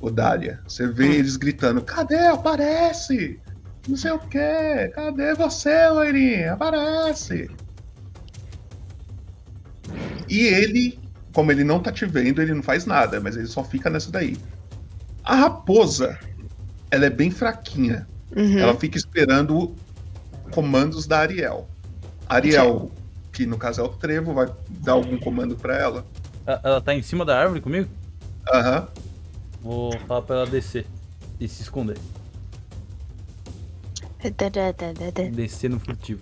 [0.00, 0.60] o Dália.
[0.66, 2.26] Você vê eles gritando: Cadê?
[2.26, 3.40] Aparece!
[3.88, 4.88] Não sei o que.
[4.94, 6.54] Cadê você, loirinha?
[6.54, 7.50] Aparece!
[10.28, 10.98] E ele,
[11.32, 14.10] como ele não tá te vendo, ele não faz nada, mas ele só fica nessa
[14.10, 14.36] daí.
[15.22, 16.18] A raposa,
[16.90, 18.06] ela é bem fraquinha.
[18.34, 18.58] Uhum.
[18.58, 19.74] Ela fica esperando
[20.50, 21.68] comandos da Ariel.
[22.28, 22.90] Ariel,
[23.32, 26.06] que no caso é o Trevo, vai dar algum comando pra ela.
[26.46, 27.88] Ela, tá em cima da árvore comigo?
[28.52, 28.88] Aham.
[29.62, 30.86] Vou falar pra ela descer
[31.40, 31.96] e se esconder.
[35.30, 36.20] Descendo furtivo.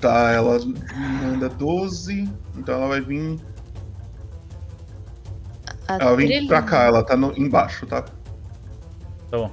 [0.00, 0.58] Tá, ela
[1.22, 3.38] manda 12, então ela vai vir.
[5.88, 8.02] Ela vem pra cá, ela tá no- embaixo, tá?
[8.02, 8.12] Tá
[9.36, 9.52] bom.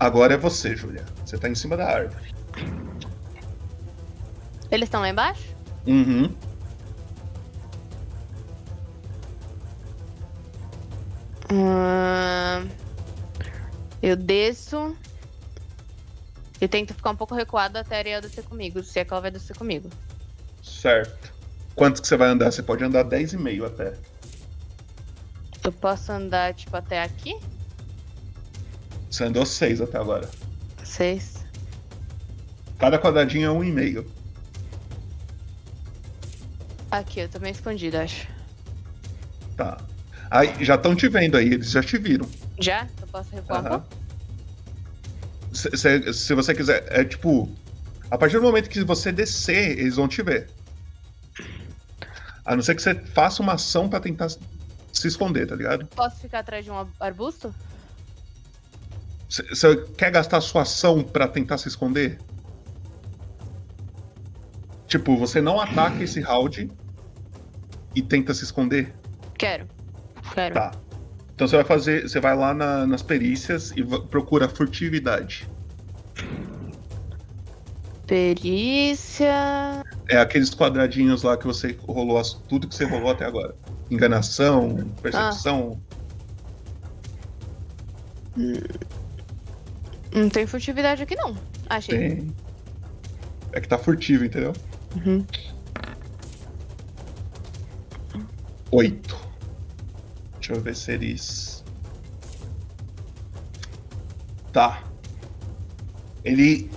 [0.00, 1.04] Agora é você, Julia.
[1.24, 2.34] Você tá em cima da árvore.
[4.70, 5.54] Eles estão lá embaixo?
[5.86, 6.34] Uhum.
[11.54, 12.68] Hum,
[14.02, 14.96] eu desço.
[16.60, 19.20] E tento ficar um pouco recuado até a Ariel descer comigo, se é que ela
[19.20, 19.88] vai descer comigo.
[20.62, 21.32] Certo.
[21.76, 22.50] Quanto que você vai andar?
[22.50, 23.94] Você pode andar 10,5 até.
[25.62, 27.38] Eu posso andar, tipo, até aqui?
[29.10, 30.28] Você andou 6 até agora.
[30.82, 31.44] Seis.
[32.78, 34.06] Cada quadradinho é 1,5.
[36.90, 38.28] Aqui, eu tô meio escondido, acho.
[39.56, 39.78] Tá.
[40.34, 42.28] Aí, já estão te vendo aí, eles já te viram.
[42.58, 42.88] Já?
[43.00, 43.86] Eu posso recuar um pouco?
[45.52, 47.48] Se, se- se você quiser, é tipo.
[48.10, 50.50] A partir do momento que você descer, eles vão te ver.
[52.44, 55.86] A não ser que você faça uma ação pra tentar se esconder, tá ligado?
[55.86, 57.54] Posso ficar atrás de um arbusto?
[59.28, 62.18] Você você quer gastar sua ação pra tentar se esconder?
[64.88, 66.68] Tipo, você não ataca esse round
[67.94, 68.92] e tenta se esconder?
[69.38, 69.68] Quero.
[70.34, 70.54] Quero.
[70.54, 70.72] Tá.
[71.34, 72.02] Então você vai fazer.
[72.08, 75.48] Você vai lá na- nas perícias e procura furtividade.
[78.06, 79.82] Perícia.
[80.10, 83.54] É aqueles quadradinhos lá que você rolou tudo que você rolou até agora.
[83.90, 85.80] Enganação, percepção.
[90.12, 91.34] Não tem furtividade aqui, não.
[91.68, 91.98] Achei.
[91.98, 92.34] Tem.
[93.52, 94.52] É que tá furtivo, entendeu?
[94.96, 95.24] Uhum.
[98.72, 99.23] Oito.
[100.44, 101.64] Deixa eu ver se eles.
[104.52, 104.82] Tá.
[106.22, 106.70] Ele.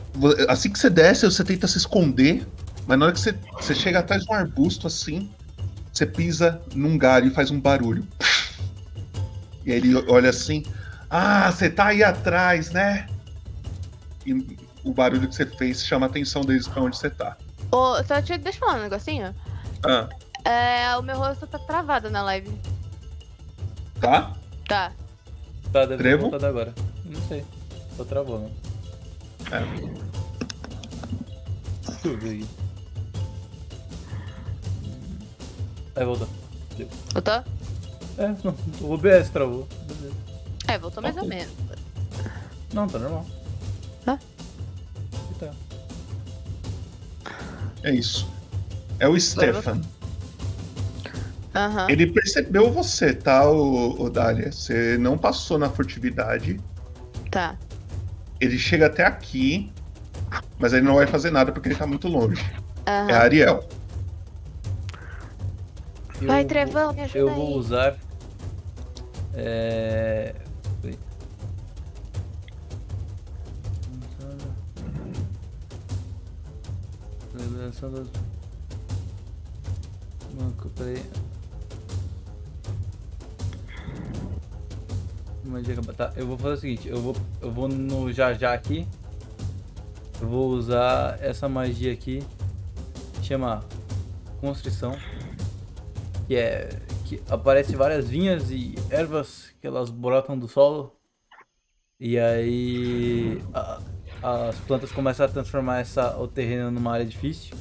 [0.48, 2.48] Assim que você desce, você tenta se esconder.
[2.88, 5.30] Mas na hora que você, você chega atrás de um arbusto assim,
[5.92, 8.08] você pisa num galho e faz um barulho.
[9.66, 10.64] E aí ele olha assim.
[11.10, 13.06] Ah, você tá aí atrás, né?
[14.26, 14.34] E
[14.82, 17.36] o barulho que você fez chama a atenção deles pra onde você tá.
[17.70, 19.36] Ô, só te, deixa eu falar um negocinho.
[19.86, 20.08] Ah,
[20.46, 22.77] É, o meu rosto tá travado na live.
[24.00, 24.34] Tá?
[24.68, 24.92] Tá.
[25.72, 26.22] Tá, deve ter Trevo?
[26.24, 26.74] voltado agora.
[27.06, 27.44] Não sei.
[27.96, 28.50] Só travou, né?
[29.52, 29.62] É.
[31.90, 32.48] Deixa eu ver aqui.
[35.96, 36.28] Aí voltou.
[37.14, 37.44] Voltou?
[38.18, 39.68] É, não, o OBS travou.
[39.88, 40.16] Beleza.
[40.68, 41.54] É, voltou mais ou menos.
[42.74, 43.26] Não, tá normal.
[44.06, 44.20] Tá.
[45.32, 45.52] E tá.
[47.84, 48.28] É isso.
[49.00, 49.82] É o Stefan.
[51.58, 51.90] Aham.
[51.90, 54.52] Ele percebeu você, tá, o, o Dália?
[54.52, 56.60] Você não passou na furtividade.
[57.32, 57.58] Tá.
[58.40, 59.72] Ele chega até aqui,
[60.60, 62.46] mas ele não vai fazer nada porque ele tá muito longe.
[62.86, 63.10] Aham.
[63.10, 63.68] É a Ariel.
[66.22, 67.36] Eu Vai, Trevão, me ajuda Eu aí.
[67.36, 67.98] vou usar.
[69.34, 70.36] É.
[80.78, 80.96] peraí.
[80.96, 81.37] Das.
[85.48, 85.62] Peraí.
[85.62, 88.54] Magia acaba- Tá, eu vou fazer o seguinte, eu vou, eu vou no já já
[88.54, 88.88] aqui.
[90.22, 92.24] Eu vou usar essa magia aqui.
[93.22, 93.64] Chama
[94.42, 94.96] Constrição.
[96.28, 96.70] Que é.
[97.06, 100.94] Que aparece várias vinhas e ervas que elas brotam do solo.
[102.00, 103.80] E aí a-
[104.22, 107.56] as plantas começam a transformar essa, o terreno numa área difícil.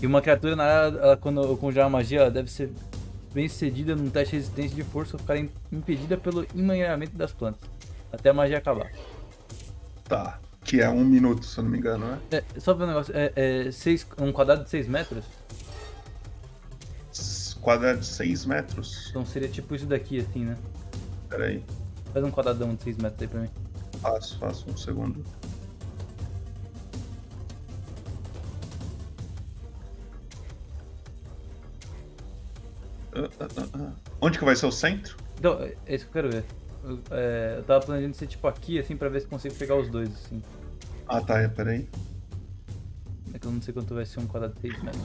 [0.00, 2.70] E uma criatura na área, ela, quando eu conjurar a magia, ela deve ser
[3.32, 7.32] bem sucedida num teste de resistência de força ou ficar im- impedida pelo emaranhamento das
[7.32, 7.68] plantas.
[8.12, 8.90] Até a magia acabar.
[10.04, 10.40] Tá.
[10.64, 12.18] Que é um minuto, se eu não me engano, né?
[12.30, 15.24] É, só ver um negócio, é, é seis, um quadrado de 6 metros?
[17.60, 19.06] Quadrado de 6 metros.
[19.10, 20.56] Então seria tipo isso daqui, assim, né?
[21.28, 21.64] Pera aí.
[22.12, 23.50] Faz um quadradão de 6 metros aí pra mim.
[24.00, 25.24] Faço, faço um segundo.
[34.20, 35.16] Onde que vai ser o centro?
[35.38, 36.44] Então, é isso que eu quero ver.
[36.84, 39.88] Eu, é, eu tava planejando ser tipo aqui, assim, pra ver se consigo pegar os
[39.88, 40.42] dois, assim.
[41.06, 41.88] Ah tá, é, peraí.
[43.32, 45.02] É que eu não sei quanto vai ser um quadrado de 6 metros.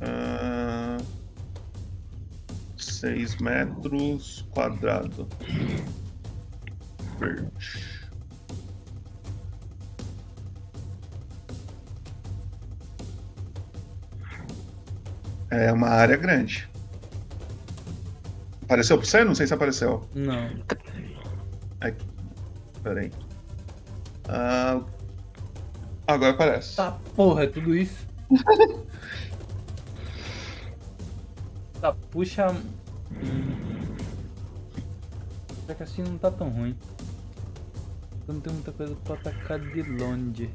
[0.00, 0.98] Ah,
[2.76, 5.28] 6 metros quadrado.
[7.18, 7.93] Verde.
[15.56, 16.68] É uma área grande.
[18.62, 19.22] Apareceu pra você?
[19.22, 20.02] Não sei se apareceu.
[20.12, 20.50] Não.
[21.80, 21.94] É,
[22.82, 23.12] Pera aí.
[24.28, 24.80] Ah,
[26.08, 26.74] agora aparece.
[26.74, 28.04] Tá, porra, é tudo isso.
[31.80, 32.48] tá, puxa.
[35.60, 36.76] Será que assim não tá tão ruim?
[38.26, 40.50] Eu não tenho muita coisa pra atacar de longe.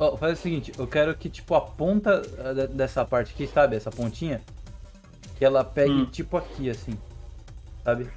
[0.00, 3.46] Ó, faz o seguinte, eu quero que tipo a ponta eh, de- dessa parte aqui,
[3.46, 3.76] sabe?
[3.76, 4.40] Essa pontinha.
[5.36, 6.06] Que ela pegue Hum.
[6.06, 6.98] tipo aqui, assim.
[7.84, 8.08] Sabe?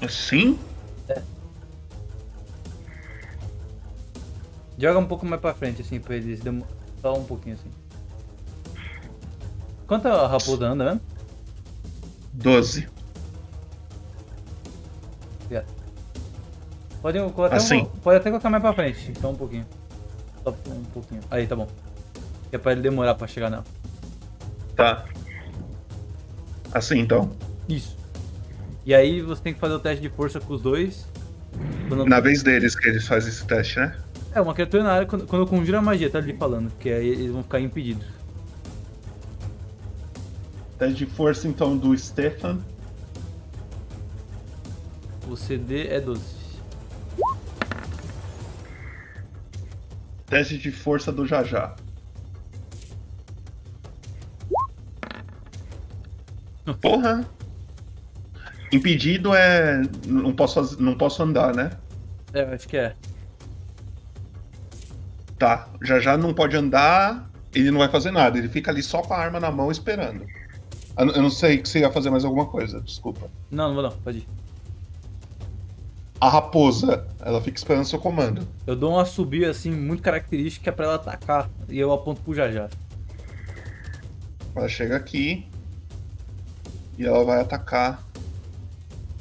[0.00, 0.58] Assim?
[1.08, 1.22] É.
[4.78, 6.66] Joga um pouco mais pra frente, assim, pra eles demo...
[7.02, 7.70] Só um pouquinho assim.
[9.86, 11.00] Quanto a raposa anda mesmo?
[12.32, 12.88] 12.
[17.02, 17.82] Pode, colocar Assim.
[17.82, 19.66] um- pode até colocar mais pra frente, só um pouquinho.
[20.44, 21.20] Só um pouquinho.
[21.30, 21.66] Aí, tá bom.
[22.50, 23.64] Que é pra ele demorar pra chegar nela.
[24.76, 25.04] Tá.
[26.72, 27.30] Assim então.
[27.68, 27.96] Isso.
[28.84, 31.06] E aí você tem que fazer o teste de força com os dois.
[31.88, 33.96] Quando- Na vez deles que eles fazem esse teste, né?
[34.34, 36.88] É, uma criatura na área, quando, quando eu conjuro a magia, tá ali falando, que
[36.90, 38.06] aí eles vão ficar impedidos.
[40.78, 42.58] Teste de força então do Stefan.
[45.28, 46.39] O CD é 12.
[50.30, 51.74] Teste de força do Jajá.
[56.80, 57.26] Porra!
[58.72, 59.82] Impedido é.
[60.06, 61.70] Não posso, não posso andar, né?
[62.32, 62.94] É, acho que é.
[65.38, 65.68] Tá.
[65.82, 68.38] Já já não pode andar, ele não vai fazer nada.
[68.38, 70.24] Ele fica ali só com a arma na mão esperando.
[70.96, 73.28] Eu não- sei que você ia fazer mais alguma coisa, desculpa.
[73.50, 74.28] Não, não vou não, pode ir.
[76.20, 78.46] A raposa, ela fica esperando seu comando.
[78.66, 81.48] Eu dou uma subida assim, muito característica pra ela atacar.
[81.66, 82.68] E eu aponto pro Jajá.
[84.54, 85.48] Ela chega aqui
[86.98, 88.04] e ela vai atacar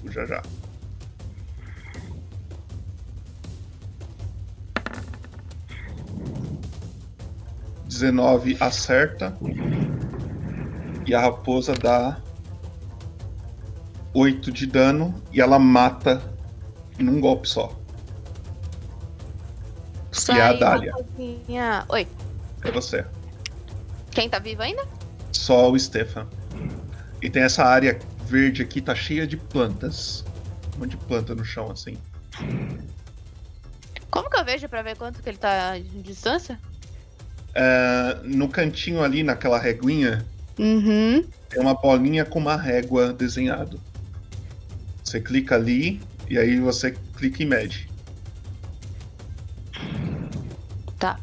[0.04, 0.42] o Jajá.
[7.88, 9.38] Dezenove acerta
[11.08, 12.20] e a raposa dá
[14.14, 16.22] 8 de dano e ela mata
[17.04, 17.78] num golpe só.
[20.12, 20.92] Sai e é a Dália.
[20.94, 22.08] coisinha- Oi,
[22.64, 23.06] É você.
[24.12, 24.84] quem tá vivo ainda?
[25.32, 26.28] Só o Stefan.
[27.22, 30.24] E tem essa área verde aqui, tá cheia de plantas.
[30.76, 31.98] Um monte de planta no chão, assim.
[34.10, 36.60] Como que eu vejo pra ver quanto que ele tá de distância?
[37.54, 40.26] É, no cantinho ali, naquela reguinha,
[40.58, 41.24] Uhum.
[41.50, 43.80] tem uma bolinha com uma régua desenhado.
[45.04, 47.90] Você clica ali e aí você clica e mede.
[50.98, 51.20] Tá.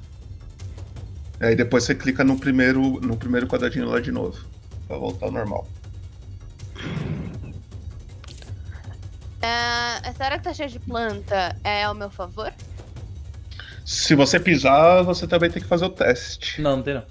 [1.41, 4.45] Aí depois você clica no primeiro, no primeiro quadradinho lá de novo.
[4.89, 5.69] Pra voltar ao normal.
[9.43, 12.53] É, essa área que tá cheia de planta é ao meu favor?
[13.85, 16.61] Se você pisar, você também tem que fazer o teste.
[16.61, 17.05] Não, não tem não.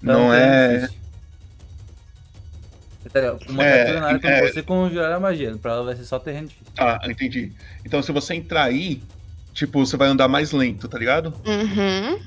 [0.00, 0.88] Não, tem é.
[3.48, 4.52] Uma É, criatura na área é.
[4.52, 5.56] você conjurar a magia.
[5.56, 6.72] Pra ela vai ser só terreno difícil.
[6.78, 7.52] Ah, entendi.
[7.84, 9.02] Então se você entrar aí,
[9.52, 11.32] tipo, você vai andar mais lento, tá ligado?
[11.46, 12.20] Uhum.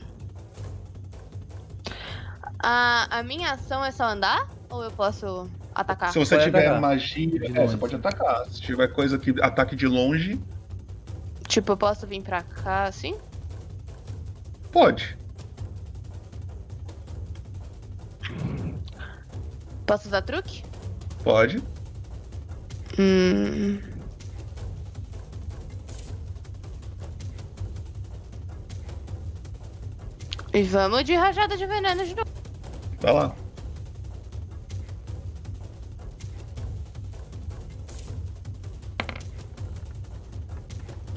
[2.60, 4.48] A, a minha ação é só andar?
[4.70, 6.12] Ou eu posso atacar?
[6.12, 6.82] Se você tiver atacar.
[6.82, 8.46] magia, é, você pode atacar.
[8.50, 10.40] Se tiver coisa que ataque de longe,
[11.48, 13.16] Tipo, eu posso vir pra cá assim?
[14.72, 15.18] pode.
[19.86, 20.64] Posso usar truque?
[21.28, 21.62] Pode.
[22.98, 23.82] Hum.
[30.54, 32.30] E vamos de rajada de veneno de novo.
[33.02, 33.36] Vai lá.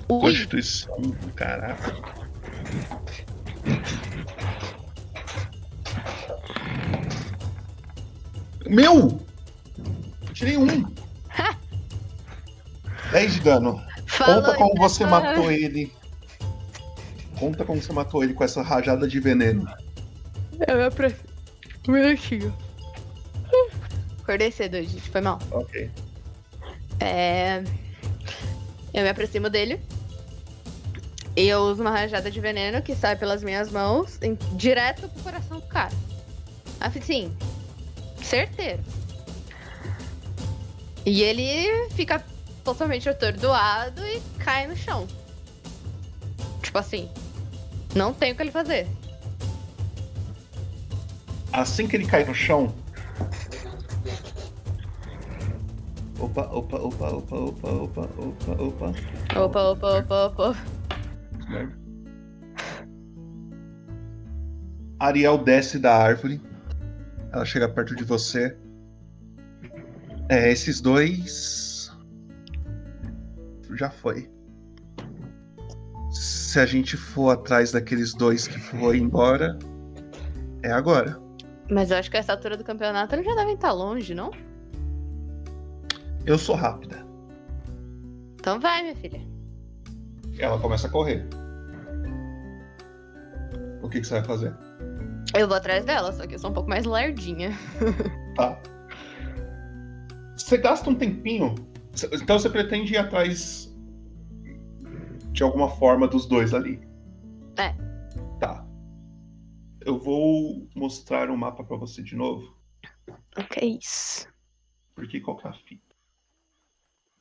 [0.08, 0.20] Ui.
[0.22, 1.00] Constituição,
[1.36, 1.94] caraca.
[8.66, 9.29] Meu!
[10.40, 10.84] Eu tirei um.
[13.12, 13.84] 10 de dano.
[14.06, 15.92] Falou, Conta como você matou ele.
[17.38, 19.68] Conta como você matou ele com essa rajada de veneno.
[20.66, 21.28] Eu me aproximo.
[21.88, 22.54] Um minutinho.
[24.22, 25.10] Acordei cedo gente.
[25.10, 25.38] Foi mal.
[25.50, 25.90] Ok.
[27.00, 27.62] É.
[28.92, 29.80] Eu me aproximo dele.
[31.36, 35.22] E eu uso uma rajada de veneno que sai pelas minhas mãos em- direto pro
[35.22, 35.92] coração do cara.
[36.80, 37.32] Assim,
[38.22, 38.82] certeiro.
[41.04, 42.24] E ele fica
[42.62, 45.06] totalmente atordoado e cai no chão.
[46.62, 47.08] Tipo assim,
[47.94, 48.86] não tem o que ele fazer.
[51.52, 52.72] Assim que ele cai no chão,
[56.20, 58.94] Opa, opa, opa, opa, opa, opa, opa, opa.
[59.40, 60.56] Opa, opa, opa, opa.
[64.98, 66.38] Ariel desce da árvore.
[67.32, 68.54] Ela chega perto de você.
[70.30, 71.90] É, esses dois.
[73.76, 74.30] Já foi.
[76.12, 79.58] Se a gente for atrás daqueles dois que foi embora,
[80.62, 81.20] é agora.
[81.68, 84.30] Mas eu acho que essa altura do campeonato eles já devem estar longe, não?
[86.24, 87.04] Eu sou rápida.
[88.36, 89.20] Então vai, minha filha.
[90.38, 91.26] Ela começa a correr.
[93.82, 94.54] O que, que você vai fazer?
[95.34, 97.50] Eu vou atrás dela, só que eu sou um pouco mais lerdinha.
[98.36, 98.56] Tá.
[100.44, 101.54] Você gasta um tempinho.
[102.12, 103.74] Então você pretende ir atrás
[105.32, 106.80] de alguma forma dos dois ali.
[107.56, 107.74] É.
[108.38, 108.66] Tá.
[109.80, 112.56] Eu vou mostrar o mapa pra você de novo.
[113.36, 114.26] O que é isso?
[114.94, 115.94] Porque qual que é a fita?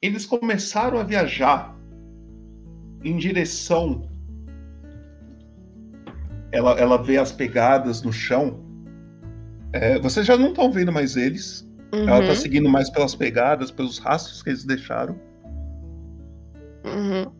[0.02, 1.78] Eles começaram a viajar
[3.04, 4.10] em direção.
[6.52, 8.66] Ela, ela vê as pegadas no chão.
[9.74, 11.69] É, vocês já não estão vendo mais eles.
[11.92, 12.36] Ela tá Uhum.
[12.36, 15.20] seguindo mais pelas pegadas, pelos rastros que eles deixaram.
[16.86, 17.32] Uhum.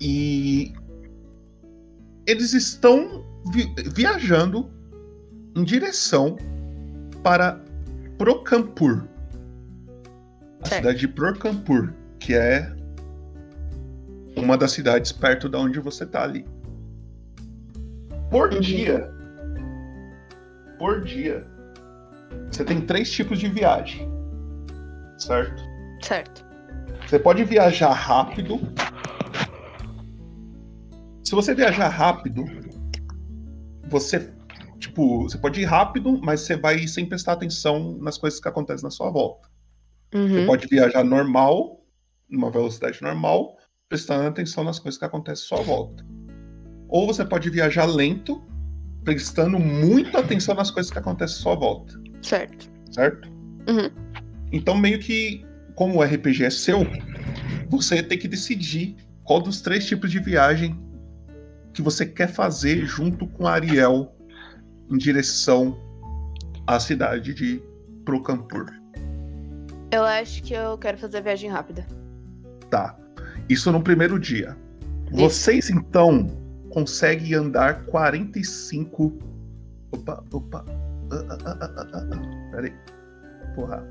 [0.00, 0.72] E
[2.26, 4.70] eles estão vi- viajando
[5.56, 6.36] em direção
[7.22, 7.60] para
[8.18, 9.04] Procampur.
[10.62, 12.74] A cidade de Procampur, que é
[14.36, 16.44] uma das cidades perto da onde você tá ali.
[18.30, 19.10] Por dia,
[20.78, 21.46] por dia,
[22.50, 24.08] você tem três tipos de viagem,
[25.18, 25.62] certo?
[26.02, 26.44] Certo.
[27.06, 28.60] Você pode viajar rápido.
[31.24, 32.44] Se você viajar rápido,
[33.88, 34.32] você
[34.78, 38.84] tipo, você pode ir rápido, mas você vai sem prestar atenção nas coisas que acontecem
[38.84, 39.48] na sua volta.
[40.12, 40.46] Você Uhum.
[40.46, 41.80] pode viajar normal,
[42.28, 43.56] numa velocidade normal,
[43.88, 46.04] prestando atenção nas coisas que acontecem à sua volta.
[46.88, 48.42] Ou você pode viajar lento,
[49.04, 51.94] prestando muita atenção nas coisas que acontecem à sua volta.
[52.22, 52.70] Certo.
[52.90, 53.28] Certo?
[53.68, 53.90] Uhum.
[54.52, 55.44] Então, meio que,
[55.74, 56.86] como o RPG é seu,
[57.68, 60.78] você tem que decidir qual dos três tipos de viagem
[61.72, 64.14] que você quer fazer junto com Ariel
[64.90, 65.78] em direção
[66.66, 67.62] à cidade de
[68.04, 68.66] Procampur.
[69.90, 71.86] Eu acho que eu quero fazer a viagem rápida.
[72.70, 72.96] Tá.
[73.48, 74.56] Isso no primeiro dia.
[75.12, 76.26] Vocês, então,
[76.70, 79.18] conseguem andar 45.
[79.92, 80.64] Opa, opa.
[81.10, 82.50] Ah, ah, ah, ah, ah, ah.
[82.50, 82.74] Pera aí.
[83.54, 83.84] Porra.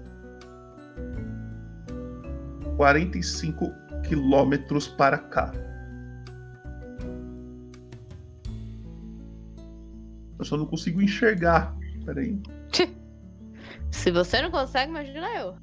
[2.75, 3.71] 45
[4.07, 5.51] quilômetros para cá.
[10.37, 11.75] Eu só não consigo enxergar.
[12.05, 12.41] Pera aí.
[13.91, 15.55] Se você não consegue, imagina eu.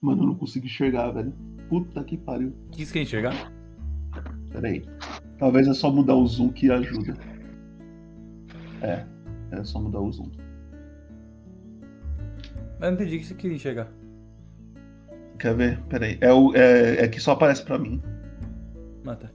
[0.00, 1.32] Mano, eu não consigo enxergar, velho.
[1.68, 2.48] Puta que pariu.
[2.68, 3.57] O que enxergar?
[4.50, 4.84] Pera aí.
[5.38, 7.14] Talvez é só mudar o zoom que ajuda.
[8.82, 9.04] É,
[9.52, 10.30] é só mudar o zoom.
[12.78, 13.88] Mas não entendi o que você queria enxergar.
[15.38, 15.80] Quer ver?
[15.88, 16.18] Pera aí.
[16.20, 18.02] É, o, é, é que só aparece pra mim.
[19.04, 19.32] Mata.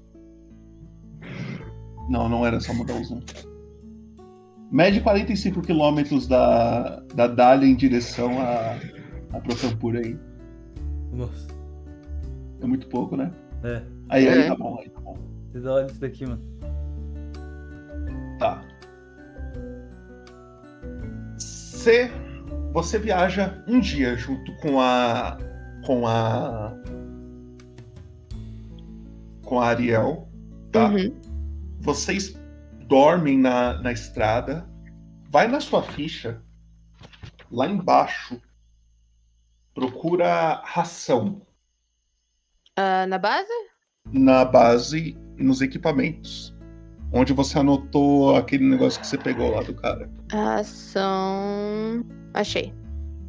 [2.10, 3.22] Não, não era só mudar o zoom.
[4.72, 8.76] Mede 45 quilômetros da, da Dália em direção a,
[9.32, 10.18] a Procampur aí.
[11.12, 11.48] Nossa.
[12.62, 13.32] É muito pouco, né?
[13.64, 13.84] É.
[14.10, 14.48] Aí, aí É.
[14.48, 15.18] tá bom, aí tá bom.
[15.52, 16.42] Vocês olham isso daqui, mano.
[18.40, 18.64] Tá.
[21.38, 22.10] Você,
[22.72, 25.38] você viaja um dia junto com a
[25.86, 26.74] com a
[29.44, 30.28] com a Ariel,
[30.72, 30.90] tá?
[31.80, 32.34] Vocês
[32.88, 34.68] dormem na, na estrada.
[35.30, 36.42] Vai na sua ficha
[37.52, 38.42] lá embaixo.
[39.74, 41.42] Procura ração
[42.78, 43.52] Ah, na base?
[44.12, 46.56] Na base e nos equipamentos.
[47.12, 50.10] Onde você anotou aquele negócio que você pegou lá do cara.
[50.32, 52.04] Ação.
[52.34, 52.74] Achei.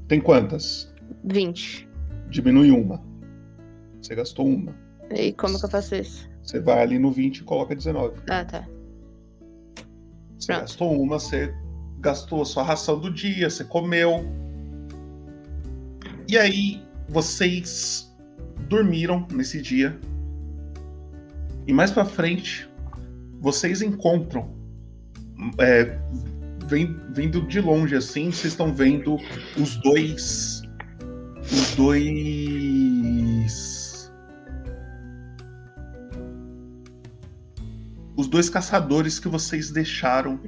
[0.09, 0.93] Tem quantas?
[1.25, 1.89] 20.
[2.31, 3.03] Diminui uma.
[4.01, 4.75] Você gastou uma.
[5.11, 6.31] E como que eu faço isso?
[6.43, 8.21] Você vai ali no 20 e coloca 19.
[8.31, 8.67] Ah, tá.
[10.39, 11.55] Você gastou uma, você
[12.01, 14.25] gastou a sua ração do dia, você comeu.
[16.27, 18.15] E aí, vocês
[18.69, 19.99] dormiram nesse dia.
[21.67, 22.69] E mais pra frente,
[23.41, 24.55] vocês encontram.
[25.59, 25.99] é,
[27.11, 29.17] vindo de longe assim, vocês estão vendo
[29.57, 30.63] os dois.
[31.41, 32.93] Os dois.
[38.17, 40.41] Os dois caçadores que vocês deixaram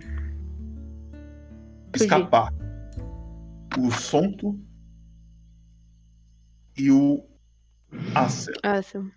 [1.95, 2.53] escapar.
[3.79, 4.59] O Sonto
[6.77, 7.27] e o
[8.15, 8.55] Acer.
[8.63, 9.16] Acer.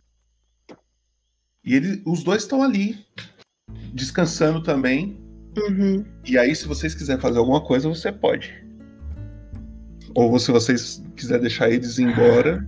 [1.63, 2.97] E ele, os dois estão ali,
[3.93, 5.19] descansando também.
[5.57, 6.05] Uhum.
[6.25, 8.53] E aí, se vocês quiserem fazer alguma coisa, você pode.
[10.15, 12.67] Ou se vocês quiserem deixar eles ir embora.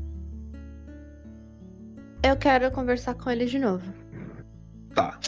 [2.24, 3.92] Eu quero conversar com eles de novo.
[4.94, 5.20] Tá.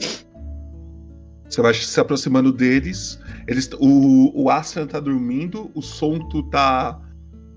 [1.49, 3.19] Você vai se aproximando deles.
[3.47, 6.99] Eles, o, o Aslan tá dormindo, o Sonto tá.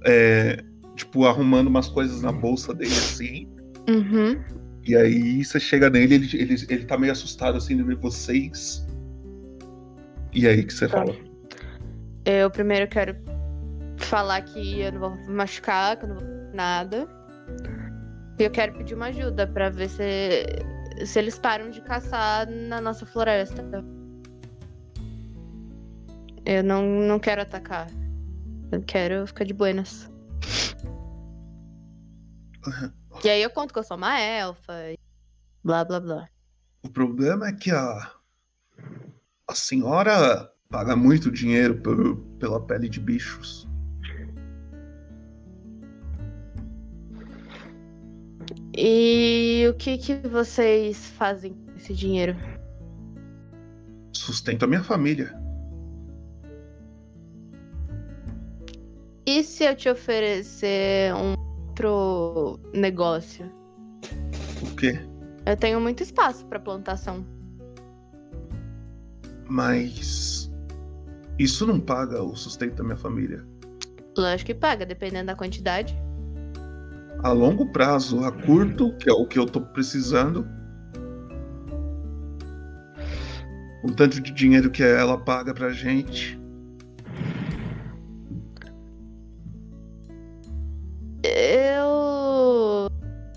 [0.04, 0.62] é,
[0.94, 3.48] tipo, arrumando umas coisas na bolsa dele assim.
[3.88, 4.65] Uhum.
[4.86, 8.86] E aí você chega nele, ele, ele, ele tá meio assustado assim de ver vocês.
[10.32, 10.98] E aí que você Tá.
[10.98, 11.14] fala?
[12.24, 13.16] Eu primeiro quero
[13.98, 17.08] falar que eu não vou machucar, que eu não vou fazer nada.
[18.38, 20.44] E eu quero pedir uma ajuda pra ver se,
[21.04, 23.64] se eles param de caçar na nossa floresta.
[26.44, 27.88] Eu não, não quero atacar.
[28.70, 30.08] Eu quero ficar de buenas.
[33.24, 34.72] E aí eu conto que eu sou uma elfa.
[35.64, 36.28] Blá blá blá.
[36.84, 38.12] O problema é que a,
[39.48, 43.66] a senhora paga muito dinheiro por- pela pele de bichos.
[48.76, 52.36] E o que, que vocês fazem com esse dinheiro?
[54.12, 55.34] Sustento a minha família.
[59.24, 61.34] E se eu te oferecer um
[61.76, 63.50] outro negócio?
[64.62, 64.98] O quê?
[65.44, 67.24] Eu tenho muito espaço pra plantação.
[69.48, 70.50] Mas
[71.38, 73.44] isso não paga o sustento da minha família.
[74.16, 75.96] Lógico que paga, dependendo da quantidade.
[77.22, 80.46] A longo prazo, a curto, que é o que eu tô precisando.
[83.84, 86.35] O tanto de dinheiro que ela paga pra gente.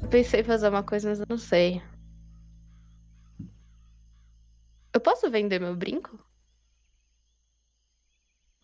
[0.09, 1.81] Pensei em fazer uma coisa, mas eu não sei.
[4.93, 6.19] Eu posso vender meu brinco?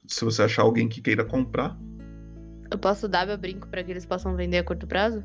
[0.07, 1.77] Se você achar alguém que queira comprar,
[2.71, 5.23] Eu posso dar meu brinco pra que eles possam vender a curto prazo?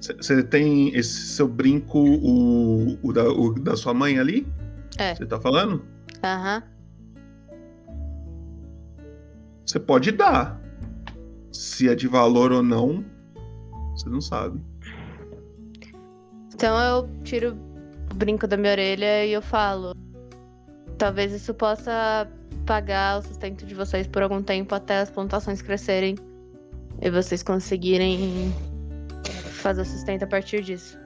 [0.00, 4.46] você tem esse seu brinco, o, o da, o da sua mãe ali?
[4.98, 5.14] É.
[5.14, 5.82] Você tá falando?
[6.22, 6.62] Aham.
[9.64, 10.60] Você pode dar.
[11.50, 13.04] Se é de valor ou não,
[13.94, 14.60] você não sabe.
[16.54, 17.56] Então eu tiro
[18.10, 19.94] o brinco da minha orelha e eu falo.
[20.98, 22.28] Talvez isso possa
[22.64, 26.16] pagar o sustento de vocês por algum tempo até as plantações crescerem
[27.02, 28.54] e vocês conseguirem
[29.64, 30.98] fazer o sustento a partir disso.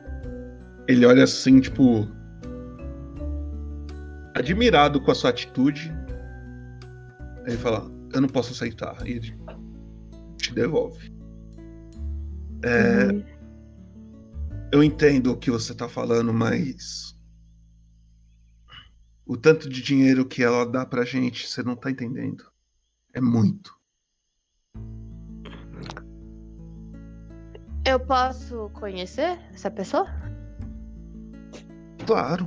[0.87, 2.07] Ele olha assim, tipo.
[4.35, 5.93] Admirado com a sua atitude.
[7.45, 8.97] Aí ele fala: Eu não posso aceitar.
[9.07, 9.35] E ele
[10.37, 11.18] te devolve.
[12.65, 13.39] É,
[14.73, 17.17] Eu entendo o que você tá falando, mas.
[19.27, 22.45] O tanto de dinheiro que ela dá pra gente, você não tá entendendo.
[23.15, 23.77] É muito.
[27.87, 30.07] Eu posso conhecer essa pessoa?
[32.07, 32.47] Claro.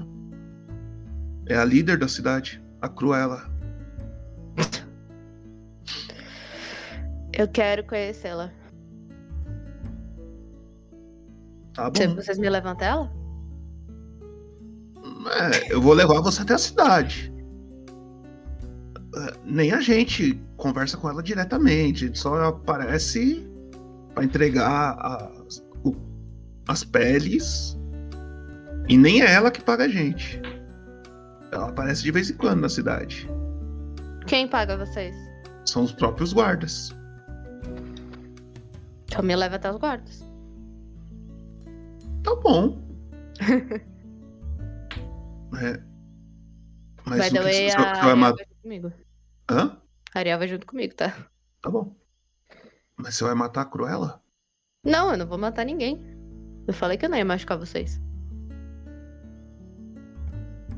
[1.47, 3.49] É a líder da cidade, a Cruella.
[7.33, 8.51] Eu quero conhecê-la.
[11.73, 12.15] Tá bom.
[12.15, 13.21] Vocês me levantam ela?
[15.39, 17.33] É, eu vou levar você até a cidade.
[19.15, 23.47] É, Nem a gente conversa com ela diretamente, a gente só aparece
[24.13, 25.63] pra entregar as,
[26.67, 27.77] as peles.
[28.87, 30.41] E nem é ela que paga a gente.
[31.51, 33.29] Ela aparece de vez em quando na cidade.
[34.25, 35.15] Quem paga vocês?
[35.65, 36.93] São os próprios guardas.
[39.05, 40.30] Então me leva até os guardas.
[42.23, 42.77] Tá bom.
[45.61, 45.77] É.
[47.05, 48.35] Mas By o the que way, você, você a vai matar?
[48.37, 48.93] vai junto comigo.
[49.49, 49.77] Hã?
[50.15, 51.13] A Ariel vai junto comigo, tá?
[51.61, 51.93] Tá bom.
[52.95, 54.23] Mas você vai matar a Cruella?
[54.85, 56.01] Não, eu não vou matar ninguém.
[56.65, 57.99] Eu falei que eu não ia machucar vocês.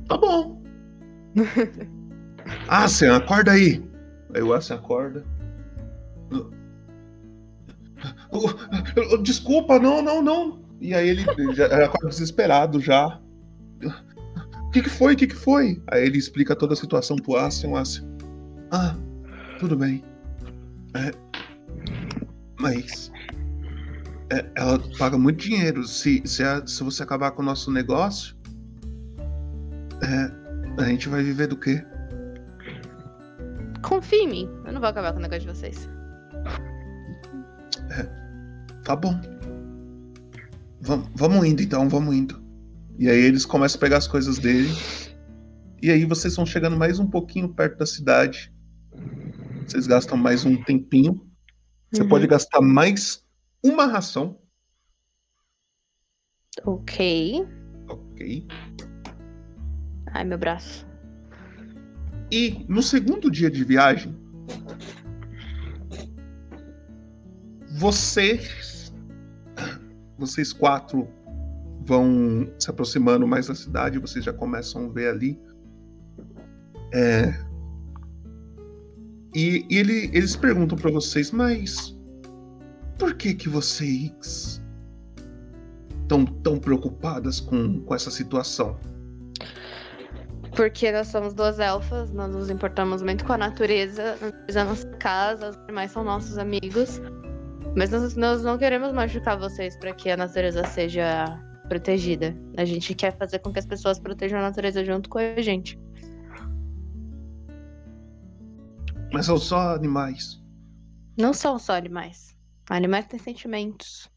[0.08, 0.64] Tá bom.
[2.68, 3.88] Asien, acorda aí.
[4.34, 5.24] Aí o Asien acorda.
[9.22, 10.63] Desculpa, não, não, não.
[10.84, 11.24] E aí ele
[11.56, 13.18] já ele acorda desesperado já.
[14.66, 15.14] O que, que foi?
[15.14, 15.82] O que, que foi?
[15.88, 17.72] Aí ele explica toda a situação pro Asien.
[17.72, 18.06] O Asien.
[18.70, 18.94] Ah,
[19.60, 20.04] tudo bem.
[20.94, 21.12] É,
[22.60, 23.10] mas.
[24.30, 25.88] é, ela paga muito dinheiro.
[25.88, 28.36] Se, se, a- se você acabar com o nosso negócio.
[30.02, 31.82] É, a gente vai viver do quê?
[33.82, 34.50] Confia em mim.
[34.66, 35.90] Eu não vou acabar com o negócio de vocês.
[38.84, 39.18] Tá bom.
[40.84, 42.42] Vam- vamos indo então, vamos indo.
[43.00, 44.70] E aí eles começam a pegar as coisas dele.
[45.82, 48.54] E aí vocês vão chegando mais um pouquinho perto da cidade.
[49.68, 51.26] Vocês gastam mais um tempinho.
[51.92, 52.10] Você Uhum.
[52.10, 53.24] pode gastar mais
[53.64, 54.40] uma ração.
[56.66, 57.48] Ok.
[57.90, 58.48] Ok.
[60.08, 60.86] Ai, meu braço.
[62.32, 64.16] E no segundo dia de viagem,
[67.72, 68.73] vocês,
[70.26, 71.08] vocês quatro
[71.86, 74.00] vão se aproximando mais da cidade.
[74.00, 75.40] Vocês já começam a ver ali.
[76.94, 77.34] É,
[79.36, 81.98] e, e ele- eles perguntam pra vocês, mas
[83.00, 84.62] por que que vocês
[86.02, 88.78] estão tão preocupadas com, com essa situação?
[90.56, 94.88] Porque nós somos duas elfas, nós nos importamos muito com a natureza, a é nossa
[94.98, 97.02] casa, os animais são nossos amigos.
[97.76, 101.26] Mas nós, nós não queremos machucar vocês para que a natureza seja
[101.68, 102.36] protegida.
[102.58, 105.80] A gente quer fazer com que as pessoas protejam a natureza junto com a gente.
[109.12, 110.42] Mas são só animais.
[111.18, 112.36] Não são só animais.
[112.70, 114.10] Animais têm sentimentos.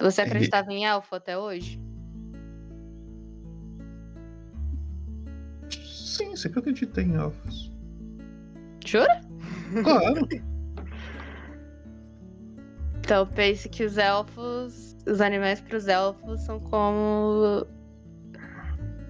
[0.00, 1.80] Você Ele- acreditava em elfo até hoje?
[5.70, 7.72] Sim, sempre acreditei em elfos.
[8.84, 9.20] Jura?
[9.82, 10.28] Claro.
[13.00, 17.66] Então pense que os elfos, os animais para os elfos são como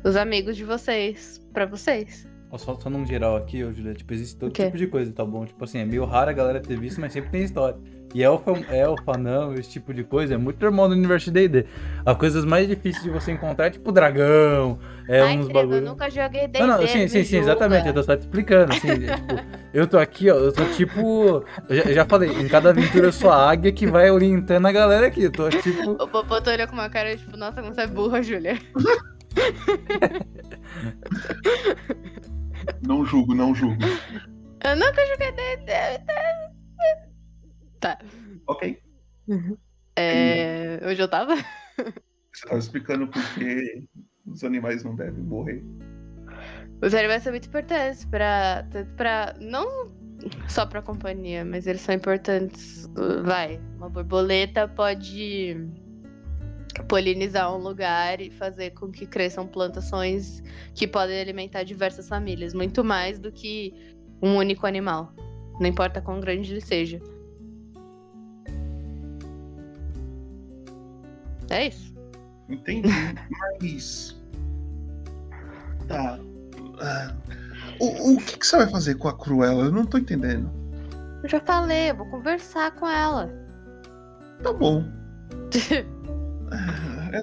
[0.05, 2.29] os amigos de vocês, para vocês.
[2.57, 5.45] Só, só num geral aqui, ô Julia, tipo, existe todo tipo de coisa, tá bom?
[5.45, 7.79] Tipo assim, é meio raro a galera ter visto, mas sempre tem história.
[8.15, 11.67] E elfa, elfa, não, esse tipo de coisa é muito normal no universo de D&D.
[12.07, 14.79] As coisas mais difíceis de você encontrar é tipo dragão,
[15.09, 15.81] é Ai, uns Treva, eu bagulho...
[15.85, 17.89] nunca joguei D&D, Não, não, sim, sim, sim, exatamente.
[17.89, 19.35] Eu tô só te explicando, assim, é, tipo,
[19.75, 21.45] eu tô aqui, ó, eu tô tipo.
[21.69, 24.73] Eu já, já falei, em cada aventura eu sou a águia que vai orientando a
[24.73, 25.25] galera aqui.
[25.25, 25.91] Eu tô tipo.
[26.01, 28.57] O Popoto olhou com uma cara tipo, nossa, como você é burra, Júlia.
[32.87, 33.83] Não julgo, não julgo.
[34.65, 35.73] Eu nunca joguei D&D.
[37.85, 37.99] Tá.
[38.47, 38.79] Ok.
[39.95, 40.81] É...
[40.87, 41.37] Hoje eu tava?
[42.33, 43.87] Você tava explicando por que
[44.27, 45.63] os animais não devem morrer.
[46.81, 49.35] Os animais são muito importantes pra, tanto pra.
[49.39, 49.93] Não
[50.49, 52.89] só pra companhia, mas eles são importantes.
[53.23, 55.55] Vai, uma borboleta pode
[56.89, 60.43] polinizar um lugar e fazer com que cresçam plantações
[60.75, 63.75] que podem alimentar diversas famílias, muito mais do que
[64.23, 65.13] um único animal.
[65.61, 66.99] Não importa quão grande ele seja.
[71.51, 71.95] É isso.
[72.49, 72.89] Entendi.
[73.61, 74.21] Mas.
[75.89, 76.19] Tá.
[76.81, 77.15] Ah,
[77.81, 79.65] O, o que, que você vai fazer com a Cruella?
[79.65, 80.51] Eu não tô entendendo.
[81.23, 83.31] Eu já falei, eu vou conversar com ela.
[84.43, 84.85] Tá bom.
[86.51, 87.23] Ah, É,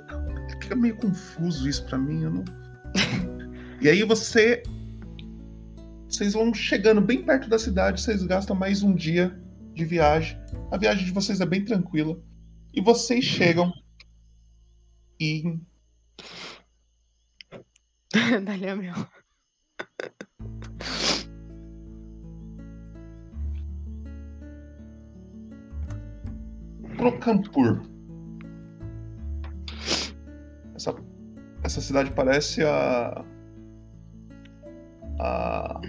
[0.61, 2.45] fica meio confuso isso pra mim, eu não.
[3.81, 4.63] E aí você.
[6.07, 9.37] Vocês vão chegando bem perto da cidade, vocês gastam mais um dia
[9.73, 10.37] de viagem.
[10.71, 12.17] A viagem de vocês é bem tranquila.
[12.73, 13.71] E vocês chegam
[15.23, 15.61] em
[18.43, 18.93] Dali é meu.
[26.97, 27.81] Procampur.
[30.75, 30.95] Essa,
[31.63, 33.23] essa cidade parece a.
[35.19, 35.81] A.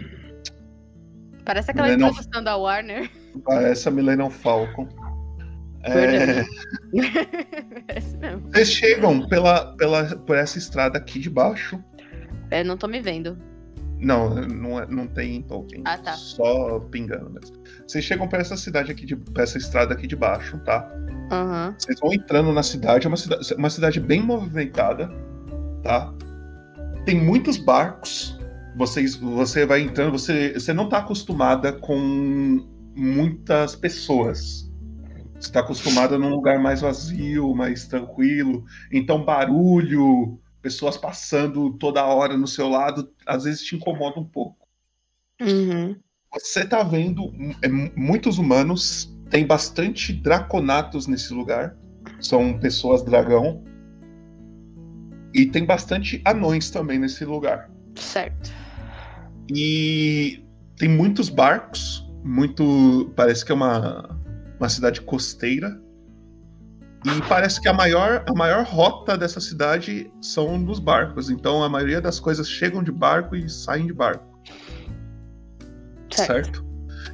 [1.44, 3.10] Parece aquela introdução da Warner.
[3.44, 4.86] Parece a Millennium Falcon.
[5.84, 6.44] É,
[8.52, 11.82] vocês chegam pela, pela, por essa estrada aqui de baixo.
[12.50, 13.36] É, não tô me vendo.
[13.98, 15.82] Não, não, é- não tem Tolkien.
[15.84, 16.12] Ah, tá.
[16.14, 17.56] Só pingando mesmo.
[17.86, 20.88] Vocês chegam por essa cidade aqui, de, por essa estrada aqui de baixo, tá?
[21.30, 21.74] Aham.
[21.78, 25.08] Vocês vão entrando na cidade, é uma cidade, uma cidade bem movimentada,
[25.82, 26.12] tá?
[27.04, 28.38] Tem muitos barcos.
[28.76, 34.71] Vocês, você vai entrando, você, você não tá acostumada com muitas pessoas.
[35.42, 38.64] Você tá acostumada num lugar mais vazio, mais tranquilo.
[38.92, 44.68] Então, barulho, pessoas passando toda hora no seu lado, às vezes te incomoda um pouco.
[45.40, 45.96] Uhum.
[46.32, 51.76] Você tá vendo é, muitos humanos, tem bastante draconatos nesse lugar,
[52.20, 53.64] são pessoas dragão.
[55.34, 57.68] E tem bastante anões também nesse lugar.
[57.96, 58.52] Certo.
[59.52, 60.44] E
[60.76, 63.12] tem muitos barcos, muito.
[63.16, 64.21] Parece que é uma,
[64.62, 65.76] uma cidade costeira.
[67.04, 71.30] E parece que a maior, a maior rota dessa cidade são nos barcos.
[71.30, 74.24] Então a maioria das coisas chegam de barco e saem de barco.
[76.12, 76.64] Certo.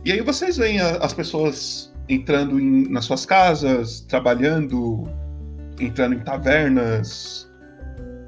[0.05, 5.09] E aí vocês veem a- as pessoas entrando em- nas suas casas, trabalhando,
[5.81, 7.51] entrando em tavernas,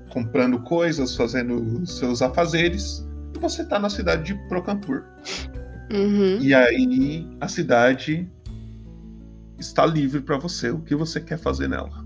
[0.09, 3.07] comprando coisas, fazendo seus afazeres.
[3.37, 5.03] E você tá na cidade de Procampur.
[5.93, 6.39] Uhum.
[6.41, 8.31] E aí a cidade
[9.61, 10.70] está livre para você.
[10.70, 12.05] O que você quer fazer nela?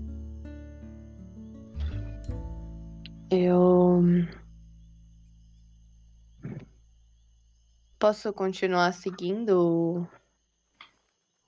[3.31, 4.03] Eu.
[7.97, 10.07] Posso continuar seguindo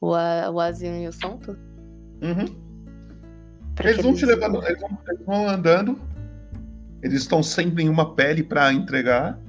[0.01, 0.09] o,
[0.51, 1.51] o Azinho e o Santo?
[2.21, 2.67] Uhum.
[3.79, 6.01] Eles vão te levando, eles vão, eles vão andando.
[7.03, 9.39] Eles estão sem nenhuma pele para entregar.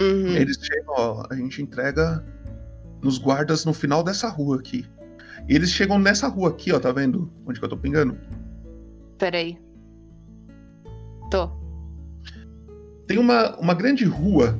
[0.00, 0.28] Uhum.
[0.28, 2.24] Eles chegam, ó, a gente entrega
[3.02, 4.86] nos guardas no final dessa rua aqui.
[5.48, 7.30] E eles chegam nessa rua aqui, ó, tá vendo?
[7.46, 8.16] Onde que eu tô pingando?
[9.18, 9.58] Peraí.
[11.30, 11.50] Tô.
[13.06, 14.58] Tem uma, uma grande rua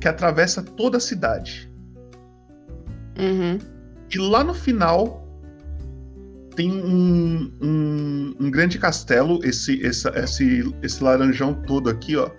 [0.00, 1.70] que atravessa toda a cidade.
[3.18, 3.58] Uhum.
[4.12, 5.26] E lá no final
[6.54, 9.44] tem um, um, um grande castelo.
[9.44, 12.30] Esse, esse, esse, esse laranjão todo aqui, ó.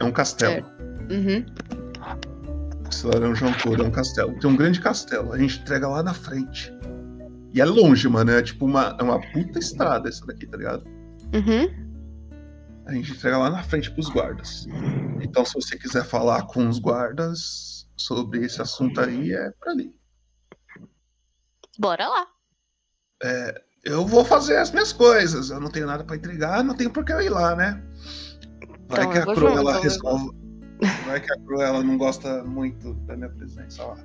[0.00, 0.66] É um castelo.
[1.10, 1.44] Uhum.
[2.90, 4.38] Esse laranjão todo é um castelo.
[4.38, 5.32] Tem um grande castelo.
[5.32, 6.72] A gente entrega lá na frente.
[7.52, 8.30] E é longe, mano.
[8.30, 10.84] É tipo uma, é uma puta estrada essa daqui, tá ligado?
[11.34, 11.86] Uhum.
[12.86, 14.66] A gente entrega lá na frente pros guardas.
[15.20, 19.92] Então, se você quiser falar com os guardas sobre esse assunto aí, é pra ali.
[21.78, 22.26] Bora lá.
[23.22, 25.50] É, eu vou fazer as minhas coisas.
[25.50, 27.82] Eu não tenho nada pra entregar, não tenho por que eu ir lá, né?
[28.88, 30.34] Vai Então, que a Cruella junto,
[30.80, 31.06] resolve.
[31.06, 33.96] Vai que a Cruella não gosta muito da minha presença lá.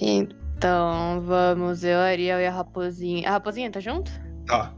[0.00, 3.28] Então, vamos, eu, Ariel e a Raposinha.
[3.28, 4.10] A Raposinha tá junto?
[4.46, 4.72] Tá.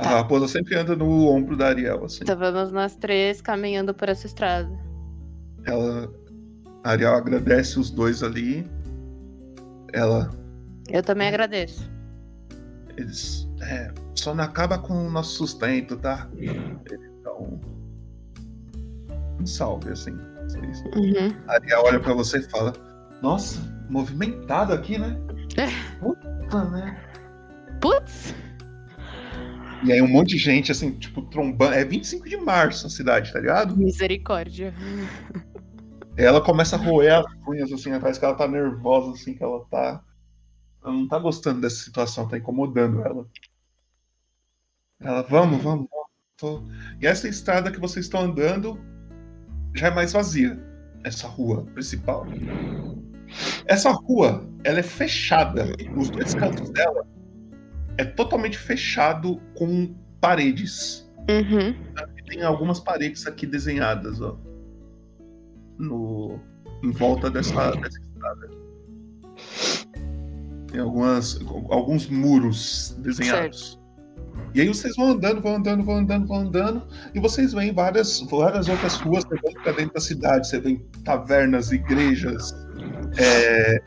[0.00, 2.20] A raposa sempre anda no ombro da Ariel, assim.
[2.22, 4.70] Então vamos nós três caminhando por essa estrada.
[5.66, 6.10] Ela.
[6.82, 8.66] A Ariel agradece os dois ali.
[9.92, 10.30] Ela.
[10.88, 11.90] Eu também agradeço.
[12.96, 13.46] Eles.
[13.60, 16.26] É, só não acaba com o nosso sustento, tá?
[16.38, 17.60] Então.
[19.38, 20.18] Um salve, assim.
[20.58, 20.82] Vocês.
[20.96, 21.34] Uhum.
[21.48, 22.72] A Ariel olha pra você e fala:
[23.22, 25.18] Nossa, movimentado aqui, né?
[26.00, 26.98] Puta, né?
[27.80, 28.34] Putz!
[29.82, 31.74] E aí um monte de gente, assim, tipo, trombando.
[31.74, 33.76] É 25 de março a cidade, tá ligado?
[33.76, 34.74] Misericórdia.
[36.16, 39.64] Ela começa a roer as unhas, assim, parece que ela tá nervosa, assim, que ela
[39.70, 40.02] tá.
[40.84, 43.26] Ela não tá gostando dessa situação, tá incomodando ela.
[45.00, 46.10] Ela, vamos, vamos, vamos.
[46.36, 46.62] tô-
[47.00, 48.78] E essa estrada que vocês estão andando
[49.74, 50.58] já é mais vazia.
[51.04, 52.26] Essa rua principal.
[53.66, 55.72] Essa rua, ela é fechada.
[55.96, 57.06] Os dois cantos dela
[57.96, 61.10] é totalmente fechado com paredes.
[61.28, 61.74] Uhum.
[62.26, 64.38] Tem algumas paredes aqui desenhadas, ó.
[65.78, 66.38] No,
[66.82, 68.50] em volta dessa, dessa estrada.
[70.70, 71.40] Tem algumas,
[71.70, 73.79] alguns muros desenhados.
[74.54, 78.20] E aí vocês vão andando, vão andando, vão andando, vão andando, e vocês veem várias,
[78.20, 80.48] várias outras ruas levando para dentro da cidade.
[80.48, 82.52] Você vê tavernas, igrejas,
[83.18, 83.80] é,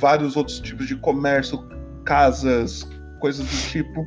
[0.00, 1.58] vários outros tipos de comércio,
[2.04, 2.88] casas,
[3.20, 4.00] coisas do tipo.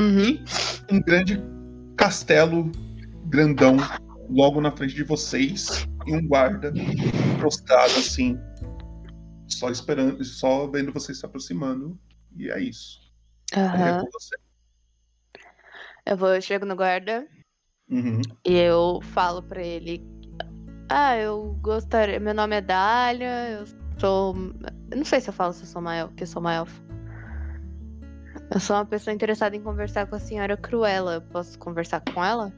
[0.00, 0.44] Uhum.
[0.90, 1.42] Um grande
[1.96, 2.70] castelo
[3.26, 3.76] grandão
[4.30, 6.72] logo na frente de vocês e um guarda
[7.38, 8.38] prostrado assim,
[9.46, 11.98] só esperando, só vendo vocês se aproximando.
[12.36, 13.07] E é isso.
[13.56, 14.04] Aham.
[14.12, 14.36] você.
[16.06, 17.26] Eu vou, eu chego no guarda
[17.90, 18.20] Uhum.
[18.44, 20.02] e eu falo pra ele.
[20.90, 22.18] Ah, eu gostaria.
[22.18, 23.66] Meu nome é Dália, eu
[23.98, 24.34] sou.
[24.90, 26.82] Eu não sei se eu falo se eu sou elfa, que eu sou uma elfa.
[28.50, 31.14] Eu sou uma pessoa interessada em conversar com a senhora Cruella.
[31.14, 32.50] Eu Posso conversar com ela?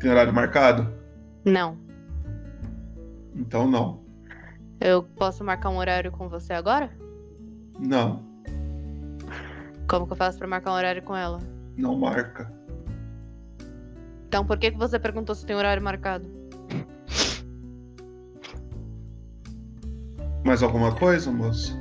[0.00, 0.92] Tem horário marcado?
[1.44, 1.78] Não.
[3.34, 4.04] Então não.
[4.80, 6.90] Eu posso marcar um horário com você agora?
[7.78, 8.25] Não,
[9.88, 11.38] Como que eu faço pra marcar um horário com ela?
[11.76, 12.50] não marca.
[14.26, 16.28] Então por que, que você perguntou se tem horário marcado?
[20.44, 21.72] Mais alguma coisa, moça?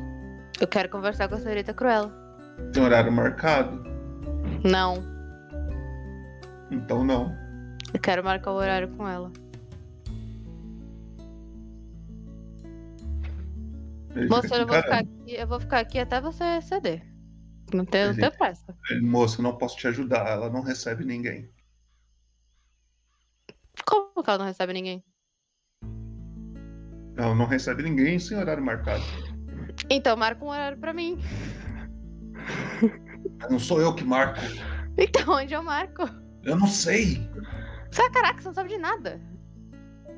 [0.59, 2.11] Eu quero conversar com a senhorita Cruella.
[2.73, 3.83] Tem horário marcado?
[4.63, 5.03] Não.
[6.71, 7.35] Então não.
[7.93, 9.31] Eu quero marcar o horário com ela.
[14.09, 17.14] Fica eu vou, ficar aqui, eu vou ficar aqui até você ceder.
[17.73, 18.77] Não tem, não tem pressa.
[19.01, 20.27] Moça, não posso te ajudar.
[20.27, 21.49] Ela não recebe ninguém.
[23.85, 25.03] Como que ela não recebe ninguém?
[27.17, 29.03] Ela não recebe ninguém sem horário marcado.
[29.89, 31.17] Então marca um horário pra mim.
[33.49, 34.39] Não sou eu que marco.
[34.97, 36.03] Então, onde eu marco?
[36.43, 37.29] Eu não sei.
[37.91, 39.19] Você, caraca, você não sabe de nada.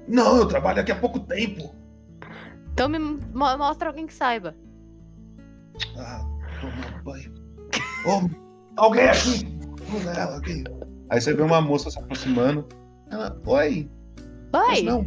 [0.08, 1.74] Não, eu trabalho aqui há pouco tempo.
[2.74, 4.56] Então me mo- mostra alguém que saiba.
[5.98, 6.24] Ah,
[6.60, 7.34] tomar banho.
[8.06, 8.30] Ô,
[8.78, 9.58] alguém aqui!
[10.16, 10.42] Ela.
[11.10, 12.66] Aí você vê uma moça se aproximando.
[13.10, 13.90] Ela, oi.
[14.52, 14.84] Mas Oi.
[14.84, 15.00] não.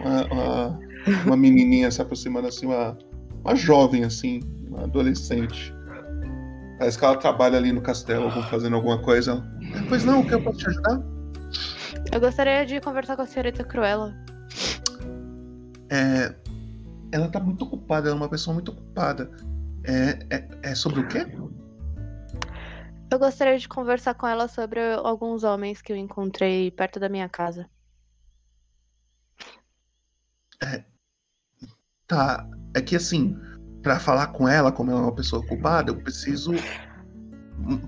[0.00, 0.80] Uma, uma,
[1.24, 2.96] uma menininha se aproximando assim, uma,
[3.44, 5.74] uma jovem assim, uma adolescente.
[6.78, 9.32] Parece que ela trabalha ali no castelo, fazendo alguma coisa.
[9.32, 11.02] Ela, Pois não, o que eu posso te ajudar?
[12.12, 14.14] Eu gostaria de conversar com a senhorita Cruella.
[15.90, 16.34] É,
[17.10, 19.30] ela tá muito ocupada, ela é uma pessoa muito ocupada.
[19.88, 21.26] É, é, é sobre o quê?
[23.10, 27.26] Eu gostaria de conversar com ela sobre alguns homens que eu encontrei perto da minha
[27.26, 27.68] casa.
[32.06, 33.34] Tá, é que assim,
[33.82, 36.52] pra falar com ela, como ela é uma pessoa ocupada, eu preciso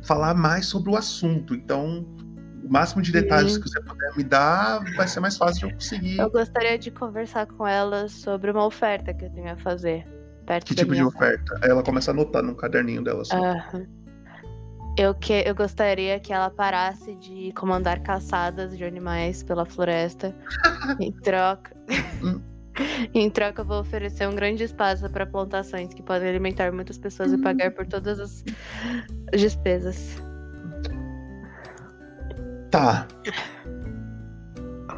[0.05, 1.55] falar mais sobre o assunto.
[1.55, 2.07] Então,
[2.65, 3.63] o máximo de detalhes Uhum.
[3.63, 6.19] que você puder me dar vai ser mais fácil de eu conseguir.
[6.19, 10.20] Eu gostaria de conversar com ela sobre uma oferta que eu tenho a fazer.
[10.51, 11.61] Perto Que tipo de oferta?
[11.63, 13.37] Aí ela começa a anotar num caderninho dela assim.
[13.37, 13.87] Aham.
[14.99, 20.35] Eu, que, eu gostaria que ela parasse de comandar caçadas de animais pela floresta.
[20.99, 21.71] em troca.
[23.15, 27.33] em troca, eu vou oferecer um grande espaço para plantações que podem alimentar muitas pessoas
[27.33, 28.45] e pagar por todas as
[29.31, 30.17] despesas.
[32.73, 33.07] Tá.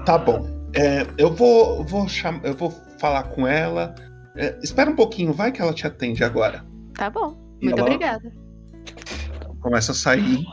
[0.07, 0.49] Tá bom.
[0.74, 2.41] É, eu vou, vou cham...
[2.43, 3.95] eu vou falar com ela.
[4.37, 6.65] É, espera um pouquinho, vai que ela te atende agora.
[6.95, 7.37] Tá bom.
[7.61, 8.33] E Muito ela- obrigada.
[9.61, 10.45] Começa a sair.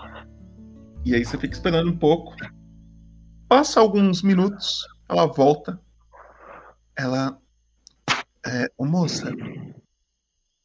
[1.06, 2.36] E aí você fica esperando um pouco.
[3.48, 5.80] Passa alguns minutos, ela volta.
[6.96, 7.40] Ela.
[8.46, 9.32] É, ô moça.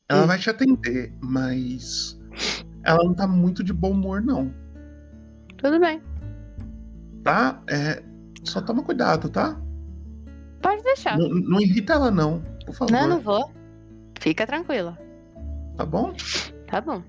[0.09, 2.21] Ela vai te atender, mas.
[2.85, 4.53] Ela não tá muito de bom humor, não.
[5.57, 6.03] Tudo bem.
[7.23, 7.63] Tá?
[7.71, 8.03] É,
[8.43, 9.59] só toma cuidado, tá?
[10.61, 11.17] Pode deixar.
[11.17, 12.93] Não, não irrita ela, não, por favor.
[12.93, 13.51] Não, não vou.
[14.21, 14.99] Fica tranquila.
[15.77, 16.15] Tá bom?
[16.67, 17.03] Tá bom.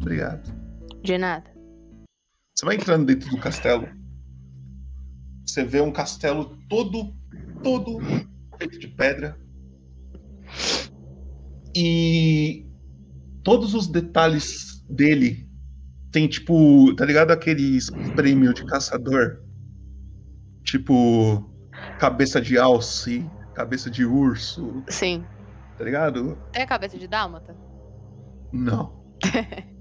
[0.00, 0.52] Obrigado.
[1.02, 1.44] De nada.
[2.54, 3.88] Você vai entrando dentro do castelo.
[5.46, 7.14] Você vê um castelo todo,
[7.62, 7.98] todo
[8.58, 9.38] feito de pedra.
[11.74, 12.66] E
[13.42, 15.48] todos os detalhes dele
[16.10, 19.42] tem tipo, tá ligado aqueles prêmio de caçador?
[20.62, 21.50] Tipo,
[21.98, 25.24] cabeça de alce, cabeça de urso, Sim.
[25.76, 26.38] tá ligado?
[26.56, 27.56] A cabeça de dálmata?
[28.52, 29.02] Não.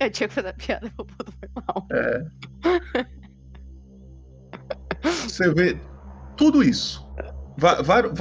[0.00, 1.86] eu tinha que fazer a piada, o puto foi mal.
[1.92, 2.24] É.
[5.02, 5.80] Você vê
[6.36, 7.06] tudo isso.
[7.56, 8.12] Va- vários-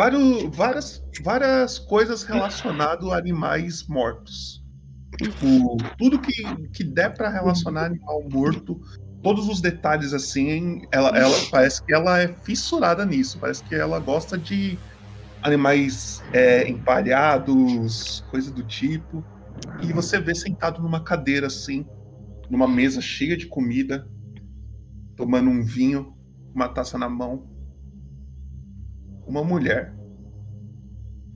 [0.56, 4.64] várias, várias coisas relacionadas a animais mortos.
[5.18, 8.80] Tipo, tudo que, que der pra relacionar animal morto,
[9.28, 13.38] todos os detalhes assim, ela, ela parece que ela é fissurada nisso.
[13.38, 14.80] Parece que ela gosta de
[15.42, 19.22] animais é, empalhados, coisa do tipo.
[19.84, 21.86] E você vê sentado numa cadeira assim,
[22.50, 24.08] numa mesa cheia de comida,
[25.18, 26.16] tomando um vinho,
[26.56, 27.46] uma taça na mão.
[29.28, 29.94] Uma mulher.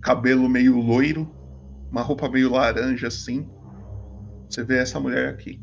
[0.01, 1.29] Cabelo meio loiro,
[1.91, 3.45] uma roupa meio laranja assim.
[4.49, 5.61] Você vê essa mulher aqui.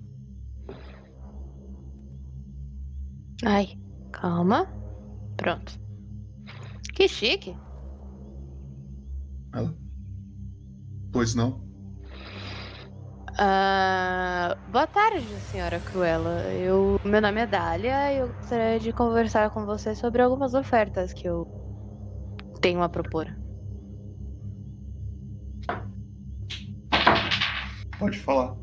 [3.44, 3.78] Ai,
[4.10, 4.66] calma.
[5.36, 5.72] Pronto.
[6.92, 7.56] Que chique.
[9.52, 9.72] Ela.
[11.12, 11.60] Pois não?
[13.38, 16.52] Ah, boa tarde, senhora Cruella.
[16.54, 21.12] Eu, meu nome é Dália e eu gostaria de conversar com você sobre algumas ofertas
[21.12, 21.46] que eu
[22.60, 23.32] tenho a propor.
[27.96, 28.56] Pode falar.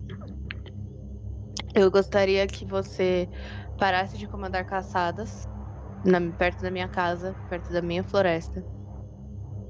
[1.74, 3.30] Eu gostaria que você
[3.78, 5.48] parasse de comandar caçadas
[6.04, 8.66] na- perto da minha casa, perto da minha floresta.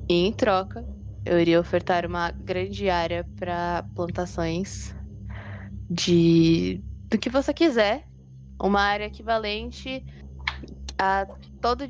[0.10, 0.86] E em troca,
[1.26, 4.94] eu iria ofertar uma grande área para plantações
[5.90, 8.08] de do que você quiser,
[8.62, 10.06] uma área equivalente
[11.00, 11.28] a
[11.62, 11.86] todo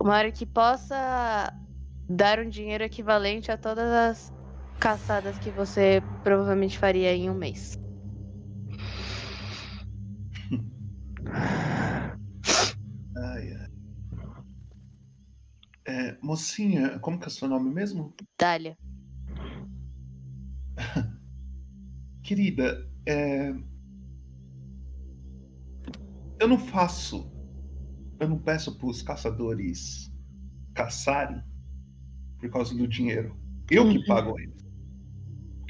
[0.00, 1.52] uma área que possa
[2.08, 4.32] dar um dinheiro equivalente a todas as
[4.80, 7.72] caçadas que você provavelmente faria em um mês.
[13.16, 13.70] Ai, ai.
[15.86, 18.14] É, mocinha, como que é o seu nome mesmo?
[18.38, 18.76] Dália.
[22.22, 23.54] Querida, é...
[26.40, 27.32] eu não faço.
[28.18, 30.10] Eu não peço para os caçadores
[30.74, 31.42] caçarem
[32.38, 33.38] por causa do dinheiro.
[33.70, 34.66] Eu que pago eles.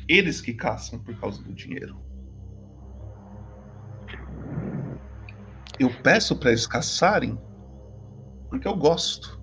[0.09, 2.06] Eles que caçam por causa do dinheiro.
[5.79, 7.39] Eu peço pra eles caçarem
[8.49, 9.41] porque eu gosto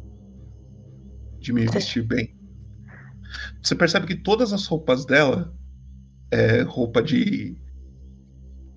[1.39, 2.35] de me vestir bem.
[3.61, 5.53] Você percebe que todas as roupas dela
[6.31, 7.55] é roupa de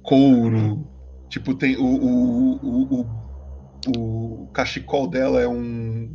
[0.02, 0.86] couro.
[1.28, 6.14] Tipo, tem o, o, o, o, o cachecol dela é um.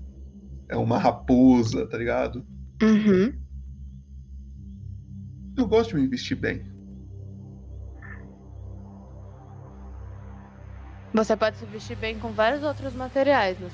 [0.70, 2.46] É uma raposa, tá ligado?
[2.82, 3.34] Uhum.
[5.58, 6.64] Eu gosto de me vestir bem.
[11.14, 13.68] Você pode se vestir bem com vários outros materiais, né?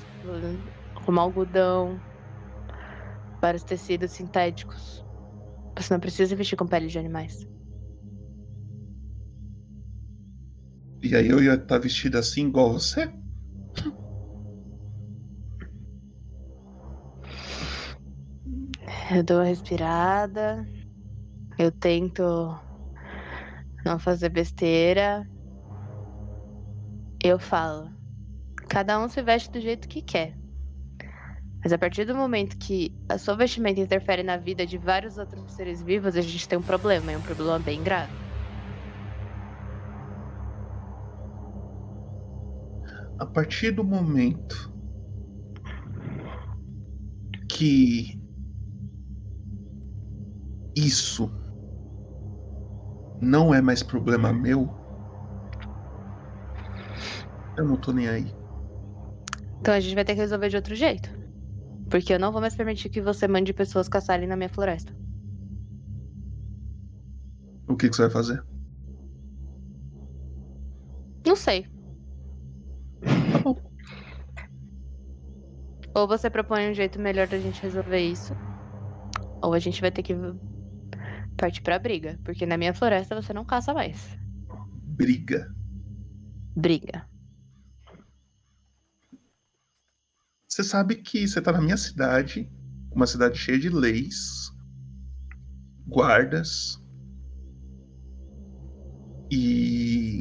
[0.94, 2.02] como algodão,
[3.40, 5.04] vários tecidos sintéticos.
[5.76, 7.46] Você não precisa vestir com pele de animais.
[11.02, 13.08] E aí eu ia estar vestida assim igual você?
[19.10, 20.66] Eu dou uma respirada.
[21.58, 22.22] Eu tento
[23.84, 25.26] não fazer besteira.
[27.22, 27.92] Eu falo.
[28.68, 30.38] Cada um se veste do jeito que quer.
[31.62, 35.52] Mas a partir do momento que a sua vestimenta interfere na vida de vários outros
[35.52, 38.14] seres vivos, a gente tem um problema, e um problema bem grave.
[43.18, 44.56] A partir do momento
[47.48, 48.18] que
[50.76, 51.30] isso
[53.20, 54.77] não é mais problema meu,
[57.56, 58.32] eu não tô nem aí.
[59.60, 61.10] Então a gente vai ter que resolver de outro jeito.
[61.90, 64.92] Porque eu não vou mais permitir que você mande pessoas caçarem na minha floresta.
[67.68, 68.42] O que, que você vai fazer?
[71.26, 71.66] Não sei.
[75.94, 78.34] Ou você propõe um jeito melhor da gente resolver isso.
[79.42, 80.14] Ou a gente vai ter que
[81.36, 82.18] partir pra briga.
[82.24, 84.16] Porque na minha floresta você não caça mais.
[84.96, 85.57] Briga.
[86.58, 87.06] Briga.
[90.48, 92.50] Você sabe que você tá na minha cidade,
[92.90, 94.50] uma cidade cheia de leis,
[95.86, 96.76] guardas
[99.30, 100.18] e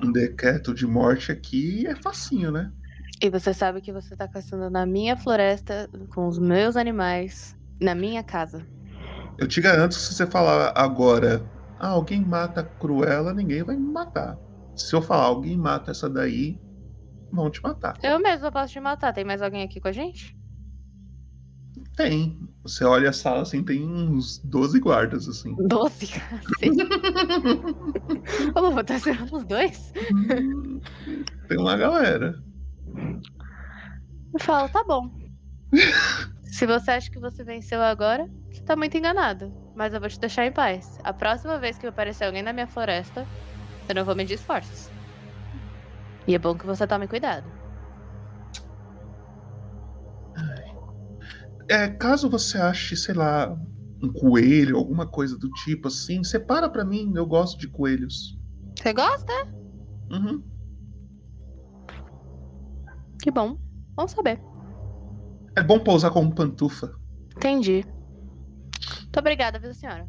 [0.00, 2.70] um decreto de morte aqui é facinho, né?
[3.20, 7.92] E você sabe que você tá caçando na minha floresta, com os meus animais, na
[7.94, 8.64] minha casa.
[9.36, 11.44] Eu te garanto que se você falar agora,
[11.80, 14.38] ah, alguém mata a Cruella, ninguém vai me matar.
[14.80, 16.58] Se eu falar, alguém mata essa daí,
[17.30, 17.98] vão te matar.
[18.02, 19.12] Eu mesma posso te matar.
[19.12, 20.36] Tem mais alguém aqui com a gente?
[21.96, 22.38] Tem.
[22.62, 25.54] Você olha a sala assim, tem uns 12 guardas, assim.
[25.56, 26.06] 12?
[26.08, 26.70] Cacete.
[28.54, 29.92] Ô, vou tá sendo uns dois?
[31.48, 32.34] Tem uma galera.
[34.32, 35.10] Eu falo, tá bom.
[36.44, 39.52] Se você acha que você venceu agora, você tá muito enganado.
[39.74, 40.98] Mas eu vou te deixar em paz.
[41.04, 43.26] A próxima vez que aparecer alguém na minha floresta,
[43.90, 44.90] eu não vou medir esforços.
[46.26, 47.48] E é bom que você tome cuidado.
[51.68, 53.56] É, caso você ache, sei lá,
[54.02, 58.38] um coelho, alguma coisa do tipo assim, separa pra mim, eu gosto de coelhos.
[58.78, 59.32] Você gosta?
[60.10, 60.42] Uhum.
[63.22, 63.56] Que bom.
[63.96, 64.40] Vamos saber.
[65.56, 66.92] É bom pra usar como pantufa.
[67.36, 67.84] Entendi.
[67.84, 70.08] Muito obrigada, viu, senhora?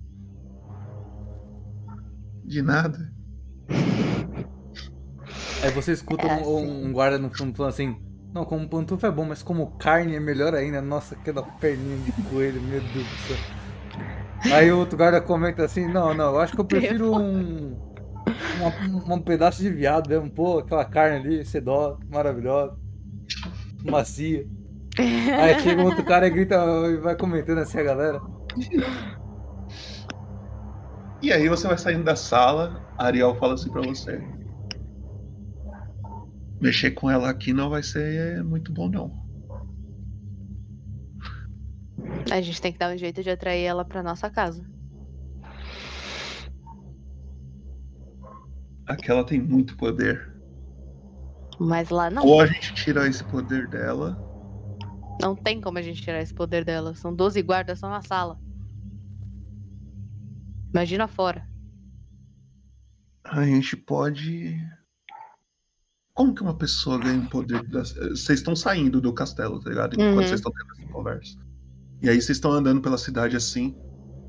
[2.43, 3.11] De nada.
[5.61, 6.85] Aí você escuta É um, assim.
[6.87, 7.95] um guarda no fundo falando assim:
[8.33, 10.81] Não, como pantufa é bom, mas como carne é melhor ainda.
[10.81, 13.37] Nossa, aquela perninha de coelho, meu Deus do céu.
[14.49, 17.77] Aí o outro guarda comenta assim: Não, não, eu acho que eu prefiro um.
[18.53, 20.29] uma- um pedaço de viado mesmo.
[20.31, 22.75] Pô, aquela carne ali, sedosa, maravilhosa,
[23.83, 24.45] macia.
[25.37, 26.55] Aí chega um outro cara e grita
[26.89, 28.21] e vai comentando assim a galera.
[31.21, 34.19] E aí você vai saindo da sala, a Ariel fala assim pra você.
[36.59, 39.21] Mexer com ela aqui não vai ser muito bom, não.
[42.31, 44.65] A gente tem que dar um jeito de atrair ela pra nossa casa.
[48.87, 50.31] Aquela tem muito poder.
[51.59, 52.25] Mas lá não.
[52.25, 54.17] Ou a gente tira esse poder dela,
[55.21, 56.95] Não tem como a gente tirar esse poder dela.
[56.95, 58.39] São 12 guardas só na sala.
[60.73, 61.47] Imagina fora.
[63.23, 64.57] a gente pode.
[66.13, 67.93] Como que uma pessoa ganha poder das...
[67.93, 69.93] Vocês estão saindo do castelo, tá ligado?
[69.95, 70.21] Enquanto Uhum.
[70.21, 71.37] vocês estão tendo essa conversa.
[72.01, 73.75] E aí vocês estão andando pela cidade assim.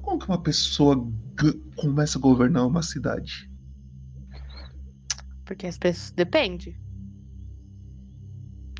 [0.00, 0.94] Como que uma pessoa
[1.40, 3.50] g- começa a governar uma cidade?
[5.44, 6.12] Porque as pessoas.
[6.12, 6.80] Depende.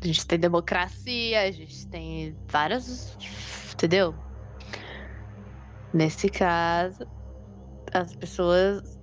[0.01, 3.17] A gente tem democracia, a gente tem vários.
[3.73, 4.15] Entendeu?
[5.93, 7.05] Nesse caso,
[7.93, 8.99] as pessoas.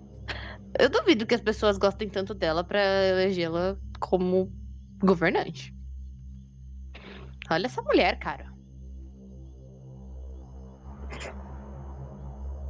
[0.78, 4.52] Eu duvido que as pessoas gostem tanto dela pra elegê-la como
[5.02, 5.74] governante.
[7.50, 8.50] Olha essa mulher, cara.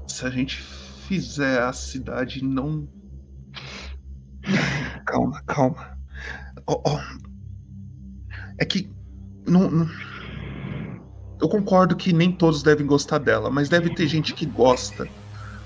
[0.08, 2.88] Se a gente fizer a cidade não.
[5.06, 5.98] Calma, calma.
[6.66, 7.00] Ó, ó.
[8.58, 8.90] É que.
[9.46, 9.88] Não, não-
[11.40, 15.06] Eu concordo que nem todos devem gostar dela, mas deve ter gente que gosta.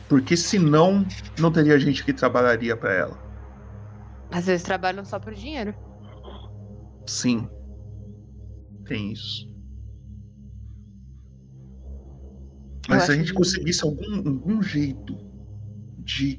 [0.08, 1.04] Porque senão,
[1.38, 3.18] não teria gente que trabalharia pra ela.
[4.30, 5.74] Às vezes trabalham só por dinheiro.
[7.06, 7.48] Sim.
[8.86, 9.52] Tem isso.
[12.88, 15.16] Mas se a gente que- conseguisse algum, algum jeito
[15.98, 16.38] de,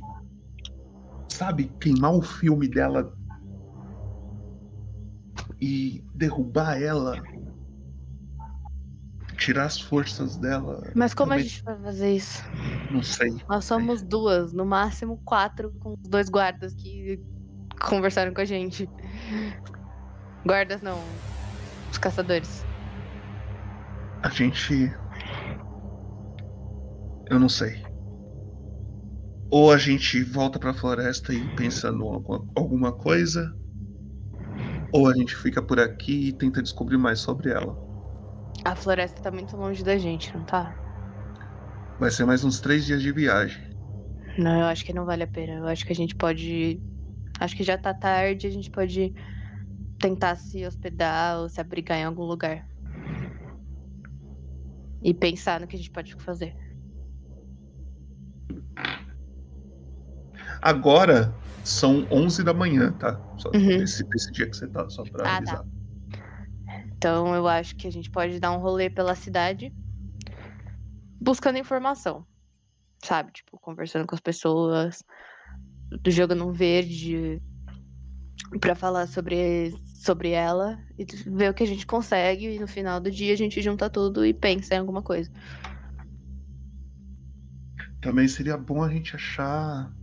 [1.31, 3.11] sabe, queimar o filme dela
[5.59, 7.21] e derrubar ela,
[9.35, 10.91] tirar as forças dela.
[10.95, 12.43] Mas como a gente vai fazer isso?
[12.91, 13.29] Não sei.
[13.47, 17.19] Nós somos duas, no máximo quatro, com os dois guardas que
[17.87, 18.89] conversaram com a gente.
[20.45, 20.99] Guardas não,
[21.91, 22.65] os caçadores.
[24.23, 24.91] A gente.
[27.29, 27.83] Eu não sei.
[29.49, 31.99] Ou a gente volta pra floresta e pensa em
[32.55, 33.55] alguma coisa,
[34.91, 37.84] ou a gente fica por aqui e tenta descobrir mais sobre ela.
[38.65, 40.77] A floresta tá muito longe da gente, não tá?
[41.99, 43.57] Vai ser mais uns três dias de viagem.
[44.37, 45.53] Não, eu acho que não vale a pena.
[45.59, 46.81] Eu acho que a gente pode.
[47.39, 49.13] Acho que já tá tarde, a gente pode
[49.99, 52.67] tentar se hospedar ou se abrigar em algum lugar.
[55.01, 56.53] E pensar no que a gente pode fazer.
[60.61, 61.33] Agora
[61.63, 63.21] são 11 da manhã, tá?
[63.37, 63.69] Só Uhum.
[63.75, 65.63] desse, desse dia que você tá, só pra Ah, avisar.
[65.63, 65.74] tá.
[67.06, 69.72] Então eu acho que a gente pode dar um rolê pela cidade
[71.22, 72.26] buscando informação.
[73.03, 73.32] Sabe?
[73.32, 75.03] Tipo, conversando com as pessoas,
[76.02, 77.40] do jogando um verde
[78.60, 79.72] pra falar sobre,
[80.02, 82.56] sobre ela e ver o que a gente consegue.
[82.56, 85.30] E no final do dia a gente junta tudo e pensa em alguma coisa.
[88.02, 89.94] Também seria bom a gente achar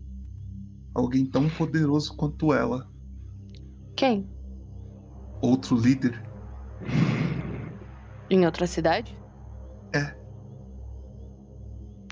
[0.94, 2.88] alguém tão poderoso quanto ela.
[3.96, 4.24] Quem?
[5.40, 6.30] Outro líder.
[8.30, 9.16] Em outra cidade?
[9.94, 10.14] É.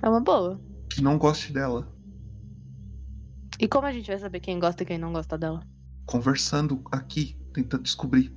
[0.03, 0.61] É uma boa.
[0.93, 1.89] Que não goste dela.
[3.59, 5.63] E como a gente vai saber quem gosta e quem não gosta dela?
[6.07, 8.35] Conversando aqui, tentando descobrir.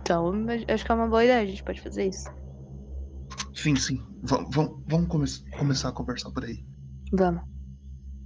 [0.00, 0.32] Então,
[0.68, 2.28] acho que é uma boa ideia, a gente pode fazer isso.
[3.54, 4.00] Sim, sim.
[4.22, 5.26] Va- va- vamos come-
[5.58, 6.64] começar a conversar por aí.
[7.12, 7.42] Vamos.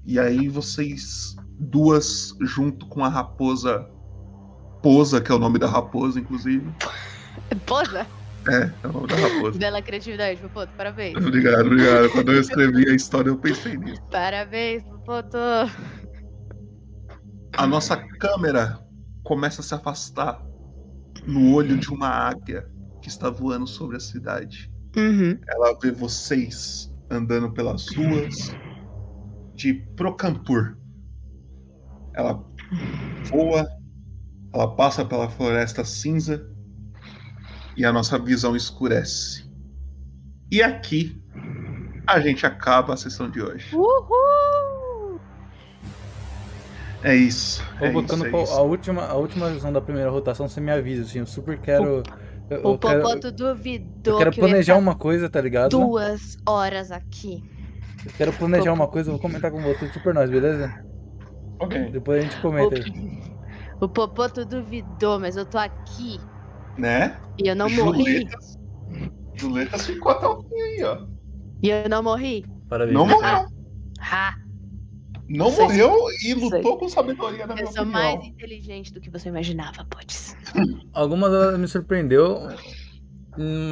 [0.04, 3.88] E aí vocês duas, junto com a raposa
[4.82, 6.66] Posa, que é o nome da raposa, inclusive.
[7.66, 8.06] Posa?
[8.48, 9.58] É, é o nome da raposa.
[9.58, 10.72] Bela criatividade, Popoto.
[10.76, 11.16] Parabéns.
[11.16, 12.10] Obrigado, obrigado.
[12.10, 14.02] Quando eu escrevi a história, eu pensei nisso.
[14.10, 15.38] Parabéns, Popoto.
[17.56, 18.80] A nossa câmera
[19.22, 20.42] começa a se afastar
[21.26, 22.66] no olho de uma águia
[23.00, 24.70] que está voando sobre a cidade.
[24.96, 25.38] Uhum.
[25.48, 28.54] Ela vê vocês andando pelas ruas
[29.54, 30.76] de Procampur.
[32.14, 32.44] Ela
[33.24, 33.68] voa,
[34.54, 36.46] ela passa pela floresta cinza
[37.76, 39.44] e a nossa visão escurece.
[40.50, 41.16] E aqui
[42.06, 43.74] a gente acaba a sessão de hoje.
[43.74, 45.18] Uhul!
[47.02, 47.62] É isso.
[47.80, 48.52] Ô, É Botando, isso, é isso.
[48.52, 52.02] a última, a última visão da primeira rotação, você me avisa, assim, eu super quero.
[52.50, 55.28] eu, O eu quero, Popoto duvidou eu quero que eu ia planejar ficar uma coisa,
[55.30, 55.70] tá ligado?
[55.70, 57.42] duas horas aqui.
[58.04, 60.72] Eu quero planejar uma coisa, eu vou comentar com você super nós, beleza?
[61.60, 61.90] Ok.
[61.92, 63.21] Depois a gente comenta aí.
[63.82, 66.20] O Popoto duvidou, mas eu tô aqui.
[66.78, 67.20] Né?
[67.36, 68.20] E eu não morri.
[68.20, 68.58] Juletas,
[69.34, 71.04] Juletas ficou até o fim aí, ó.
[71.60, 72.46] E eu não morri.
[72.68, 72.94] Parabéns.
[72.94, 73.44] Não morreu.
[73.98, 74.36] Ha!
[75.28, 78.02] Não morreu e lutou com sabedoria, na minha Eu sou opinião.
[78.14, 80.36] mais inteligente do que você imaginava, Potes.
[80.94, 82.38] Algumas delas me surpreendeu,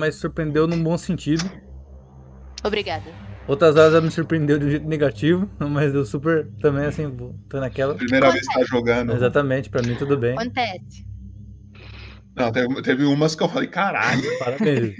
[0.00, 1.48] mas surpreendeu num bom sentido.
[2.64, 3.29] Obrigada.
[3.46, 7.10] Outras horas ela me surpreendeu de um jeito negativo, mas eu super também assim,
[7.48, 7.94] tô naquela.
[7.94, 9.12] Primeira vez que tá jogando.
[9.12, 10.32] Exatamente, pra mim tudo bem.
[10.34, 11.08] Acontece.
[12.36, 14.22] Não, teve, teve umas que eu falei, caralho.
[14.38, 14.94] Parabéns.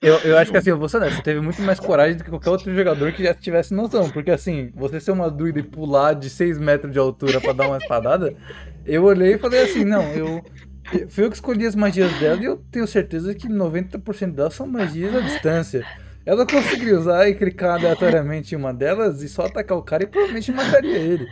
[0.00, 2.22] Eu, eu acho que assim, eu vou ser honesto, você teve muito mais coragem do
[2.22, 4.08] que qualquer outro jogador que já tivesse noção.
[4.10, 7.66] Porque assim, você ser uma druida e pular de 6 metros de altura pra dar
[7.66, 8.36] uma espadada,
[8.84, 10.44] eu olhei e falei assim, não, eu.
[10.92, 14.52] eu- Fui eu que escolhi as magias dela e eu tenho certeza que 90% delas
[14.54, 15.86] são magias à distância.
[16.24, 20.06] Ela conseguiria usar e clicar aleatoriamente em uma delas e só atacar o cara e
[20.06, 21.28] provavelmente mataria ele.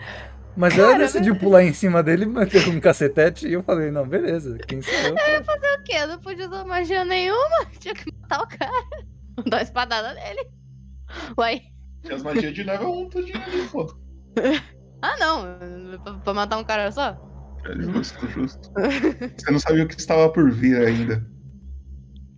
[0.56, 3.90] Mas ela decidiu pular em cima dele e bater com um cacetete e eu falei,
[3.90, 5.16] não, beleza, quem sou eu?
[5.16, 5.92] Eu ia fazer o quê?
[5.94, 7.66] Eu não podia usar magia nenhuma.
[7.78, 8.86] Tinha que matar o cara.
[9.48, 10.50] Dá uma espadada nele.
[11.38, 11.62] Uai.
[12.04, 13.94] E as magias de level 1 tudinho ali, pô.
[15.02, 15.98] Ah, não.
[16.04, 17.16] Pra, pra matar um cara só?
[17.64, 18.70] É justo, justo.
[18.74, 21.26] Você não sabia o que estava por vir ainda.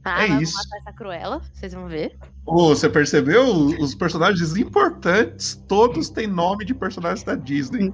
[0.04, 0.54] Ah, É eu isso.
[0.56, 2.16] matar essa cruela, vocês vão ver.
[2.44, 3.44] Ô, você percebeu?
[3.78, 7.92] Os personagens importantes, todos têm nome de personagens da Disney.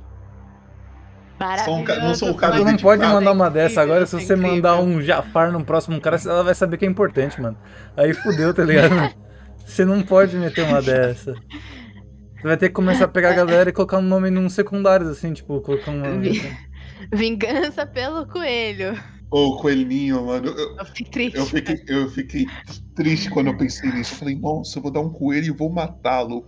[1.65, 4.21] São um ca- não sou o cara Tu não pode mandar uma dessa agora, se
[4.21, 7.57] você mandar um Jafar no próximo cara, ela vai saber que é importante, mano.
[7.97, 8.91] Aí fudeu, tá ligado?
[9.65, 11.35] Você não pode meter uma dessa.
[11.35, 15.07] Você vai ter que começar a pegar a galera e colocar um nome num secundário,
[15.11, 16.23] assim, tipo, colocar um.
[17.13, 18.99] Vingança pelo coelho.
[19.31, 20.49] Ô, coelhinho, mano.
[20.49, 21.39] Eu, Eu fiquei triste.
[21.39, 22.47] eu fiquei, eu fiquei
[22.95, 24.15] triste quando eu pensei nisso.
[24.15, 26.47] Eu falei, nossa, eu vou dar um coelho e vou matá-lo.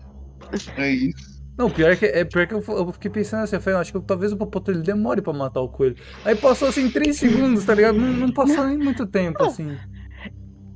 [0.76, 1.40] É isso.
[1.58, 4.00] Não, pior que, é pior que eu, eu fiquei pensando assim, eu falei, acho que
[4.00, 5.94] talvez o Popoto ele demore pra matar o coelho.
[6.24, 7.98] Aí passou assim 3 segundos, tá ligado?
[7.98, 9.76] Não, não passou nem muito tempo, assim.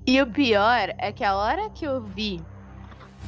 [0.06, 2.46] E o pior é que a hora que eu vi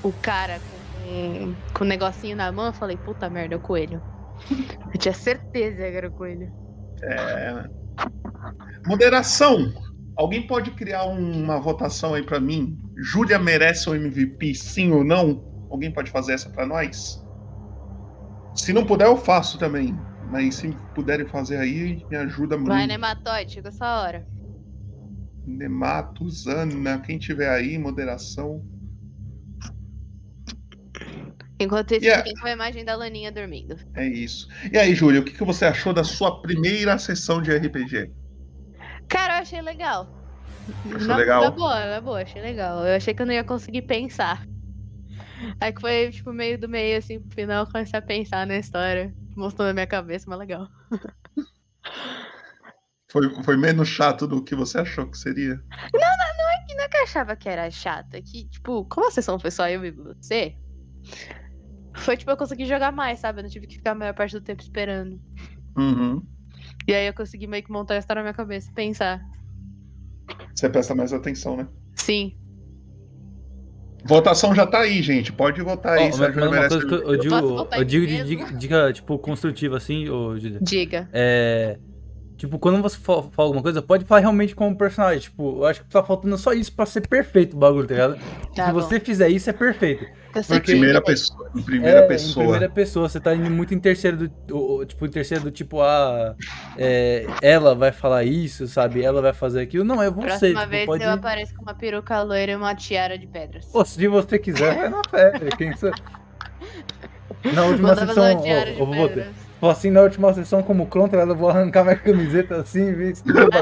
[0.03, 4.03] o cara com, com o negocinho na mão, eu falei, puta merda, é o coelho.
[4.93, 6.53] Eu tinha certeza que era o coelho.
[7.03, 7.86] É.
[8.87, 9.73] Moderação.
[10.17, 12.79] Alguém pode criar uma votação aí pra mim?
[12.97, 15.45] Júlia merece o MVP, sim ou não?
[15.71, 17.23] Alguém pode fazer essa pra nós?
[18.55, 19.99] Se não puder, eu faço também.
[20.29, 22.71] Mas se puderem fazer aí, me ajuda muito.
[22.71, 24.27] Vai, Nematóide, chegou essa hora.
[25.47, 28.65] Nematos, Ana, quem tiver aí, moderação.
[31.59, 32.23] Enquanto isso, Yeah.
[32.23, 33.77] fiquem com a imagem da Laninha dormindo.
[33.95, 34.47] É isso.
[34.73, 38.11] E aí, Júlia, o que que você achou da sua primeira sessão de RPG?
[39.09, 40.07] Cara, eu achei legal.
[40.95, 41.43] Achou na, legal?
[41.43, 42.87] Na boa, na boa, achei legal.
[42.87, 44.45] Eu achei que eu não ia conseguir pensar.
[45.61, 48.57] Aí que foi, tipo, meio do meio, assim, pro final, eu comecei a pensar na
[48.57, 49.15] história.
[49.37, 50.69] Mostrou na minha cabeça, mas legal.
[53.09, 55.55] Foi, foi menos chato do que você achou que seria?
[55.55, 58.15] Não, não, não é que não é que eu achava que era chato.
[58.15, 60.55] É que, tipo, como a sessão foi só eu e você,
[61.97, 63.39] foi tipo, eu consegui jogar mais, sabe?
[63.41, 65.19] Eu não tive que ficar a maior parte do tempo esperando.
[65.77, 66.23] Uhum.
[66.87, 69.21] E aí eu consegui meio que montar a história na minha cabeça pensar.
[70.55, 71.67] Você presta mais atenção, né?
[71.95, 72.37] Sim.
[74.05, 75.33] Votação já tá aí, gente.
[75.33, 76.09] Pode votar aí.
[76.09, 78.23] Ó, se a mas, mas uma merece coisa que eu, eu digo, eu digo de
[78.23, 80.61] dica, dica, tipo, construtiva, assim, ô, Julia.
[80.63, 81.09] Diga.
[81.13, 81.79] É.
[82.37, 85.21] Tipo, quando você fa- fala alguma coisa, pode falar realmente como personagem.
[85.21, 88.19] Tipo, eu acho que tá faltando só isso pra ser perfeito o bagulho, tá ligado?
[88.55, 88.81] Tá Se bom.
[88.81, 90.05] você fizer isso, é perfeito.
[90.35, 91.51] Sei Porque- que- Primeira pessoa.
[91.57, 92.31] Em primeira É, pessoa.
[92.45, 94.85] Em primeira pessoa, você tá indo muito em terceiro do.
[94.85, 96.35] Tipo, em terceiro do tipo, ah.
[96.77, 99.03] é, ela vai falar isso, sabe?
[99.03, 99.83] Ela vai fazer aquilo.
[99.83, 100.27] Não, é você.
[100.27, 101.05] Próxima tipo, vez pode...
[101.05, 103.65] eu apareço com uma peruca loira e uma tiara de pedras.
[103.65, 105.33] Pô, se você quiser, vai na fé.
[105.57, 105.97] Quem sabe?
[107.55, 108.25] Na última fazer sessão.
[108.25, 109.27] Ó, eu vou botar.
[109.61, 113.17] Falei assim, na última sessão, como contra, eu vou arrancar minha camiseta assim e ver
[113.17, 113.59] se tudo bom.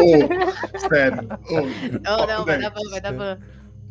[0.00, 1.28] Ô, sério.
[1.50, 1.60] Ô,
[2.02, 3.42] Não, papo não, vai 10, dar bom, vai dar bom.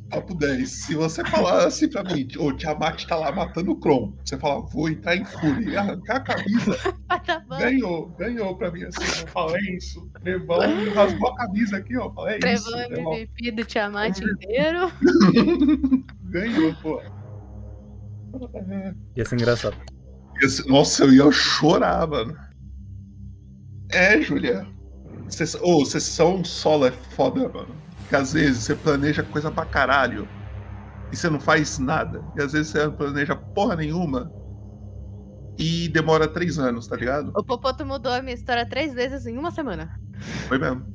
[0.09, 0.69] Papo 10.
[0.69, 4.13] Se você falar assim pra mim, ô, Tiamat tá lá matando o Kron.
[4.23, 6.77] Você fala, vou entrar em fúria e arrancar a camisa.
[7.09, 7.57] Vai dar bom.
[7.57, 9.21] Ganhou, ganhou pra mim assim.
[9.21, 10.09] Eu falo, é isso.
[10.21, 10.59] Trevão
[10.93, 12.11] rasgou a camisa aqui, ó.
[12.11, 12.71] Fala, é isso.
[12.71, 13.13] Trevão Trevão.
[13.15, 14.91] MVP do Tiamat inteiro.
[16.29, 17.01] Ganhou, pô.
[19.15, 19.92] Ia ser engraçado.
[20.68, 22.38] Nossa, eu ia chorar, mano.
[23.91, 24.68] É, Julia.
[25.30, 27.84] Sess- Ô, sessão solo é foda, mano.
[28.01, 30.30] Porque às vezes você planeja coisa pra caralho
[31.11, 32.26] e você não faz nada.
[32.35, 34.34] E às vezes você não planeja porra nenhuma
[35.57, 37.31] e demora três anos, tá ligado?
[37.39, 39.93] O Popoto mudou a minha história três vezes em uma semana.
[40.47, 40.85] Foi mesmo.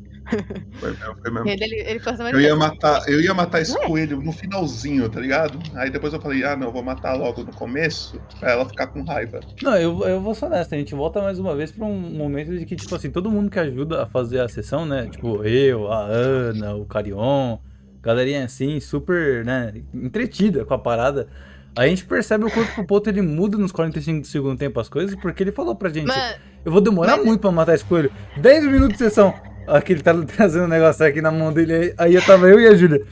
[0.79, 1.49] Foi mesmo, foi mesmo.
[1.49, 2.01] Ele, ele,
[2.33, 3.87] Eu ia matar, eu ia matar esse Ué?
[3.87, 5.59] coelho no finalzinho, tá ligado?
[5.75, 9.03] Aí depois eu falei, ah não, vou matar logo no começo pra ela ficar com
[9.03, 9.41] raiva.
[9.63, 12.57] Não, eu, eu vou ser honesto, a gente volta mais uma vez pra um momento
[12.57, 15.09] de que, tipo assim, todo mundo que ajuda a fazer a sessão, né?
[15.11, 17.59] Tipo, eu, a Ana, o Carion,
[18.03, 21.29] galerinha assim, super, né, entretida com a parada.
[21.77, 24.81] A gente percebe o quanto que o Poto ele muda nos 45 do segundo tempo
[24.81, 26.35] as coisas, porque ele falou pra gente, Mano,
[26.65, 28.11] eu vou demorar muito pra matar esse coelho.
[28.37, 29.33] 10 minutos de sessão.
[29.69, 32.61] Aqui ele tá trazendo um negócio aqui na mão dele, aí, aí eu tava eu
[32.61, 33.05] e a Júlia.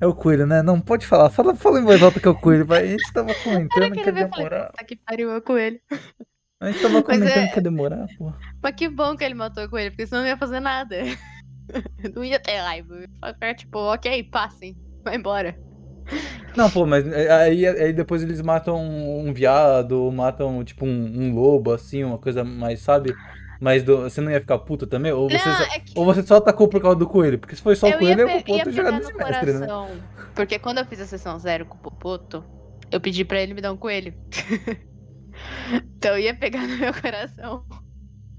[0.00, 0.62] É o coelho, né?
[0.62, 1.28] Não, pode falar.
[1.28, 2.64] Fala, fala em voz alta que é o coelho.
[2.64, 2.84] vai.
[2.84, 4.66] A gente tava comentando que ia demorar.
[4.70, 5.78] puta que pariu, é o coelho.
[6.58, 8.32] A gente tava comentando é- que ia demorar, pô.
[8.62, 10.96] Mas que bom que ele matou o coelho, porque senão não ia fazer nada.
[12.16, 12.98] Não ia ter raiva.
[12.98, 15.56] Ia ficar tipo, ok, passem, vai embora.
[16.56, 21.32] Não, pô, mas aí, aí depois eles matam um, um viado, matam tipo um, um
[21.32, 23.14] lobo, assim, uma coisa mais, sabe?
[23.60, 25.12] Mas do- você não ia ficar puto também?
[25.12, 27.38] Ou você, Não, só, é que- ou você só atacou por causa do coelho?
[27.38, 29.66] Porque se foi só o coelho, ia, eu jogar pegar desse no mestre, né?
[30.34, 32.42] Porque quando eu fiz a sessão zero com o Popoto,
[32.90, 34.14] eu pedi pra ele me dar um coelho.
[35.96, 37.64] então eu ia pegar no meu coração.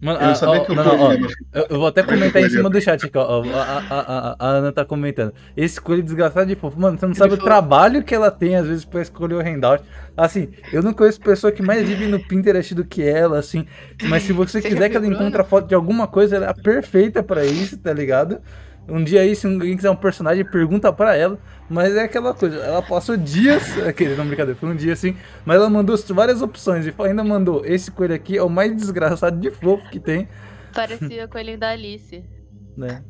[0.01, 2.41] Mano, Eu ah, sabia ó, que o não, não, ó, eu, eu vou até comentar
[2.41, 3.43] em cima do chat aqui, ó.
[3.43, 5.31] A, a, a, a Ana tá comentando.
[5.55, 6.79] Esse coelho desgraçado de fofo.
[6.79, 7.47] Mano, você não sabe o fofo.
[7.47, 9.83] trabalho que ela tem, às vezes, pra escolher o handout.
[10.17, 13.67] Assim, eu não conheço pessoa que mais vive no Pinterest do que ela, assim.
[14.03, 16.49] Mas se você Você quiser que ela encontre a foto de alguma coisa, ela é
[16.49, 18.41] a perfeita pra isso, tá ligado?
[18.87, 21.39] Um dia aí, se alguém quiser um personagem, pergunta pra ela.
[21.69, 23.77] Mas é aquela coisa, ela passou dias.
[23.87, 25.15] Aquele, não, brincadeira, foi um dia assim.
[25.45, 29.39] Mas ela mandou várias opções e ainda mandou: esse coelho aqui é o mais desgraçado
[29.39, 30.27] de fofo que tem,
[30.73, 32.23] Parecia o coelhinho da Alice.
[32.75, 33.03] né?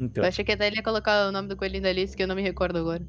[0.00, 0.24] Então.
[0.24, 2.28] Eu achei que até ele ia colocar o nome do coelhinho da Alice, que eu
[2.28, 3.06] não me recordo agora.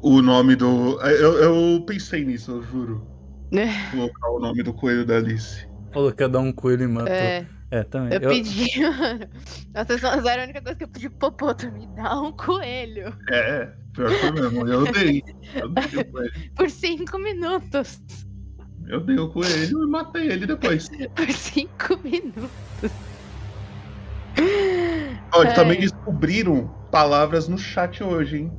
[0.00, 1.00] O nome do.
[1.02, 3.06] Eu, eu pensei nisso, eu juro.
[3.52, 3.66] É.
[3.90, 5.66] Colocar o nome do coelho da Alice.
[5.92, 7.12] Falou que ia dar um coelho e matou.
[7.12, 7.46] É.
[7.70, 8.18] É, também.
[8.20, 9.28] Eu, pedi, mano.
[9.74, 13.14] Vocês são a única coisa que eu pedi pro Popoto, me dá um coelho.
[13.30, 14.66] É, pior que foi mesmo.
[14.66, 15.22] Eu dei.
[15.54, 16.32] Eu dei o coelho.
[16.56, 18.00] Por cinco minutos.
[18.88, 20.88] Eu dei o coelho e matei ele depois.
[21.14, 22.90] Por cinco minutos.
[25.34, 25.54] Olha, Ai.
[25.54, 28.52] também descobriram palavras no chat hoje, hein?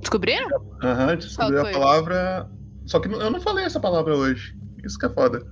[0.00, 0.48] Descobriram?
[0.82, 2.50] Aham, descobriram a palavra.
[2.86, 4.54] Só que eu não falei essa palavra hoje.
[4.82, 5.44] Isso que é foda.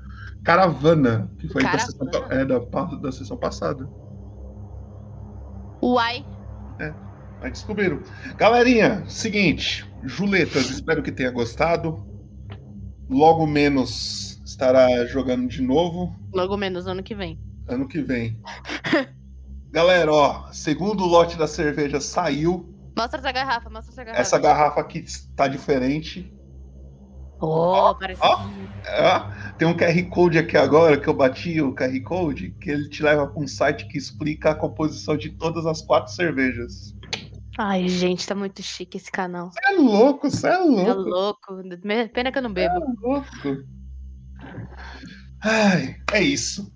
[0.44, 3.88] Caravana, que foi da sessão, é, da, da sessão passada.
[5.82, 6.24] Uai.
[7.40, 8.00] Mas descobriram.
[8.36, 9.88] Galerinha, seguinte.
[10.02, 12.06] Juletas, espero que tenha gostado.
[13.08, 16.14] Logo menos estará jogando de novo.
[16.32, 17.38] Logo menos ano que vem.
[17.68, 18.40] ano que vem.
[19.70, 22.74] Galera, ó, segundo lote da cerveja saiu.
[22.96, 24.20] Mostra essa garrafa, mostra essa garrafa.
[24.20, 25.04] Essa garrafa aqui
[25.36, 26.32] tá diferente.
[27.40, 28.20] Oh, parece.
[28.22, 28.36] Ó,
[29.00, 32.88] ó, tem um QR Code aqui agora que eu bati o QR Code, que ele
[32.88, 36.94] te leva para um site que explica a composição de todas as quatro cervejas.
[37.58, 39.50] Ai, gente, tá muito chique esse canal.
[39.50, 41.00] Você é louco, você é É louco.
[41.10, 41.54] louco.
[41.84, 42.74] Me- Pena que eu não bebo.
[42.76, 43.64] É louco.
[45.42, 46.72] Ai, é isso.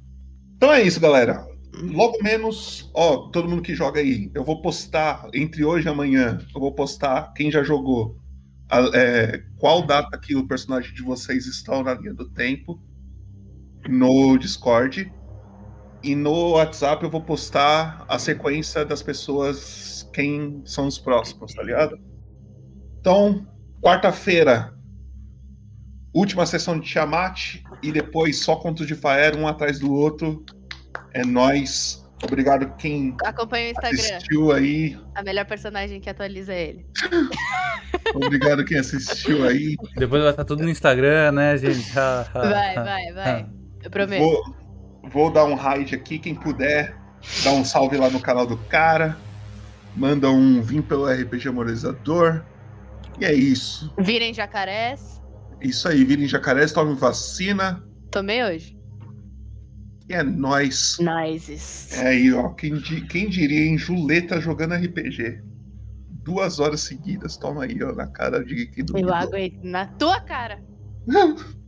[0.56, 1.44] Então é isso, galera.
[1.74, 6.39] Logo menos, ó, todo mundo que joga aí, eu vou postar entre hoje e amanhã.
[6.55, 8.22] Eu vou postar quem já jogou.
[8.73, 12.82] A- é, qual data que o personagem de vocês estão na linha do tempo
[13.89, 15.12] no Discord.
[16.03, 21.62] E no WhatsApp eu vou postar a sequência das pessoas, quem são os próximos, tá
[21.62, 21.99] ligado?
[23.01, 23.47] Então,
[23.81, 24.73] quarta-feira,
[26.15, 30.44] última sessão de Tiamat e depois só contos de Faer, um atrás do outro.
[31.15, 32.02] É nóis.
[32.23, 34.16] Obrigado quem Acompanha o Instagram.
[34.16, 34.99] assistiu aí.
[35.15, 36.86] A melhor personagem que atualiza é ele.
[38.15, 39.77] Obrigado quem assistiu aí.
[39.97, 41.90] Depois vai estar tudo no Instagram, né, gente?
[41.93, 43.47] Vai, vai, vai.
[43.82, 44.20] Eu prometo.
[44.20, 44.57] Vou,
[45.11, 46.97] vou dar um raid aqui, quem puder,
[47.43, 49.16] dá um salve lá no canal do cara.
[49.94, 52.43] Manda um vim pelo RPG Moralizador.
[53.20, 53.93] E é isso.
[53.99, 55.20] Virem jacarés.
[55.61, 57.85] Isso aí, virem jacarés, tomem vacina.
[58.11, 58.82] Tomei hoje.
[60.12, 60.98] É nóis.
[61.01, 61.94] Nice.
[61.98, 62.51] É aí, ó.
[62.51, 65.43] Quem, di- quem diria em Juleta jogando RPG?
[66.24, 67.36] Duas horas seguidas.
[67.36, 70.62] Toma aí, ó, na cara de que do Eu aguento na tua cara.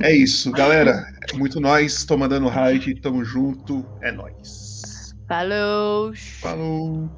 [0.00, 1.06] É isso, galera.
[1.32, 2.04] É muito nóis.
[2.04, 3.00] Tô mandando raid.
[3.00, 3.86] Tamo junto.
[4.02, 5.14] É nóis.
[5.26, 6.12] Falou.
[6.40, 7.08] Falou.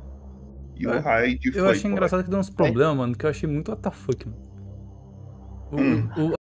[0.76, 3.48] E o É, raid Eu achei engraçado que deu uns problemas, mano, que eu achei
[3.48, 4.52] muito WTF, mano.
[5.72, 6.08] O- Hum.
[6.30, 6.34] o-